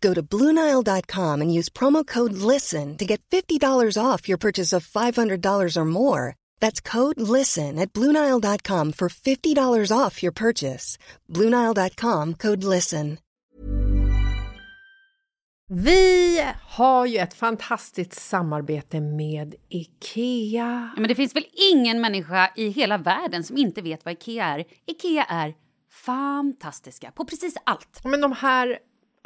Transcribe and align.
Go 0.00 0.14
to 0.14 0.22
Bluenile.com 0.22 1.42
and 1.42 1.58
use 1.58 1.68
promo 1.68 2.06
code 2.06 2.32
LISTEN 2.32 2.96
to 2.96 3.04
get 3.04 3.20
$50 3.30 3.96
off 3.96 4.28
your 4.28 4.38
purchase 4.38 4.72
of 4.72 4.86
$500 4.86 5.76
or 5.76 5.84
more. 5.84 6.34
That's 6.60 6.80
code 6.80 7.20
LISTEN 7.20 7.78
at 7.78 7.92
Bluenile.com 7.92 8.92
for 8.92 9.08
$50 9.08 9.92
off 9.92 10.22
your 10.22 10.32
purchase. 10.32 10.98
Bluenile.com 11.28 12.34
code 12.34 12.64
LISTEN. 12.64 13.18
Vi 15.70 16.44
har 16.62 17.06
ju 17.06 17.18
ett 17.18 17.34
fantastiskt 17.34 18.14
samarbete 18.14 19.00
med 19.00 19.54
IKEA. 19.68 20.90
Ja, 20.94 21.00
men 21.00 21.08
det 21.08 21.14
finns 21.14 21.36
väl 21.36 21.46
ingen 21.72 22.00
människa 22.00 22.52
i 22.56 22.68
hela 22.68 22.98
världen 22.98 23.44
som 23.44 23.56
inte 23.56 23.82
vet 23.82 24.04
vad 24.04 24.12
IKEA 24.14 24.44
är. 24.44 24.64
IKEA 24.86 25.24
är 25.24 25.54
fantastiska 25.90 27.10
på 27.10 27.24
precis 27.24 27.56
allt. 27.64 28.00
Men 28.04 28.20
de 28.20 28.32
här 28.32 28.78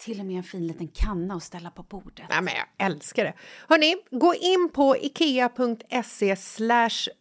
Till 0.00 0.20
och 0.20 0.26
med 0.26 0.36
en 0.36 0.42
fin 0.42 0.66
liten 0.66 0.88
kanna 0.88 1.34
att 1.34 1.42
ställa 1.42 1.70
på 1.70 1.82
bordet. 1.82 2.26
Ja, 2.28 2.40
men 2.40 2.54
jag 2.54 2.86
älskar 2.86 3.24
det. 3.24 3.34
Hörni, 3.68 3.96
gå 4.10 4.34
in 4.34 4.70
på 4.72 4.96
ikea.se 4.96 6.36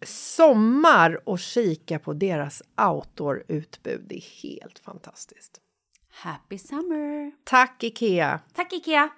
sommar 0.06 1.30
och 1.30 1.40
kika 1.40 2.00
på 2.00 2.14
deras 2.14 2.64
outdoor-utbud. 2.82 4.06
Det 4.10 4.16
är 4.16 4.42
helt 4.44 4.80
fantastiskt. 4.80 5.62
Happy 6.10 6.58
summer! 6.58 7.32
Tack, 7.44 7.84
Ikea! 7.84 8.40
Tack, 8.54 8.74
Ikea! 8.74 9.10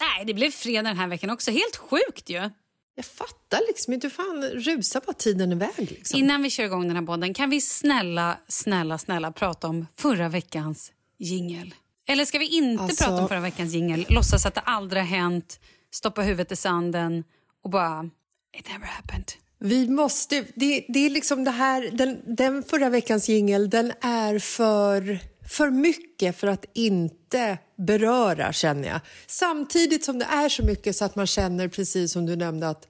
Nej, 0.00 0.24
det 0.24 0.34
blev 0.34 0.50
fredag 0.50 0.88
den 0.88 0.96
här 0.96 1.08
veckan 1.08 1.30
också. 1.30 1.50
Helt 1.50 1.76
sjukt 1.76 2.30
ju! 2.30 2.50
Jag 2.94 3.04
fattar 3.04 3.60
liksom 3.68 3.92
inte. 3.92 4.10
fan 4.10 4.44
rusar 4.44 5.02
bara 5.06 5.12
tiden 5.12 5.52
iväg. 5.52 5.72
Liksom. 5.78 6.18
Innan 6.18 6.42
vi 6.42 6.50
kör 6.50 6.64
igång 6.64 6.88
den 6.88 6.96
här 6.96 7.06
podden, 7.06 7.34
kan 7.34 7.50
vi 7.50 7.60
snälla, 7.60 8.38
snälla, 8.48 8.98
snälla 8.98 9.32
prata 9.32 9.68
om 9.68 9.86
förra 9.96 10.28
veckans 10.28 10.92
jingel? 11.18 11.74
Eller 12.08 12.24
ska 12.24 12.38
vi 12.38 12.56
inte 12.56 12.82
alltså... 12.82 13.04
prata 13.04 13.22
om 13.22 13.28
förra 13.28 13.40
veckans 13.40 13.74
jingel? 13.74 14.06
Låtsas 14.08 14.46
att 14.46 14.54
det 14.54 14.60
aldrig 14.60 15.02
har 15.02 15.08
hänt, 15.08 15.60
stoppa 15.90 16.22
huvudet 16.22 16.52
i 16.52 16.56
sanden 16.56 17.24
och 17.64 17.70
bara... 17.70 18.10
It 18.58 18.68
never 18.68 18.86
happened. 18.86 19.32
Vi 19.58 19.88
måste... 19.88 20.44
Det, 20.54 20.84
det 20.88 21.06
är 21.06 21.10
liksom 21.10 21.44
det 21.44 21.50
här... 21.50 21.90
Den, 21.92 22.36
den 22.36 22.62
förra 22.62 22.88
veckans 22.88 23.28
jingel, 23.28 23.70
den 23.70 23.92
är 24.00 24.38
för, 24.38 25.18
för 25.48 25.70
mycket 25.70 26.36
för 26.36 26.46
att 26.46 26.64
inte 26.74 27.58
beröra, 27.86 28.52
känner 28.52 28.88
jag. 28.88 29.00
Samtidigt 29.26 30.04
som 30.04 30.18
det 30.18 30.24
är 30.24 30.48
så 30.48 30.64
mycket 30.64 30.96
så 30.96 31.04
att 31.04 31.16
man 31.16 31.26
känner, 31.26 31.68
precis 31.68 32.12
som 32.12 32.26
du 32.26 32.36
nämnde, 32.36 32.68
att 32.68 32.86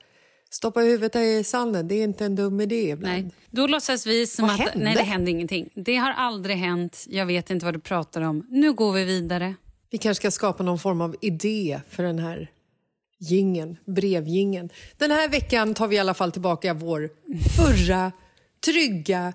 Stoppa 0.53 0.81
huvudet 0.81 1.17
i 1.17 1.45
sanden, 1.45 1.89
det 1.89 1.95
är 1.95 2.05
inte 2.05 2.25
en 2.25 2.37
dum 2.37 2.61
idé 2.61 2.91
ibland. 2.91 3.15
Nej, 3.15 3.31
då 3.51 3.67
låtsas 3.67 4.07
vi 4.07 4.27
som 4.27 4.47
vad 4.47 4.55
att 4.55 4.61
hände? 4.61 4.85
nej, 4.85 4.95
det 4.95 5.03
hände 5.03 5.31
ingenting. 5.31 5.71
Det 5.75 5.97
har 5.97 6.13
aldrig 6.13 6.57
hänt. 6.57 7.05
Jag 7.09 7.27
vet 7.27 7.51
inte 7.51 7.65
vad 7.65 7.75
du 7.75 7.81
pratar 7.81 8.21
om. 8.21 8.47
Nu 8.51 8.73
går 8.73 8.93
vi 8.93 9.05
vidare. 9.05 9.55
Vi 9.91 9.99
kanske 9.99 10.21
ska 10.21 10.31
skapa 10.31 10.63
någon 10.63 10.79
form 10.79 11.01
av 11.01 11.17
idé 11.21 11.81
för 11.89 12.03
den 12.03 12.19
här 12.19 12.51
gingen, 13.19 13.77
brevgingen. 13.85 14.71
Den 14.97 15.11
här 15.11 15.29
veckan 15.29 15.75
tar 15.75 15.89
vi 15.89 15.97
i 15.97 15.99
alla 15.99 16.15
fall 16.15 16.33
tillbaka 16.33 16.75
vår 16.75 17.11
förra 17.57 18.13
trygga 18.65 19.33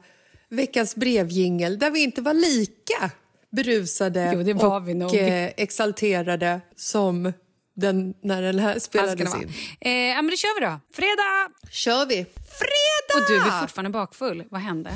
veckans 0.50 0.95
brevjingel 0.95 1.80
där 1.80 1.92
vi 1.92 2.03
inte 2.03 2.21
var 2.21 2.33
lika 2.33 3.12
berusade 3.50 4.45
jo, 4.47 5.06
och 5.06 5.15
eh, 5.15 5.51
exalterade 5.57 6.62
som 6.75 7.33
den, 7.77 8.13
när 8.24 8.41
den 8.41 8.59
här 8.59 8.79
spelades 8.79 9.35
in. 9.35 9.53
Eh, 9.81 9.91
ja, 9.91 10.21
men 10.21 10.29
då 10.29 10.35
kör 10.38 10.59
vi 10.59 10.65
då. 10.65 10.79
Fredag! 10.94 11.51
Kör 11.71 12.06
vi. 12.06 12.25
Fredag! 12.59 13.13
Och 13.15 13.27
du 13.27 13.35
är 13.35 13.62
fortfarande 13.62 13.89
bakfull. 13.89 14.44
Vad 14.50 14.62
hände? 14.62 14.91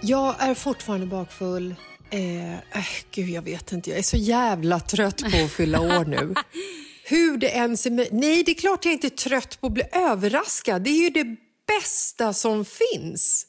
Jag 0.00 0.34
är 0.42 0.54
fortfarande 0.54 1.06
bakfull. 1.06 1.74
Eh, 2.14 2.54
äh, 2.54 2.84
gud, 3.10 3.28
jag 3.28 3.42
vet 3.42 3.72
inte. 3.72 3.90
Jag 3.90 3.98
är 3.98 4.02
så 4.02 4.16
jävla 4.16 4.80
trött 4.80 5.22
på 5.32 5.44
att 5.44 5.52
fylla 5.52 5.80
år 5.80 6.04
nu. 6.04 6.34
Hur 7.04 7.36
det 7.36 7.46
ens 7.46 7.86
är 7.86 7.90
Nej, 7.90 8.42
det 8.42 8.50
är 8.50 8.54
klart 8.54 8.84
jag 8.84 8.94
inte 8.94 9.06
är 9.06 9.08
trött 9.08 9.60
på 9.60 9.66
att 9.66 9.72
bli 9.72 9.84
överraskad. 9.92 10.82
Det 10.82 10.90
är 10.90 11.02
ju 11.04 11.10
det 11.10 11.36
bästa 11.66 12.32
som 12.32 12.64
finns. 12.64 13.46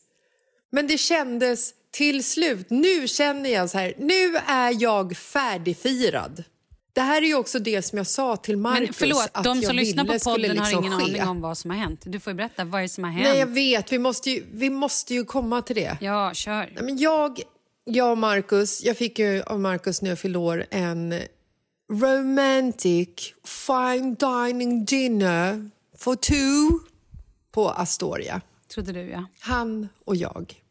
Men 0.71 0.87
det 0.87 0.97
kändes 0.97 1.73
till 1.91 2.23
slut, 2.23 2.69
nu 2.69 3.07
känner 3.07 3.49
jag 3.49 3.69
så 3.69 3.77
här, 3.77 3.93
nu 3.97 4.37
är 4.47 4.81
jag 4.81 5.17
färdigfirad. 5.17 6.43
Det 6.93 7.01
här 7.01 7.21
är 7.21 7.25
ju 7.25 7.35
också 7.35 7.59
det 7.59 7.81
som 7.81 7.97
jag 7.97 8.07
sa 8.07 8.35
till 8.35 8.57
Marcus. 8.57 8.87
Men 8.87 8.93
förlåt, 8.93 9.29
att 9.31 9.43
de 9.43 9.61
som 9.61 9.75
lyssnar 9.75 10.05
på 10.05 10.19
podden 10.19 10.41
liksom 10.41 10.61
har 10.61 10.71
ingen 10.71 10.99
ske. 10.99 11.05
aning 11.05 11.23
om 11.23 11.41
vad 11.41 11.57
som 11.57 11.71
har 11.71 11.77
hänt. 11.77 12.01
Du 12.05 12.19
får 12.19 12.31
ju 12.31 12.37
berätta 12.37 12.65
vad 12.65 12.81
är 12.81 12.83
det 12.83 12.89
som 12.89 13.03
har 13.03 13.11
hänt. 13.11 13.27
Nej, 13.27 13.39
jag 13.39 13.47
vet. 13.47 13.91
Vi 13.91 13.99
måste 13.99 14.29
ju, 14.29 14.43
vi 14.51 14.69
måste 14.69 15.13
ju 15.13 15.25
komma 15.25 15.61
till 15.61 15.75
det. 15.75 15.97
Ja, 16.01 16.33
kör. 16.33 16.71
Men 16.81 16.97
jag, 16.97 17.39
jag 17.85 18.11
och 18.11 18.17
Marcus, 18.17 18.83
jag 18.83 18.97
fick 18.97 19.19
ju 19.19 19.41
av 19.41 19.59
Marcus 19.59 20.01
när 20.01 20.09
jag 20.09 20.19
fyllde 20.19 20.39
år 20.39 20.65
en 20.69 21.21
romantic 21.91 23.33
fine 23.43 24.15
dining 24.15 24.85
dinner 24.85 25.69
for 25.97 26.15
two 26.15 26.79
på 27.51 27.69
Astoria. 27.69 28.41
Trodde 28.73 28.91
du, 28.91 29.01
ja. 29.09 29.25
Han 29.39 29.89
och 30.05 30.15
jag. 30.15 30.61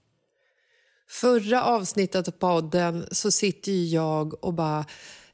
Förra 1.09 1.65
avsnittet 1.65 2.29
av 2.29 2.33
podden 2.33 3.07
så 3.13 3.31
sitter 3.31 3.73
ju 3.73 3.85
jag 3.85 4.45
och 4.45 4.55
bara 4.55 4.85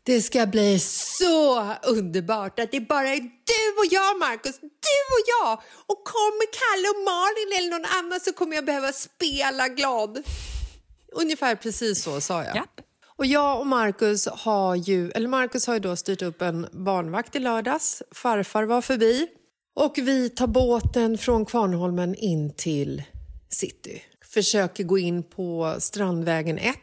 det 0.03 0.23
ska 0.23 0.47
bli 0.47 0.79
så 1.19 1.75
underbart 1.83 2.59
att 2.61 2.73
det 2.73 2.81
bara 2.81 3.09
är 3.09 3.21
du 3.21 3.79
och 3.79 3.87
jag, 3.91 4.19
Markus. 4.19 4.61
Du 4.61 5.01
och 5.17 5.25
jag. 5.27 5.53
Och 5.87 6.05
kommer 6.05 6.47
Kalle 6.61 6.89
och 6.89 7.05
Malin 7.05 7.59
eller 7.59 7.71
någon 7.71 7.99
annan 7.99 8.21
så 8.21 8.33
kommer 8.33 8.55
jag 8.55 8.65
behöva 8.65 8.93
spela 8.93 9.69
glad. 9.69 10.23
Ungefär 11.13 11.55
precis 11.55 12.03
så 12.03 12.21
sa 12.21 12.45
jag. 12.45 12.57
Japp. 12.57 12.81
Och 13.17 13.27
jag 13.27 13.61
och 13.61 13.67
Marcus 13.67 14.27
har 14.27 14.75
ju, 14.75 15.11
eller 15.11 15.29
Marcus 15.29 15.67
har 15.67 15.75
ju 15.75 15.81
då 15.81 15.97
styrt 15.97 16.23
upp 16.23 16.43
en 16.43 16.67
barnvakt 16.73 17.37
i 17.37 17.39
lördags. 17.39 18.03
Farfar 18.11 18.65
var 18.65 18.83
förbi. 18.83 19.27
Och 19.75 19.99
vi 19.99 20.31
tar 20.31 20.47
båten 20.47 21.19
från 21.19 21.45
Kvarnholmen 21.47 22.15
in 22.15 22.55
till 22.55 23.03
city. 23.49 24.03
Försöker 24.25 24.85
gå 24.85 24.99
in 24.99 25.23
på 25.23 25.77
Strandvägen 25.79 26.59
1 26.59 26.77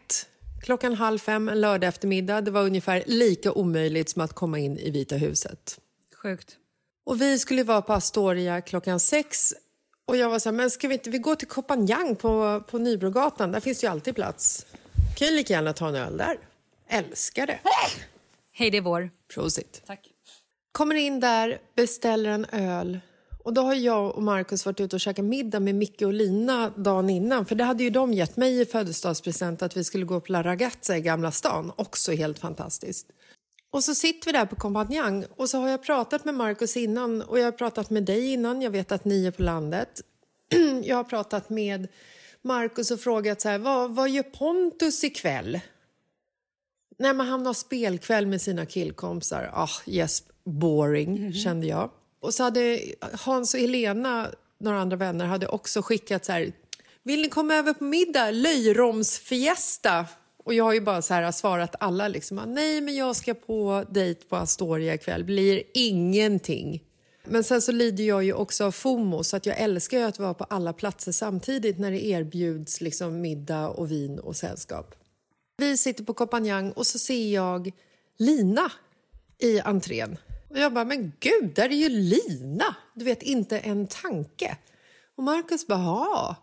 klockan 0.62 0.94
halv 0.94 1.19
fem 1.19 1.50
en 1.50 1.62
lördag 1.62 1.88
eftermiddag. 1.88 2.41
Det 2.41 2.51
var 2.51 2.63
ungefär 2.63 3.03
lika 3.07 3.51
omöjligt 3.51 4.09
som 4.09 4.21
att 4.21 4.33
komma 4.33 4.59
in 4.59 4.77
i 4.77 4.91
Vita 4.91 5.15
huset. 5.15 5.79
Sjukt. 6.15 6.57
Och 7.06 7.21
vi 7.21 7.39
skulle 7.39 7.63
vara 7.63 7.81
på 7.81 7.94
Astoria 7.94 8.62
klockan 8.62 9.00
sex. 9.00 9.53
Och 10.07 10.18
jag 10.18 10.30
var 10.30 10.39
så 10.39 10.50
här, 10.50 10.56
men 10.56 10.69
ska 10.69 10.88
vi 10.88 10.94
inte 10.94 11.09
vi 11.09 11.18
gå 11.18 11.36
till 11.36 11.48
Kopanjang 11.48 12.15
på, 12.15 12.63
på 12.68 12.77
Nybrogatan? 12.77 13.51
Där 13.51 13.59
finns 13.59 13.83
ju 13.83 13.88
alltid 13.88 14.15
plats. 14.15 14.65
Kan 15.18 15.27
ju 15.27 15.33
lika 15.33 15.54
gärna 15.54 15.74
ta 15.74 15.88
en 15.88 15.95
öl 15.95 16.18
där. 16.18 16.38
Älskar 16.88 17.48
det. 17.48 17.59
Hej, 18.51 18.71
det 18.71 18.77
är 18.77 18.81
vår. 18.81 19.09
Prosit. 19.33 19.81
Tack. 19.88 20.09
Kommer 20.71 20.95
in 20.95 21.19
där, 21.19 21.62
beställer 21.75 22.30
en 22.30 22.45
öl. 22.45 23.00
Och 23.44 23.54
då 23.54 23.62
har 23.62 23.74
jag 23.74 24.15
och 24.15 24.24
Markus 24.24 24.65
varit 24.65 24.80
ute 24.80 24.95
och 24.95 25.00
käkat 25.00 25.25
middag 25.25 25.59
med 25.59 25.75
Micke 25.75 26.01
och 26.01 26.13
Lina 26.13 26.69
dagen 26.69 27.10
innan. 27.10 27.45
För 27.45 27.56
det 27.56 27.63
hade 27.63 27.83
ju 27.83 27.89
de 27.89 28.13
gett 28.13 28.38
mig 28.38 28.62
i 28.62 28.65
födelsedagspresent 28.65 29.62
att 29.62 29.77
vi 29.77 29.83
skulle 29.83 30.06
gå 30.06 30.19
på 30.19 30.31
La 30.31 30.44
Ragazza 30.44 30.98
i 30.98 31.01
Gamla 31.01 31.31
stan. 31.31 31.71
Också 31.75 32.12
helt 32.12 32.39
fantastiskt. 32.39 33.07
Och 33.71 33.83
så 33.83 33.95
sitter 33.95 34.25
vi 34.25 34.31
där 34.31 34.45
på 34.45 34.55
Kompanjang 34.55 35.25
och 35.35 35.49
så 35.49 35.59
har 35.59 35.69
jag 35.69 35.83
pratat 35.83 36.25
med 36.25 36.35
Markus 36.35 36.77
innan 36.77 37.21
och 37.21 37.39
jag 37.39 37.45
har 37.45 37.51
pratat 37.51 37.89
med 37.89 38.03
dig 38.03 38.33
innan. 38.33 38.61
Jag 38.61 38.71
vet 38.71 38.91
att 38.91 39.05
ni 39.05 39.25
är 39.25 39.31
på 39.31 39.43
landet. 39.43 40.01
jag 40.83 40.95
har 40.95 41.03
pratat 41.03 41.49
med 41.49 41.87
Markus 42.41 42.91
och 42.91 42.99
frågat 42.99 43.41
så 43.41 43.49
här, 43.49 43.57
vad, 43.57 43.95
vad 43.95 44.09
gör 44.09 44.23
Pontus 44.23 45.03
ikväll? 45.03 45.59
Nej, 46.99 47.13
men 47.13 47.27
han 47.27 47.45
har 47.45 47.53
spelkväll 47.53 48.27
med 48.27 48.41
sina 48.41 48.65
killkompisar. 48.65 49.49
Ah, 49.53 49.69
yes, 49.85 50.23
boring, 50.43 51.33
kände 51.33 51.67
jag. 51.67 51.91
Och 52.19 52.33
så 52.33 52.43
hade 52.43 52.81
Hans 53.13 53.53
och 53.53 53.59
Helena, 53.59 54.27
några 54.59 54.79
andra 54.79 54.97
vänner, 54.97 55.25
hade 55.25 55.47
också 55.47 55.81
skickat 55.81 56.25
så 56.25 56.31
här... 56.31 56.51
Vill 57.03 57.21
ni 57.21 57.29
komma 57.29 57.55
över 57.55 57.73
på 57.73 57.83
middag? 57.83 58.31
Löjromsfiesta. 58.31 60.05
Och 60.47 60.53
jag 60.53 60.63
har 60.63 60.73
ju 60.73 60.81
bara 60.81 61.01
så 61.01 61.13
här 61.13 61.31
svarat 61.31 61.75
alla 61.79 62.07
liksom. 62.07 62.39
Ah, 62.39 62.45
nej, 62.45 62.81
men 62.81 62.95
jag 62.95 63.15
ska 63.15 63.33
på 63.33 63.85
dejt 63.89 64.25
på 64.29 64.35
Astoria 64.35 64.94
ikväll. 64.94 65.23
Blir 65.23 65.63
ingenting. 65.73 66.83
Men 67.23 67.44
sen 67.44 67.61
så 67.61 67.71
lider 67.71 68.03
jag 68.03 68.23
ju 68.23 68.33
också 68.33 68.65
av 68.65 68.71
FOMO 68.71 69.23
så 69.23 69.38
att 69.38 69.45
jag 69.45 69.57
älskar 69.57 69.97
ju 69.97 70.03
att 70.03 70.19
vara 70.19 70.33
på 70.33 70.44
alla 70.44 70.73
platser 70.73 71.11
samtidigt 71.11 71.79
när 71.79 71.91
det 71.91 72.05
erbjuds 72.05 72.81
liksom 72.81 73.21
middag 73.21 73.69
och 73.69 73.91
vin 73.91 74.19
och 74.19 74.35
sällskap. 74.35 74.95
Vi 75.57 75.77
sitter 75.77 76.03
på 76.03 76.13
Kopanjang 76.13 76.71
och 76.71 76.88
så 76.88 77.00
ser 77.00 77.33
jag 77.33 77.71
Lina 78.17 78.71
i 79.39 79.59
entrén. 79.59 80.17
Och 80.50 80.59
jag 80.59 80.73
bara, 80.73 80.85
men 80.85 81.11
gud, 81.19 81.51
där 81.55 81.69
är 81.69 81.75
ju 81.75 81.89
Lina! 81.89 82.75
Du 82.93 83.05
vet, 83.05 83.21
inte 83.21 83.59
en 83.59 83.88
tanke. 83.88 84.57
Och 85.15 85.23
Markus 85.23 85.67
bara, 85.67 85.79
ja. 85.79 86.35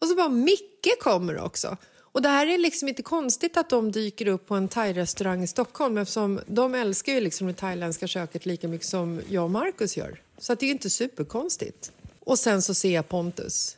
Och 0.00 0.06
så 0.06 0.14
bara, 0.14 0.28
Micke 0.28 0.98
kommer 1.00 1.38
också. 1.38 1.76
Och 2.18 2.22
det 2.22 2.28
här 2.28 2.46
är 2.46 2.58
liksom 2.58 2.88
inte 2.88 3.02
konstigt 3.02 3.56
att 3.56 3.70
de 3.70 3.92
dyker 3.92 4.28
upp 4.28 4.46
på 4.46 4.54
en 4.54 4.68
thai-restaurang 4.68 5.42
i 5.42 5.46
Stockholm 5.46 5.98
eftersom 5.98 6.40
de 6.46 6.74
älskar 6.74 7.12
ju 7.12 7.20
liksom 7.20 7.46
det 7.46 7.52
thailändska 7.52 8.06
köket 8.06 8.46
lika 8.46 8.68
mycket 8.68 8.86
som 8.86 9.20
jag 9.28 9.44
och 9.44 9.50
Markus 9.50 9.96
gör. 9.96 10.20
Så 10.38 10.54
det 10.54 10.66
är 10.66 10.70
inte 10.70 10.90
superkonstigt. 10.90 11.92
Och 12.20 12.38
sen 12.38 12.62
så 12.62 12.74
ser 12.74 12.94
jag 12.94 13.08
Pontus. 13.08 13.76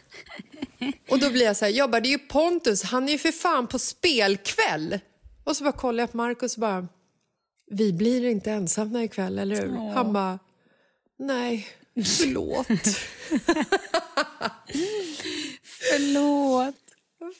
Och 1.10 1.18
då 1.18 1.30
blir 1.30 1.44
jag 1.44 1.56
så 1.56 1.64
här, 1.64 1.72
jag 1.72 1.90
bara, 1.90 2.00
det 2.00 2.08
är 2.08 2.10
ju 2.10 2.18
Pontus, 2.18 2.82
han 2.82 3.08
är 3.08 3.12
ju 3.12 3.18
för 3.18 3.32
fan 3.32 3.66
på 3.66 3.78
spelkväll. 3.78 4.98
Och 5.44 5.56
så 5.56 5.64
bara 5.64 5.72
kollar 5.72 6.02
jag 6.02 6.10
på 6.10 6.16
Markus 6.16 6.54
och 6.54 6.60
bara, 6.60 6.88
vi 7.70 7.92
blir 7.92 8.24
inte 8.24 8.50
ensamma 8.50 9.04
ikväll, 9.04 9.38
eller 9.38 9.56
hur? 9.56 9.92
Han 9.94 10.12
bara, 10.12 10.38
nej, 11.18 11.66
förlåt. 11.94 12.66
Förlåt. 15.90 16.85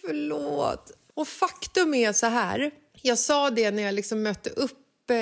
Förlåt. 0.06 0.92
Och 1.14 1.28
faktum 1.28 1.94
är 1.94 2.12
så 2.12 2.26
här, 2.26 2.70
jag 3.02 3.18
sa 3.18 3.50
det 3.50 3.70
när 3.70 3.82
jag 3.82 3.94
liksom 3.94 4.22
mötte 4.22 4.50
upp 4.50 5.10
eh, 5.10 5.16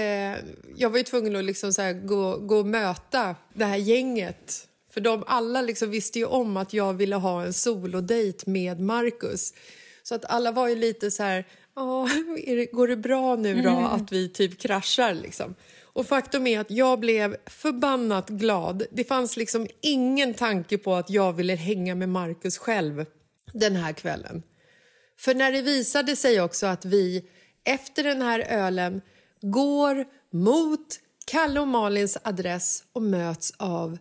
jag 0.77 0.91
var 0.91 0.99
ju 0.99 1.05
tvungen 1.05 1.37
att 1.37 1.45
liksom 1.45 1.73
så 1.73 1.93
gå, 2.05 2.37
gå 2.37 2.57
och 2.57 2.67
möta 2.67 3.37
det 3.55 3.65
här 3.65 3.77
gänget. 3.77 4.69
För 4.91 5.01
de 5.01 5.25
alla 5.27 5.63
liksom 5.63 5.91
visste 5.91 6.19
ju 6.19 6.25
om 6.25 6.57
att 6.57 6.73
jag 6.73 6.95
ville 6.95 7.17
ha 7.17 7.45
en 7.45 7.53
solodejt 7.53 8.47
med 8.47 8.81
Marcus. 8.81 9.55
Så 10.03 10.15
att 10.15 10.25
alla 10.25 10.53
var 10.53 10.69
ju 10.69 10.75
lite 10.75 11.11
så 11.11 11.23
här, 11.23 11.45
"Ja, 11.77 12.09
är 12.47 12.57
det, 12.57 12.67
går 12.67 12.89
det 12.89 12.97
bra 12.97 13.37
nu 13.37 13.63
då 13.63 13.71
att 13.71 14.13
vi 14.13 14.29
typ 14.29 14.61
kraschar 14.61 15.15
liksom? 15.15 15.55
Och 15.83 16.07
faktum 16.07 16.47
är 16.47 16.61
att 16.61 16.71
jag 16.71 17.01
blev 17.01 17.37
förbannat 17.47 18.29
glad. 18.29 18.83
Det 18.91 19.05
fanns 19.05 19.37
liksom 19.37 19.67
ingen 19.81 20.35
tanke 20.35 20.79
på 20.79 20.95
att 20.95 21.11
jag 21.11 21.33
ville 21.33 21.55
hänga 21.55 21.95
med 21.95 22.09
Marcus 22.09 22.59
själv 22.59 23.07
den 23.53 23.77
här 23.77 23.93
kvällen. 23.93 24.43
För 25.25 25.35
när 25.35 25.53
det 25.53 25.63
visade 25.63 26.17
sig 26.17 26.41
också 26.41 26.67
att 26.67 26.85
vi 26.85 27.25
efter 27.65 28.05
den 28.05 28.23
här 28.23 28.41
ölen 28.41 29.03
går 29.41 30.05
mot 30.31 31.01
Kalle 31.27 31.61
och 31.61 31.69
Malins 31.69 32.19
adress 32.23 32.85
och 32.93 33.03
möts 33.03 33.53
av 33.57 33.99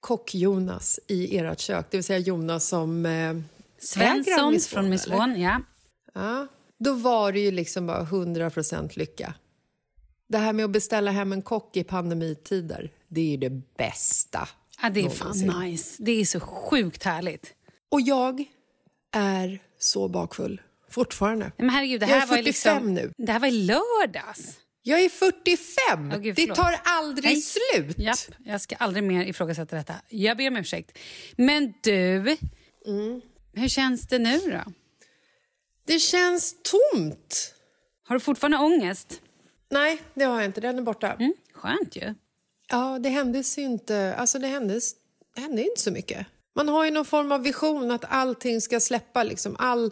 kock-Jonas 0.00 1.00
i 1.06 1.38
ert 1.38 1.60
kök. 1.60 1.86
Det 1.90 1.96
vill 1.96 2.04
säga 2.04 2.18
Jonas 2.18 2.68
som... 2.68 3.06
Eh, 3.06 3.34
Svensson 3.78 4.52
Miss 4.52 4.68
från 4.68 4.88
Miss? 4.88 5.08
Von, 5.08 5.40
ja. 5.40 5.60
Ja, 6.14 6.46
då 6.78 6.92
var 6.92 7.32
det 7.32 7.40
ju 7.40 7.50
liksom 7.50 7.86
bara 7.86 8.02
100% 8.04 8.98
lycka. 8.98 9.34
Det 10.28 10.38
här 10.38 10.52
med 10.52 10.64
att 10.64 10.70
beställa 10.70 11.10
hem 11.10 11.32
en 11.32 11.42
kock 11.42 11.76
i 11.76 11.84
pandemitider, 11.84 12.90
det 13.08 13.20
är 13.20 13.30
ju 13.30 13.36
det 13.36 13.76
bästa. 13.76 14.48
ja. 14.82 14.90
Det 14.90 15.00
är 15.00 15.08
fan 15.08 15.26
någonsin. 15.26 15.60
nice. 15.60 16.02
Det 16.02 16.20
är 16.20 16.24
så 16.24 16.40
sjukt 16.40 17.02
härligt. 17.02 17.54
Och 17.88 18.00
jag 18.00 18.44
är 19.12 19.65
så 19.78 20.08
bakfull 20.08 20.60
fortfarande. 20.90 21.52
Men 21.56 21.70
herregud, 21.70 22.00
det 22.00 22.06
Jag 22.06 22.16
är 22.16 22.20
här 22.20 22.26
var 22.26 22.36
ju 22.36 22.42
45 22.42 22.74
liksom, 22.76 22.94
nu. 22.94 23.12
Det 23.18 23.32
här 23.32 23.40
var 23.40 23.48
i 23.48 23.50
lördags. 23.50 24.58
Jag 24.82 25.00
är 25.00 25.08
45! 25.08 26.12
Åh, 26.14 26.18
gud, 26.18 26.34
det 26.36 26.54
tar 26.54 26.80
aldrig 26.84 27.24
Nej. 27.24 27.40
slut. 27.42 27.98
Japp, 27.98 28.18
jag 28.44 28.60
ska 28.60 28.76
aldrig 28.76 29.04
mer 29.04 29.24
ifrågasätta 29.24 29.76
detta. 29.76 29.94
Jag 30.08 30.36
ber 30.36 30.48
om 30.48 30.56
ursäkt. 30.56 30.98
Men 31.36 31.74
du, 31.82 32.16
Mm. 32.86 33.20
hur 33.54 33.68
känns 33.68 34.06
det 34.08 34.18
nu 34.18 34.38
då? 34.38 34.72
Det 35.86 35.98
känns 35.98 36.56
tomt. 36.62 37.54
Har 38.08 38.16
du 38.16 38.20
fortfarande 38.20 38.58
ångest? 38.58 39.20
Nej, 39.70 40.02
det 40.14 40.24
har 40.24 40.36
jag 40.36 40.44
inte. 40.44 40.60
Den 40.60 40.78
är 40.78 40.82
borta. 40.82 41.12
Mm, 41.12 41.34
skönt 41.52 41.96
ju. 41.96 42.14
Ja, 42.68 42.98
det 42.98 43.08
händes 43.08 43.58
ju 43.58 43.62
inte... 43.62 44.14
Alltså 44.18 44.38
det 44.38 44.46
händes, 44.46 44.92
det 45.34 45.40
hände 45.40 45.62
inte 45.62 45.80
så 45.80 45.90
mycket. 45.90 46.26
Man 46.56 46.68
har 46.68 46.84
ju 46.84 46.90
någon 46.90 47.04
form 47.04 47.32
av 47.32 47.42
vision 47.42 47.90
att 47.90 48.04
allting 48.08 48.60
ska 48.60 48.80
släppa. 48.80 49.22
Liksom. 49.22 49.56
All, 49.58 49.90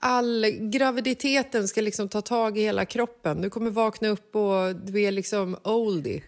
all 0.00 0.46
graviditeten 0.60 1.68
ska 1.68 1.80
liksom 1.80 2.08
ta 2.08 2.20
tag 2.20 2.58
i 2.58 2.62
hela 2.62 2.84
kroppen. 2.84 3.42
Du 3.42 3.50
kommer 3.50 3.70
vakna 3.70 4.08
upp 4.08 4.36
och 4.36 4.76
du 4.76 5.02
är 5.02 5.10
liksom 5.10 5.56
oldie. 5.62 6.22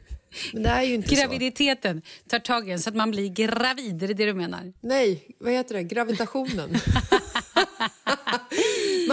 Men 0.52 0.62
det 0.62 0.68
är 0.68 0.82
ju 0.82 0.94
inte 0.94 1.08
så. 1.08 1.14
Graviditeten 1.14 2.02
tar 2.28 2.38
tag 2.38 2.68
i 2.68 2.72
en 2.72 2.78
så 2.80 2.90
att 2.90 2.96
man 2.96 3.10
blir 3.10 3.28
gravid, 3.28 4.02
är 4.02 4.08
det 4.08 4.14
det 4.14 4.26
du 4.26 4.34
menar? 4.34 4.72
Nej, 4.80 5.36
vad 5.38 5.52
heter 5.52 5.74
det? 5.74 5.82
Gravitationen. 5.82 6.70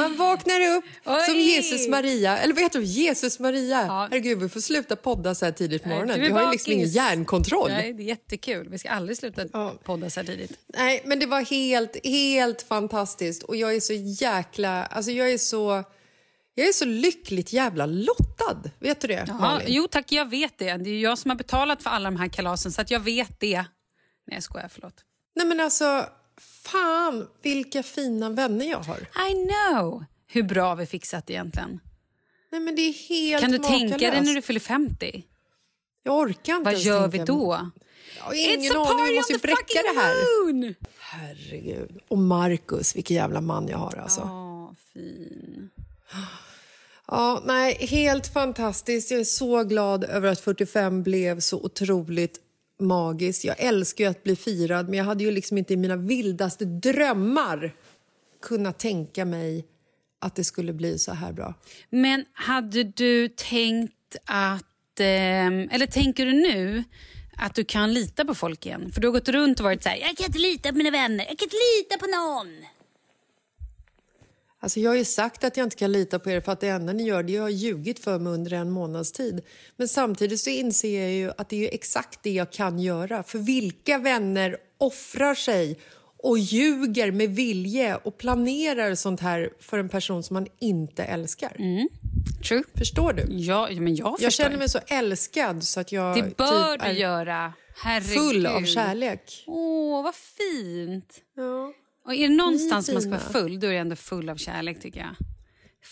Man 0.02 0.18
vaknar 0.18 0.78
upp 0.78 0.86
Oj. 1.06 1.22
som 1.26 1.36
Jesus 1.40 1.88
Maria. 1.88 2.38
Eller 2.38 2.54
vad 2.54 2.64
heter 2.64 2.80
du? 2.80 2.86
Jesus 2.86 3.40
Maria. 3.40 3.86
Ja. 3.88 4.08
Herregud, 4.12 4.40
vi 4.40 4.50
får 4.50 4.60
sluta 4.60 4.96
podda 4.96 5.36
så 5.36 5.46
här 5.46 5.52
tidigt 5.52 5.84
på 5.84 5.90
morgonen. 5.90 6.22
Vi 6.22 6.30
har 6.30 6.42
ju 6.46 6.52
liksom 6.52 6.74
ingen 6.74 6.88
hjärnkontroll. 6.90 7.70
Nej, 7.72 7.94
det 7.94 8.04
är 8.04 8.06
jättekul. 8.06 8.70
Vi 8.70 8.78
ska 8.78 8.90
aldrig 8.90 9.18
sluta 9.18 9.46
Ja. 9.54 9.74
podda 9.84 10.10
så 10.10 10.20
här 10.20 10.28
tidigt. 10.28 10.52
Nej, 10.78 11.02
men 11.06 11.20
det 11.20 11.26
var 11.26 11.42
helt, 11.42 11.98
helt 12.06 12.62
fantastiskt. 12.62 13.44
Och 13.44 13.56
jag 13.56 13.76
är 13.76 13.80
så 13.80 13.94
jäkla... 13.94 14.84
Alltså 14.86 15.12
jag 15.12 15.32
är 15.32 15.38
så... 15.38 15.84
Jag 16.56 16.68
är 16.68 16.72
så 16.74 16.86
lyckligt 16.86 17.54
jävla 17.54 17.86
lottad. 17.86 18.70
Vet 18.80 19.02
du 19.02 19.08
det, 19.08 19.26
Ja, 19.28 19.34
Malin? 19.34 19.68
jo 19.70 19.88
tack, 19.88 20.12
jag 20.12 20.30
vet 20.30 20.58
det. 20.58 20.78
Det 20.78 20.90
är 20.90 21.00
jag 21.02 21.18
som 21.18 21.32
har 21.32 21.36
betalat 21.36 21.84
för 21.84 21.90
alla 21.90 22.12
de 22.12 22.20
här 22.20 22.28
kalasen 22.28 22.72
så 22.72 22.82
att 22.82 22.92
jag 22.92 23.00
vet 23.00 23.40
det. 23.40 23.58
Nej, 23.58 23.66
jag 24.38 24.44
skojar. 24.44 24.70
Förlåt. 24.74 24.94
Nej, 25.36 25.46
men 25.48 25.60
alltså... 25.60 26.06
Fan, 26.64 27.28
vilka 27.42 27.84
fina 27.84 28.30
vänner 28.30 28.66
jag 28.70 28.80
har. 28.80 28.98
I 29.32 29.48
know 29.48 30.06
hur 30.28 30.44
bra 30.44 30.76
vi 30.76 30.86
fixat 30.86 31.30
egentligen. 31.30 31.80
Nej, 32.52 32.62
men 32.62 32.76
det 32.76 32.82
är 32.82 32.94
helt 33.10 33.42
Kan 33.42 33.52
du 33.52 33.58
makalöst. 33.60 33.80
tänka 33.90 34.12
dig 34.12 34.22
när 34.22 34.34
du 34.34 34.42
fyller 34.42 34.60
50? 34.60 35.24
Jag 36.04 36.16
orkar 36.20 36.54
inte 36.58 36.72
Vad 36.72 36.80
gör 36.80 37.08
vi 37.08 37.18
då? 37.18 37.70
Jag 38.18 38.24
har 38.24 38.34
ingen 38.34 38.72
It's 38.72 38.92
aning, 38.92 39.06
vi 39.08 39.16
måste 39.16 39.34
ju 39.34 39.40
bräcka 39.40 39.82
det 39.94 40.00
här. 40.02 40.46
moon! 40.46 40.76
Herregud. 41.00 42.00
Och 42.08 42.18
Marcus, 42.18 42.96
vilken 42.96 43.16
jävla 43.18 43.42
man 43.42 43.68
jag 43.68 43.78
har 43.78 43.98
alltså. 43.98 44.22
Åh, 44.22 44.72
fin. 44.94 45.70
Ja, 47.08 47.44
nej, 47.46 47.74
helt 47.86 48.34
fantastiskt. 48.34 49.12
Jag 49.12 49.20
är 49.20 49.24
så 49.24 49.64
glad 49.64 50.04
över 50.04 50.28
att 50.32 50.40
45 50.40 51.04
blev 51.04 51.40
så 51.40 51.58
otroligt 51.64 52.40
magiskt. 52.82 53.44
Jag 53.44 53.60
älskar 53.60 54.04
ju 54.04 54.10
att 54.10 54.24
bli 54.24 54.36
firad, 54.36 54.90
men 54.90 54.98
jag 54.98 55.06
hade 55.06 55.24
ju 55.24 55.32
liksom 55.32 55.58
inte 55.58 55.74
i 55.74 55.78
mina 55.78 55.96
vildaste 55.96 56.66
drömmar 56.66 57.76
kunnat 58.42 58.80
tänka 58.80 59.26
mig 59.26 59.66
att 60.20 60.36
det 60.36 60.44
skulle 60.44 60.74
bli 60.74 61.00
så 61.00 61.14
här 61.14 61.34
bra. 61.34 61.54
Men 61.90 62.26
hade 62.34 62.84
du 62.84 63.28
tänkt 63.28 64.16
att... 64.26 65.00
Ehm, 65.00 65.70
eller 65.72 65.86
tänker 65.86 66.26
du 66.26 66.32
nu 66.32 66.84
att 67.38 67.56
du 67.56 67.64
kan 67.64 67.94
lita 67.94 68.26
på 68.26 68.36
folk 68.36 68.66
igen? 68.66 68.92
För 68.92 69.02
du 69.02 69.08
har 69.08 69.14
gått 69.14 69.30
runt 69.30 69.60
och 69.60 69.64
varit 69.64 69.84
så 69.84 69.90
här... 69.90 69.98
Jag 69.98 70.18
kan 70.18 70.26
inte 70.26 70.40
lita 70.40 70.70
på 70.70 70.76
mina 70.76 70.92
vänner. 70.92 71.26
Jag 71.30 71.38
kan 71.38 71.46
inte 71.46 71.58
lita 71.80 71.98
på 71.98 72.06
någon. 72.06 72.66
Alltså 74.64 74.80
jag 74.80 74.90
har 74.92 74.96
ju 74.96 75.06
sagt 75.06 75.44
att 75.44 75.58
jag 75.58 75.66
inte 75.66 75.76
kan 75.76 75.92
lita 75.92 76.20
på 76.20 76.30
er 76.32 76.42
för 76.42 76.52
att 76.52 76.60
det 76.60 76.68
enda 76.68 76.94
ni 76.94 77.04
gör 77.04 77.24
det 77.24 77.36
är 77.36 77.38
att 77.38 77.44
ha 77.44 77.50
ljugit 77.50 78.00
för 78.00 78.20
mig 78.20 78.34
under 78.34 78.54
en 78.54 78.72
månads 78.72 79.12
tid. 79.12 79.42
Men 79.78 79.88
samtidigt 79.88 80.40
så 80.40 80.50
inser 80.50 81.02
jag 81.02 81.12
ju 81.12 81.32
att 81.38 81.50
det 81.50 81.68
är 81.70 81.74
exakt 81.74 82.20
det 82.24 82.32
jag 82.32 82.52
kan 82.52 82.80
göra. 82.80 83.24
För 83.24 83.40
vilka 83.40 83.98
vänner 83.98 84.58
offrar 84.78 85.36
sig 85.36 85.80
och 86.24 86.38
ljuger 86.40 87.12
med 87.12 87.30
vilje 87.30 87.96
och 87.96 88.18
planerar 88.18 88.96
sånt 88.96 89.20
här 89.20 89.50
för 89.60 89.80
en 89.80 89.90
person 89.90 90.24
som 90.24 90.34
man 90.34 90.48
inte 90.60 91.04
älskar? 91.04 91.58
True. 92.48 92.64
Förstår 92.76 93.14
du? 93.14 93.26
Ja, 93.30 93.70
men 93.72 93.96
jag, 93.96 94.08
Jag 94.08 94.20
förstår. 94.20 94.44
känner 94.44 94.58
mig 94.58 94.70
så 94.70 94.80
älskad 94.88 95.64
så 95.64 95.80
att 95.80 95.92
jag 95.92 96.16
Det 96.16 96.38
bör 96.38 96.74
typ 96.78 96.84
du 96.84 96.90
är 96.90 96.94
göra. 96.94 97.54
Herregud. 97.84 98.14
full 98.14 98.46
av 98.46 98.64
kärlek. 98.66 99.44
Åh, 99.48 100.04
vad 100.04 100.16
fint. 100.16 101.14
Ja. 101.36 101.74
Och 102.06 102.14
är 102.14 102.28
det 102.28 102.36
någonstans 102.36 102.92
man 102.92 103.02
ska 103.02 103.12
vara 103.12 103.20
full, 103.20 103.60
då 103.60 103.68
är 103.68 103.72
det 103.72 103.78
ändå 103.78 103.96
full 103.96 104.30
av 104.30 104.36
kärlek 104.36 104.82
tycker 104.82 105.00
jag. 105.00 105.16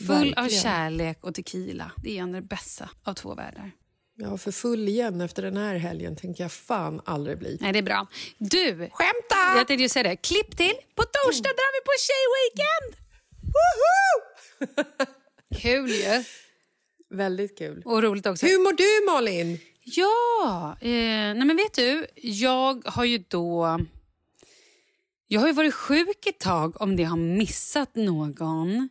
Full 0.08 0.34
av 0.34 0.44
Verkligen. 0.44 0.64
kärlek 0.64 1.18
och 1.24 1.36
tequila. 1.36 1.92
Det 2.04 2.18
är 2.18 2.22
ändå 2.22 2.36
det 2.40 2.48
bästa 2.48 2.90
av 3.04 3.14
två 3.14 3.36
världar. 3.36 3.72
Ja, 4.16 4.38
för 4.38 4.52
full 4.52 4.88
igen 4.88 5.22
efter 5.22 5.42
den 5.44 5.58
här 5.58 5.76
helgen 5.76 6.16
tänker 6.16 6.44
jag 6.44 6.52
fan 6.52 7.02
aldrig 7.06 7.38
bli. 7.40 7.58
Nej, 7.62 7.74
det 7.74 7.80
är 7.80 7.84
bra. 7.84 8.08
Du, 8.38 8.76
Skämta! 8.76 9.58
jag 9.58 9.68
tänkte 9.68 9.84
ju 9.84 9.90
säga 9.90 10.04
det. 10.04 10.16
Klipp 10.16 10.58
till. 10.58 10.74
På 10.96 11.04
torsdag 11.04 11.50
drar 11.50 11.72
vi 11.76 11.82
på 11.86 11.92
tjejweekend! 12.08 13.06
Kul 15.62 15.90
ju. 15.90 16.24
Väldigt 17.18 17.58
kul. 17.58 17.82
Och 17.86 18.04
roligt 18.04 18.26
också. 18.26 18.46
Hur 18.46 18.60
mår 18.64 18.74
du, 18.74 19.12
Malin? 19.12 19.60
Ja, 19.84 20.78
eh, 20.82 20.90
nej 20.90 21.46
men 21.46 21.58
vet 21.58 21.74
du, 21.74 22.08
jag 22.16 22.86
har 22.86 23.06
ju 23.06 23.24
då... 23.28 23.80
Jag 25.32 25.42
har 25.42 25.48
ju 25.48 25.54
varit 25.54 25.74
sjuk 25.74 26.26
ett 26.26 26.40
tag 26.40 26.82
om 26.82 26.96
det 26.96 27.04
har 27.04 27.18
missat 27.18 27.96
någon. 27.96 28.90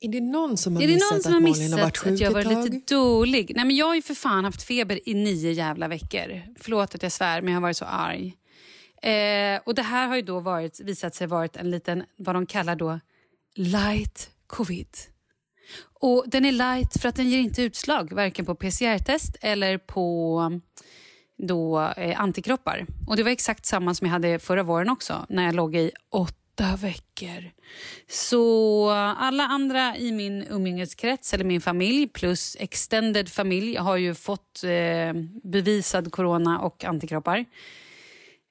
Är 0.00 0.08
det 0.08 0.20
någon 0.20 0.56
som 0.56 0.76
har 0.76 0.82
Är 0.82 0.86
det 0.86 0.94
missat 0.94 1.12
någon 1.12 1.22
som 1.22 1.32
att 1.32 1.34
har 1.34 1.40
Malin 1.40 1.72
har 1.72 1.80
varit 1.80 2.04
missat 2.04 2.04
sjuk 2.04 2.12
att 2.12 2.20
jag 2.20 2.44
tag? 2.44 2.64
lite 2.72 2.94
dålig? 2.94 3.52
Nej 3.56 3.64
men 3.64 3.76
jag 3.76 3.86
har 3.86 3.94
ju 3.94 4.02
för 4.02 4.14
fan 4.14 4.44
haft 4.44 4.62
feber 4.62 5.08
i 5.08 5.14
nio 5.14 5.52
jävla 5.52 5.88
veckor. 5.88 6.42
Förlåt 6.60 6.94
att 6.94 7.02
jag 7.02 7.12
svär, 7.12 7.42
men 7.42 7.52
jag 7.52 7.56
har 7.56 7.62
varit 7.62 7.76
så 7.76 7.84
arg. 7.84 8.36
Eh, 9.02 9.60
och 9.64 9.74
det 9.74 9.82
här 9.82 10.08
har 10.08 10.16
ju 10.16 10.22
då 10.22 10.40
varit, 10.40 10.80
visat 10.80 11.14
sig 11.14 11.26
varit 11.26 11.56
en 11.56 11.70
liten, 11.70 12.04
vad 12.16 12.36
de 12.36 12.46
kallar 12.46 12.76
då, 12.76 13.00
light 13.54 14.30
covid. 14.46 14.88
Och 16.00 16.24
den 16.26 16.44
är 16.44 16.52
light 16.52 17.00
för 17.00 17.08
att 17.08 17.16
den 17.16 17.28
ger 17.28 17.38
inte 17.38 17.62
utslag, 17.62 18.12
varken 18.12 18.46
på 18.46 18.54
PCR-test 18.54 19.36
eller 19.40 19.78
på 19.78 20.60
då, 21.42 21.80
eh, 21.96 22.20
antikroppar. 22.20 22.86
Och 23.06 23.16
det 23.16 23.22
var 23.22 23.30
exakt 23.30 23.66
samma 23.66 23.94
som 23.94 24.06
jag 24.06 24.12
hade 24.12 24.38
förra 24.38 24.62
våren 24.62 24.90
också, 24.90 25.26
när 25.28 25.44
jag 25.44 25.54
låg 25.54 25.76
i 25.76 25.90
åtta 26.10 26.76
veckor. 26.76 27.50
Så 28.08 28.90
alla 29.18 29.42
andra 29.42 29.96
i 29.96 30.12
min 30.12 30.44
umgängeskrets 30.50 31.34
eller 31.34 31.44
min 31.44 31.60
familj 31.60 32.08
plus 32.08 32.56
extended 32.60 33.28
familj 33.28 33.76
har 33.76 33.96
ju 33.96 34.14
fått 34.14 34.64
eh, 34.64 35.22
bevisad 35.42 36.12
corona 36.12 36.60
och 36.60 36.84
antikroppar. 36.84 37.44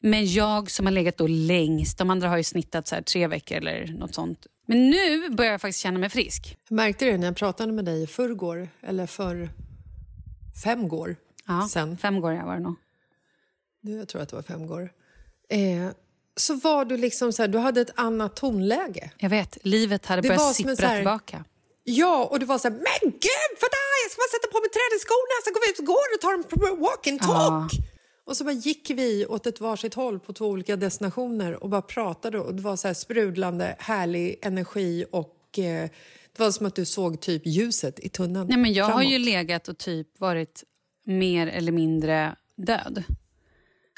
Men 0.01 0.25
jag 0.25 0.71
som 0.71 0.85
har 0.85 0.93
legat 0.93 1.17
då 1.17 1.27
längst, 1.27 1.97
de 1.97 2.09
andra 2.09 2.29
har 2.29 2.37
ju 2.37 2.43
snittat 2.43 2.87
så 2.87 2.95
här 2.95 3.01
tre 3.01 3.27
veckor 3.27 3.57
eller 3.57 3.87
något 3.87 4.15
sånt. 4.15 4.47
Men 4.65 4.89
nu 4.89 5.29
börjar 5.29 5.51
jag 5.51 5.61
faktiskt 5.61 5.79
känna 5.79 5.99
mig 5.99 6.09
frisk. 6.09 6.57
Jag 6.69 6.75
märkte 6.75 7.05
det 7.05 7.17
när 7.17 7.27
jag 7.27 7.35
pratade 7.35 7.73
med 7.73 7.85
dig 7.85 8.03
i 8.03 8.07
förrgår, 8.07 8.69
eller 8.81 9.07
för 9.07 9.49
fem 10.63 10.87
går 10.87 11.15
Ja, 11.49 11.67
sen. 11.71 11.97
Fem 11.97 12.21
går 12.21 12.33
jag 12.33 12.45
var 12.45 12.53
det 12.55 12.59
nog. 12.59 12.75
Nu, 13.81 13.97
Jag 13.97 14.07
tror 14.07 14.21
att 14.21 14.29
det 14.29 14.35
var 14.35 14.43
fem 14.43 14.67
går. 14.67 14.91
Eh, 15.49 15.89
så 16.35 16.53
var 16.55 16.85
du 16.85 16.97
liksom 16.97 17.33
så 17.33 17.41
här, 17.43 17.47
du 17.47 17.57
hade 17.57 17.81
ett 17.81 17.91
annat 17.95 18.35
tonläge. 18.35 19.11
Jag 19.17 19.29
vet, 19.29 19.57
livet 19.65 20.05
hade 20.05 20.21
Det 20.21 20.27
börjat 20.27 20.55
sippra 20.55 20.87
här- 20.87 20.95
tillbaka. 20.95 21.45
Ja, 21.83 22.25
och 22.31 22.39
du 22.39 22.45
var 22.45 22.57
så 22.57 22.67
här, 22.67 22.75
men 22.75 23.09
gud 23.11 23.51
vad 23.61 23.71
där, 23.71 23.95
jag 24.03 24.11
ska 24.11 24.19
bara 24.19 24.31
sätta 24.37 24.47
på 24.53 24.59
mig 24.59 24.69
träningsskorna, 24.69 25.35
sen 25.43 25.53
går 25.53 25.61
vi 25.65 25.71
ut 25.71 25.79
och 25.79 25.85
går 25.85 26.07
och 26.15 26.21
tar 26.21 26.33
en 26.73 26.79
walk 26.81 27.07
and 27.07 27.19
talk. 27.21 27.71
Och 28.25 28.37
så 28.37 28.43
bara 28.43 28.51
gick 28.53 28.89
vi 28.89 29.25
åt 29.25 29.47
ett 29.47 29.59
varsitt 29.61 29.93
håll 29.93 30.19
på 30.19 30.33
två 30.33 30.45
olika 30.47 30.75
destinationer 30.75 31.63
och 31.63 31.69
bara 31.69 31.81
pratade 31.81 32.39
och 32.39 32.55
det 32.55 32.61
var 32.61 32.75
så 32.75 32.87
här 32.87 32.93
sprudlande, 32.95 33.75
härlig 33.79 34.39
energi 34.41 35.05
och 35.11 35.59
eh, 35.59 35.89
det 36.35 36.39
var 36.43 36.51
som 36.51 36.65
att 36.65 36.75
du 36.75 36.85
såg 36.85 37.21
typ 37.21 37.41
ljuset 37.45 37.99
i 37.99 38.09
tunneln. 38.09 38.47
Nej, 38.47 38.57
men 38.57 38.73
jag 38.73 38.85
har 38.85 38.91
framåt. 38.91 39.11
ju 39.11 39.17
legat 39.17 39.67
och 39.67 39.77
typ 39.77 40.19
varit 40.19 40.63
mer 41.09 41.47
eller 41.47 41.71
mindre 41.71 42.35
död. 42.55 43.03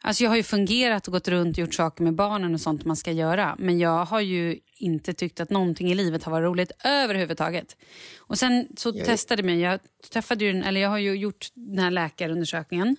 Alltså 0.04 0.24
jag 0.24 0.32
har 0.32 0.38
ju 0.38 0.44
fungerat 0.44 1.08
och 1.08 1.14
gått 1.14 1.28
runt 1.28 1.58
och 1.58 1.62
gjort 1.62 1.74
saker 1.74 2.04
med 2.04 2.16
barnen 2.16 2.54
och 2.54 2.62
sånt 2.62 2.86
man 2.86 2.96
ska 2.96 3.12
göra. 3.12 3.56
Men 3.60 3.80
jag 3.80 4.06
har 4.06 4.22
ju 4.22 4.60
inte 4.78 5.14
tyckt 5.14 5.40
att 5.40 5.50
någonting 5.50 5.92
i 5.92 5.96
livet 5.96 6.24
har 6.24 6.32
varit 6.32 6.46
roligt 6.46 6.72
överhuvudtaget. 6.84 7.78
Och 8.20 8.38
sen 8.38 8.68
så 8.78 8.92
testade 8.92 9.44
mig, 9.44 9.60
jag 9.60 9.80
träffade 10.14 10.46
ju, 10.46 10.62
eller 10.62 10.82
jag 10.82 10.90
har 10.90 10.98
ju 10.98 11.16
gjort 11.16 11.48
den 11.54 11.80
här 11.80 11.92
läkarundersökningen. 11.92 12.98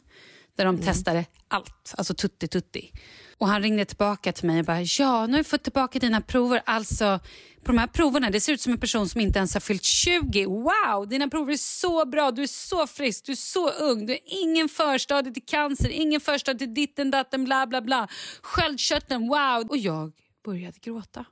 Där 0.56 0.64
de 0.64 0.78
testade 0.78 1.24
allt, 1.48 1.94
alltså 1.96 2.14
tutti 2.14 2.48
tutti. 2.48 2.92
Och 3.38 3.48
han 3.48 3.62
ringde 3.62 3.84
tillbaka 3.84 4.32
till 4.32 4.46
mig 4.46 4.58
och 4.58 4.64
bara, 4.64 4.80
ja 4.80 5.26
nu 5.26 5.32
har 5.32 5.38
vi 5.38 5.44
fått 5.44 5.62
tillbaka 5.62 5.98
dina 5.98 6.20
prover. 6.20 6.62
Alltså 6.66 7.20
på 7.62 7.72
de 7.72 7.78
här 7.78 7.86
proverna, 7.86 8.30
det 8.30 8.40
ser 8.40 8.52
ut 8.52 8.60
som 8.60 8.72
en 8.72 8.78
person 8.78 9.08
som 9.08 9.20
inte 9.20 9.38
ens 9.38 9.54
har 9.54 9.60
fyllt 9.60 9.84
20. 9.84 10.46
Wow, 10.46 11.08
dina 11.08 11.28
prover 11.28 11.52
är 11.52 11.56
så 11.56 12.06
bra, 12.06 12.30
du 12.30 12.42
är 12.42 12.46
så 12.46 12.86
frisk, 12.86 13.24
du 13.26 13.32
är 13.32 13.36
så 13.36 13.70
ung. 13.70 14.06
Du 14.06 14.12
har 14.12 14.20
ingen 14.24 14.68
förstadie 14.68 15.32
till 15.32 15.46
cancer, 15.46 15.88
ingen 15.88 16.20
förstadie 16.20 16.58
till 16.58 16.74
ditten 16.74 17.10
datten 17.10 17.44
bla 17.44 17.66
bla 17.66 17.80
bla. 17.80 18.08
Sköldkörteln, 18.42 19.28
wow. 19.28 19.66
Och 19.68 19.76
jag 19.76 20.12
började 20.44 20.78
gråta. 20.80 21.24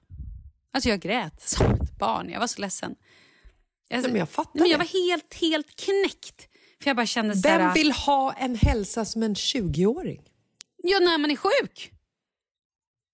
Alltså 0.72 0.88
jag 0.88 1.00
grät 1.00 1.48
som 1.48 1.66
ett 1.66 1.98
barn, 1.98 2.30
jag 2.30 2.40
var 2.40 2.46
så 2.46 2.60
ledsen. 2.60 2.94
Nej, 3.90 4.02
men 4.02 4.16
jag 4.16 4.28
fattar 4.28 4.60
men 4.60 4.70
jag 4.70 4.80
det. 4.80 4.84
var 4.84 5.10
helt, 5.10 5.34
helt 5.34 5.76
knäckt. 5.76 6.48
För 6.82 6.90
jag 6.90 6.96
bara 6.96 7.06
kände 7.06 7.34
Vem 7.34 7.60
här, 7.60 7.74
vill 7.74 7.92
ha 7.92 8.32
en 8.32 8.56
hälsa 8.56 9.04
som 9.04 9.22
en 9.22 9.34
20-åring? 9.34 10.20
Ja, 10.82 10.98
när 10.98 11.18
man 11.18 11.30
är 11.30 11.36
sjuk. 11.36 11.90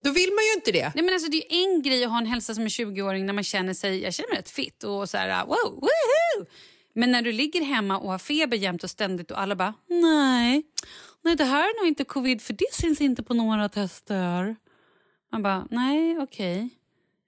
Då 0.05 0.11
vill 0.11 0.31
man 0.31 0.45
ju 0.45 0.53
inte 0.55 0.73
det. 0.73 0.93
Nej, 0.95 1.05
men 1.05 1.15
alltså, 1.15 1.31
det 1.31 1.55
är 1.55 1.65
en 1.65 1.83
grej 1.83 2.05
att 2.05 2.11
ha 2.11 2.19
en 2.19 2.27
hälsa 2.27 2.55
som 2.55 2.63
en 2.63 2.69
20-åring 2.69 3.27
när 3.27 3.33
man 3.33 3.45
känner 3.45 3.75
sig 3.75 4.03
jag 4.03 4.15
känner 4.15 4.29
mig 4.31 4.39
rätt 4.39 4.51
fit 4.51 4.85
och 4.85 5.09
så 5.09 5.17
här, 5.17 5.47
wow, 5.47 5.57
woohoo! 5.75 6.47
Men 6.95 7.13
när 7.13 7.23
du 7.23 7.33
ligger 7.33 7.63
hemma 7.63 7.99
och 7.99 8.11
har 8.11 8.19
feber 8.19 8.57
jämt 8.57 8.85
och 8.85 8.91
ständigt 8.91 9.31
och 9.31 9.41
alla 9.41 9.57
bara 9.57 9.75
nej, 9.89 10.63
nej 11.25 11.37
det 11.37 11.45
här 11.45 11.61
är 11.65 11.81
nog 11.81 11.89
inte 11.89 12.05
covid 12.05 12.43
för 12.43 12.53
det 12.53 12.73
syns 12.73 13.01
inte 13.01 13.23
på 13.23 13.35
några 13.35 13.69
tester. 13.69 14.57
Man 15.33 15.43
bara 15.43 15.67
nej, 15.71 16.19
okej. 16.19 16.69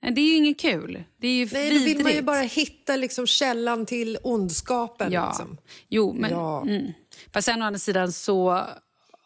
Det 0.00 0.20
är 0.20 0.24
ju 0.24 0.34
inget 0.36 0.60
kul. 0.60 1.04
Det 1.20 1.28
är 1.28 1.32
ju 1.32 1.48
Nej, 1.52 1.68
då 1.68 1.74
vill 1.74 1.82
man 1.82 1.88
ju 1.88 2.04
vidrigt. 2.04 2.24
bara 2.26 2.40
hitta 2.40 2.96
liksom 2.96 3.26
källan 3.26 3.86
till 3.86 4.18
ondskapen. 4.22 5.12
Ja, 5.12 5.28
Liksom. 5.28 5.58
jo 5.88 6.12
men... 6.12 6.30
Ja. 6.30 6.62
Mm. 6.62 6.92
Fast 7.32 7.46
sen 7.46 7.62
å 7.62 7.64
andra 7.64 7.78
sidan 7.78 8.12
så 8.12 8.66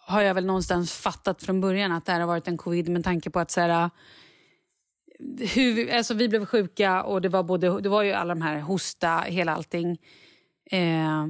har 0.05 0.23
jag 0.23 0.35
väl 0.35 0.47
någonstans 0.47 0.93
fattat 0.93 1.43
från 1.43 1.61
början 1.61 1.93
att 1.93 2.07
det 2.07 2.13
här 2.13 2.21
har 2.21 2.27
varit 2.27 2.49
en 2.49 2.59
covid 2.59 2.89
med 2.89 3.05
tanke 3.05 3.31
på 3.31 3.41
att 3.41 3.51
så 3.51 3.61
här, 3.61 3.91
hur 5.39 5.75
vi, 5.75 5.93
alltså 5.93 6.15
vi 6.15 6.29
blev 6.29 6.47
sjuka 6.47 7.03
och 7.03 7.23
det 7.23 7.29
var, 7.29 7.43
både, 7.43 7.81
det 7.81 7.89
var 7.89 8.03
ju 8.03 8.13
alla 8.13 8.35
de 8.35 8.43
här 8.43 8.61
hosta, 8.61 9.21
hela 9.21 9.55
allting. 9.55 9.99
Eh, 10.71 11.27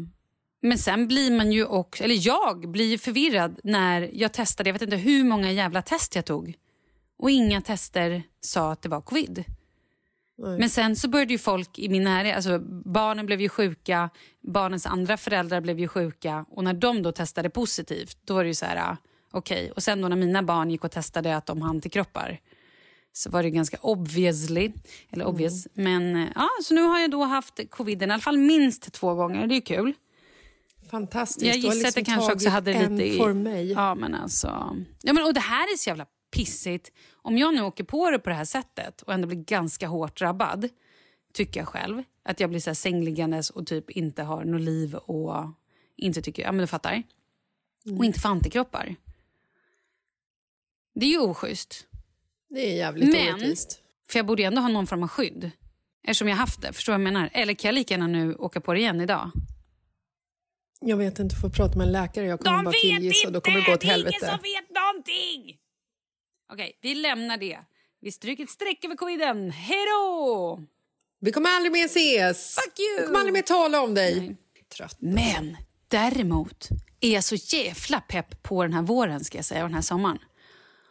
men 0.62 0.79
sen 0.79 1.09
blir 1.09 1.37
man 1.37 1.52
ju 1.52 1.64
också, 1.67 2.05
eller 2.05 2.26
jag 2.26 2.71
blir 2.71 2.99
förvirrad 2.99 3.61
när 3.64 4.11
jag 4.12 4.33
testade, 4.33 4.69
jag 4.69 4.75
vet 4.75 4.83
inte 4.83 4.97
hur 4.97 5.25
många 5.25 5.52
jävla 5.52 5.83
test 5.83 6.14
jag 6.17 6.25
tog. 6.25 6.55
Och 7.19 7.31
inga 7.31 7.61
tester 7.61 8.23
sa 8.41 8.73
att 8.73 8.83
det 8.83 8.88
var 8.88 9.00
covid. 9.00 9.45
Nej. 10.39 10.59
Men 10.59 10.71
sen 10.71 10.97
så 10.97 11.09
började 11.09 11.33
ju 11.33 11.39
folk 11.39 11.79
i 11.79 11.89
min 11.89 12.05
närhet, 12.05 12.37
alltså 12.37 12.59
barnen 12.85 13.27
blev 13.27 13.41
ju 13.41 13.49
sjuka, 13.49 14.11
barnens 14.41 14.87
andra 14.87 15.17
föräldrar 15.17 15.61
blev 15.61 15.81
ju 15.81 15.89
sjuka 15.89 16.45
och 16.49 16.65
när 16.65 16.75
de 16.75 17.03
då 17.03 17.12
testade 17.12 17.51
positivt, 17.51 18.19
då 18.25 18.35
var 18.35 18.43
det 18.43 18.49
ju 18.49 18.55
så 18.55 18.67
här, 18.67 18.77
ah, 18.77 18.97
okej. 19.31 19.62
Okay. 19.62 19.71
Och 19.71 19.83
sen 19.83 20.01
då 20.01 20.09
när 20.09 20.17
mina 20.17 20.43
barn 20.43 20.71
gick 20.71 20.85
och 20.85 20.91
testade 20.91 21.37
att 21.37 21.47
de 21.47 21.62
har 21.62 21.69
antikroppar 21.69 22.41
så 23.12 23.31
var 23.31 23.43
det 23.43 23.51
ganska 23.51 23.77
obviously, 23.81 24.73
eller 25.11 25.25
obvious. 25.25 25.67
Mm. 25.77 26.03
Men 26.12 26.29
ja, 26.35 26.49
så 26.65 26.75
nu 26.75 26.83
har 26.83 26.99
jag 26.99 27.11
då 27.11 27.25
haft 27.25 27.61
covid 27.71 28.03
i 28.03 28.05
alla 28.05 28.19
fall 28.19 28.39
minst 28.39 28.93
två 28.93 29.15
gånger, 29.15 29.47
det 29.47 29.57
är 29.57 29.61
kul. 29.61 29.95
Fantastiskt. 30.91 31.47
Jag 31.47 31.57
gissar 31.57 31.75
liksom 31.75 31.89
att 31.89 31.97
jag 31.97 32.07
kanske 32.07 32.33
också 32.33 32.49
hade 32.49 32.89
lite... 32.89 33.07
I, 33.07 33.19
för 33.19 33.33
mig. 33.33 33.73
Ja, 33.73 33.95
men 33.95 34.15
alltså... 34.15 34.77
Ja, 35.03 35.12
men, 35.12 35.25
och 35.25 35.35
det 35.35 35.41
här 35.41 35.73
är 35.73 35.77
så 35.77 35.91
jävla 35.91 36.07
pissigt. 36.37 36.93
Om 37.23 37.38
jag 37.38 37.55
nu 37.55 37.62
åker 37.62 37.85
på 37.85 38.11
det 38.11 38.19
på 38.19 38.31
det 38.31 38.37
här 38.37 38.45
sättet 38.45 39.02
och 39.02 39.12
ändå 39.12 39.29
blir 39.29 39.38
ganska 39.38 39.88
hårt 39.88 40.19
drabbad, 40.19 40.69
tycker 41.33 41.61
jag 41.61 41.69
själv, 41.69 42.02
att 42.23 42.41
jag 42.41 42.50
blir 42.50 42.61
så 42.61 42.71
här 42.71 42.75
sängliggandes 42.75 43.50
och 43.50 43.67
typ 43.67 43.91
inte 43.91 44.23
har 44.23 44.45
något 44.45 44.61
liv 44.61 44.95
och 44.95 45.47
inte 45.97 46.23
tycker... 46.23 46.43
Ja, 46.43 46.52
men 46.52 46.61
du 46.61 46.67
fattar. 46.67 47.02
Mm. 47.87 47.99
Och 47.99 48.05
inte 48.05 48.21
får 48.21 48.29
antikroppar. 48.29 48.97
Det 50.95 51.07
är 51.07 51.11
ju 51.11 51.19
oschysst. 51.19 51.87
Det 52.49 52.71
är 52.73 52.76
jävligt 52.76 53.09
men, 53.09 53.35
orättvist. 53.35 53.83
För 54.11 54.19
jag 54.19 54.26
borde 54.26 54.43
ändå 54.43 54.61
ha 54.61 54.69
någon 54.69 54.87
form 54.87 55.02
av 55.02 55.09
skydd. 55.09 55.50
Eftersom 56.02 56.29
jag 56.29 56.37
haft 56.37 56.62
det. 56.62 56.73
Förstår 56.73 56.93
du 56.93 56.99
vad 56.99 57.07
jag 57.07 57.12
menar? 57.12 57.31
Eller 57.33 57.55
kan 57.55 57.69
jag 57.69 57.75
lika 57.75 57.95
gärna 57.95 58.07
nu 58.07 58.35
åka 58.35 58.61
på 58.61 58.73
det 58.73 58.81
igen 58.81 59.00
idag? 59.00 59.31
Jag 60.81 60.97
vet 60.97 61.19
inte, 61.19 61.37
får 61.37 61.49
prata 61.49 61.79
med 61.79 61.87
en 61.87 61.93
läkare. 61.93 62.26
Jag 62.26 62.41
kommer 62.41 62.57
De 62.57 62.64
bara 62.64 62.73
killgissa 62.73 63.26
och 63.26 63.33
då 63.33 63.41
kommer 63.41 63.61
det 63.61 63.67
gå 63.67 63.73
åt 63.73 63.85
helvete. 63.85 64.17
Det 64.21 64.26
är 64.26 64.29
ingen 64.29 64.38
som 64.38 64.43
vet 64.43 64.83
någonting! 64.83 65.62
Okej, 66.53 66.79
vi 66.81 66.95
lämnar 66.95 67.37
det. 67.37 67.59
Vi 68.01 68.13
stryker 68.13 68.45
ett 68.45 68.51
streck 68.51 68.85
över 68.85 68.97
coviden. 68.97 69.51
Hej 69.51 69.87
då! 69.87 70.63
Vi 71.21 71.33
kommer 71.33 71.51
aldrig 71.51 71.73
mer 71.73 71.85
ses. 71.85 72.55
Fuck 72.55 72.79
you! 72.79 73.01
Vi 73.01 73.07
kommer 73.07 73.19
aldrig 73.19 73.33
mer 73.33 73.43
tala 73.43 73.83
om 73.83 73.95
dig. 73.95 74.21
Nej. 74.21 74.37
Trött. 74.77 74.97
Men 75.01 75.57
däremot 75.89 76.69
är 77.01 77.15
jag 77.15 77.25
så 77.25 77.35
jävla 77.35 78.01
pepp 78.01 78.43
på 78.43 78.63
den 78.63 78.73
här 78.73 78.83
våren 78.83 79.25
ska 79.25 79.39
jag 79.39 79.45
säga, 79.45 79.63
och 79.63 79.69
den 79.69 79.75
här 79.75 79.83
sommaren. 79.83 80.19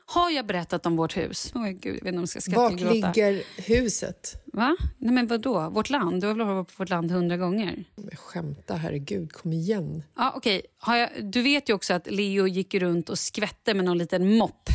Har 0.05 0.29
jag 0.29 0.45
berättat 0.45 0.85
om 0.85 0.95
vårt 0.95 1.17
hus? 1.17 1.51
Oh, 1.55 1.67
Gud, 1.67 1.85
jag 1.85 1.91
vet 1.93 2.05
inte 2.05 2.17
om 2.17 2.27
jag 2.33 2.43
ska 2.43 2.55
Vart 2.55 2.79
ligger 2.79 3.43
huset? 3.61 4.43
Va? 4.45 4.77
Nej, 4.97 5.13
men 5.13 5.27
vadå? 5.27 5.69
Vårt 5.69 5.89
land? 5.89 6.21
Du 6.21 6.27
har 6.27 6.33
väl 6.33 6.47
varit 6.47 6.67
på 6.67 6.73
vårt 6.77 6.89
land 6.89 7.11
hundra 7.11 7.37
gånger? 7.37 7.83
Skämta, 8.15 8.75
herregud. 8.75 9.33
Kom 9.33 9.53
igen. 9.53 10.03
Ja, 10.15 10.33
okay. 10.35 10.61
Du 11.21 11.41
vet 11.41 11.69
ju 11.69 11.73
också 11.73 11.93
att 11.93 12.11
Leo 12.11 12.47
gick 12.47 12.73
runt 12.73 13.09
och 13.09 13.19
skvätte 13.19 13.73
med 13.73 13.85
någon 13.85 13.97
liten 13.97 14.37
mopp 14.37 14.69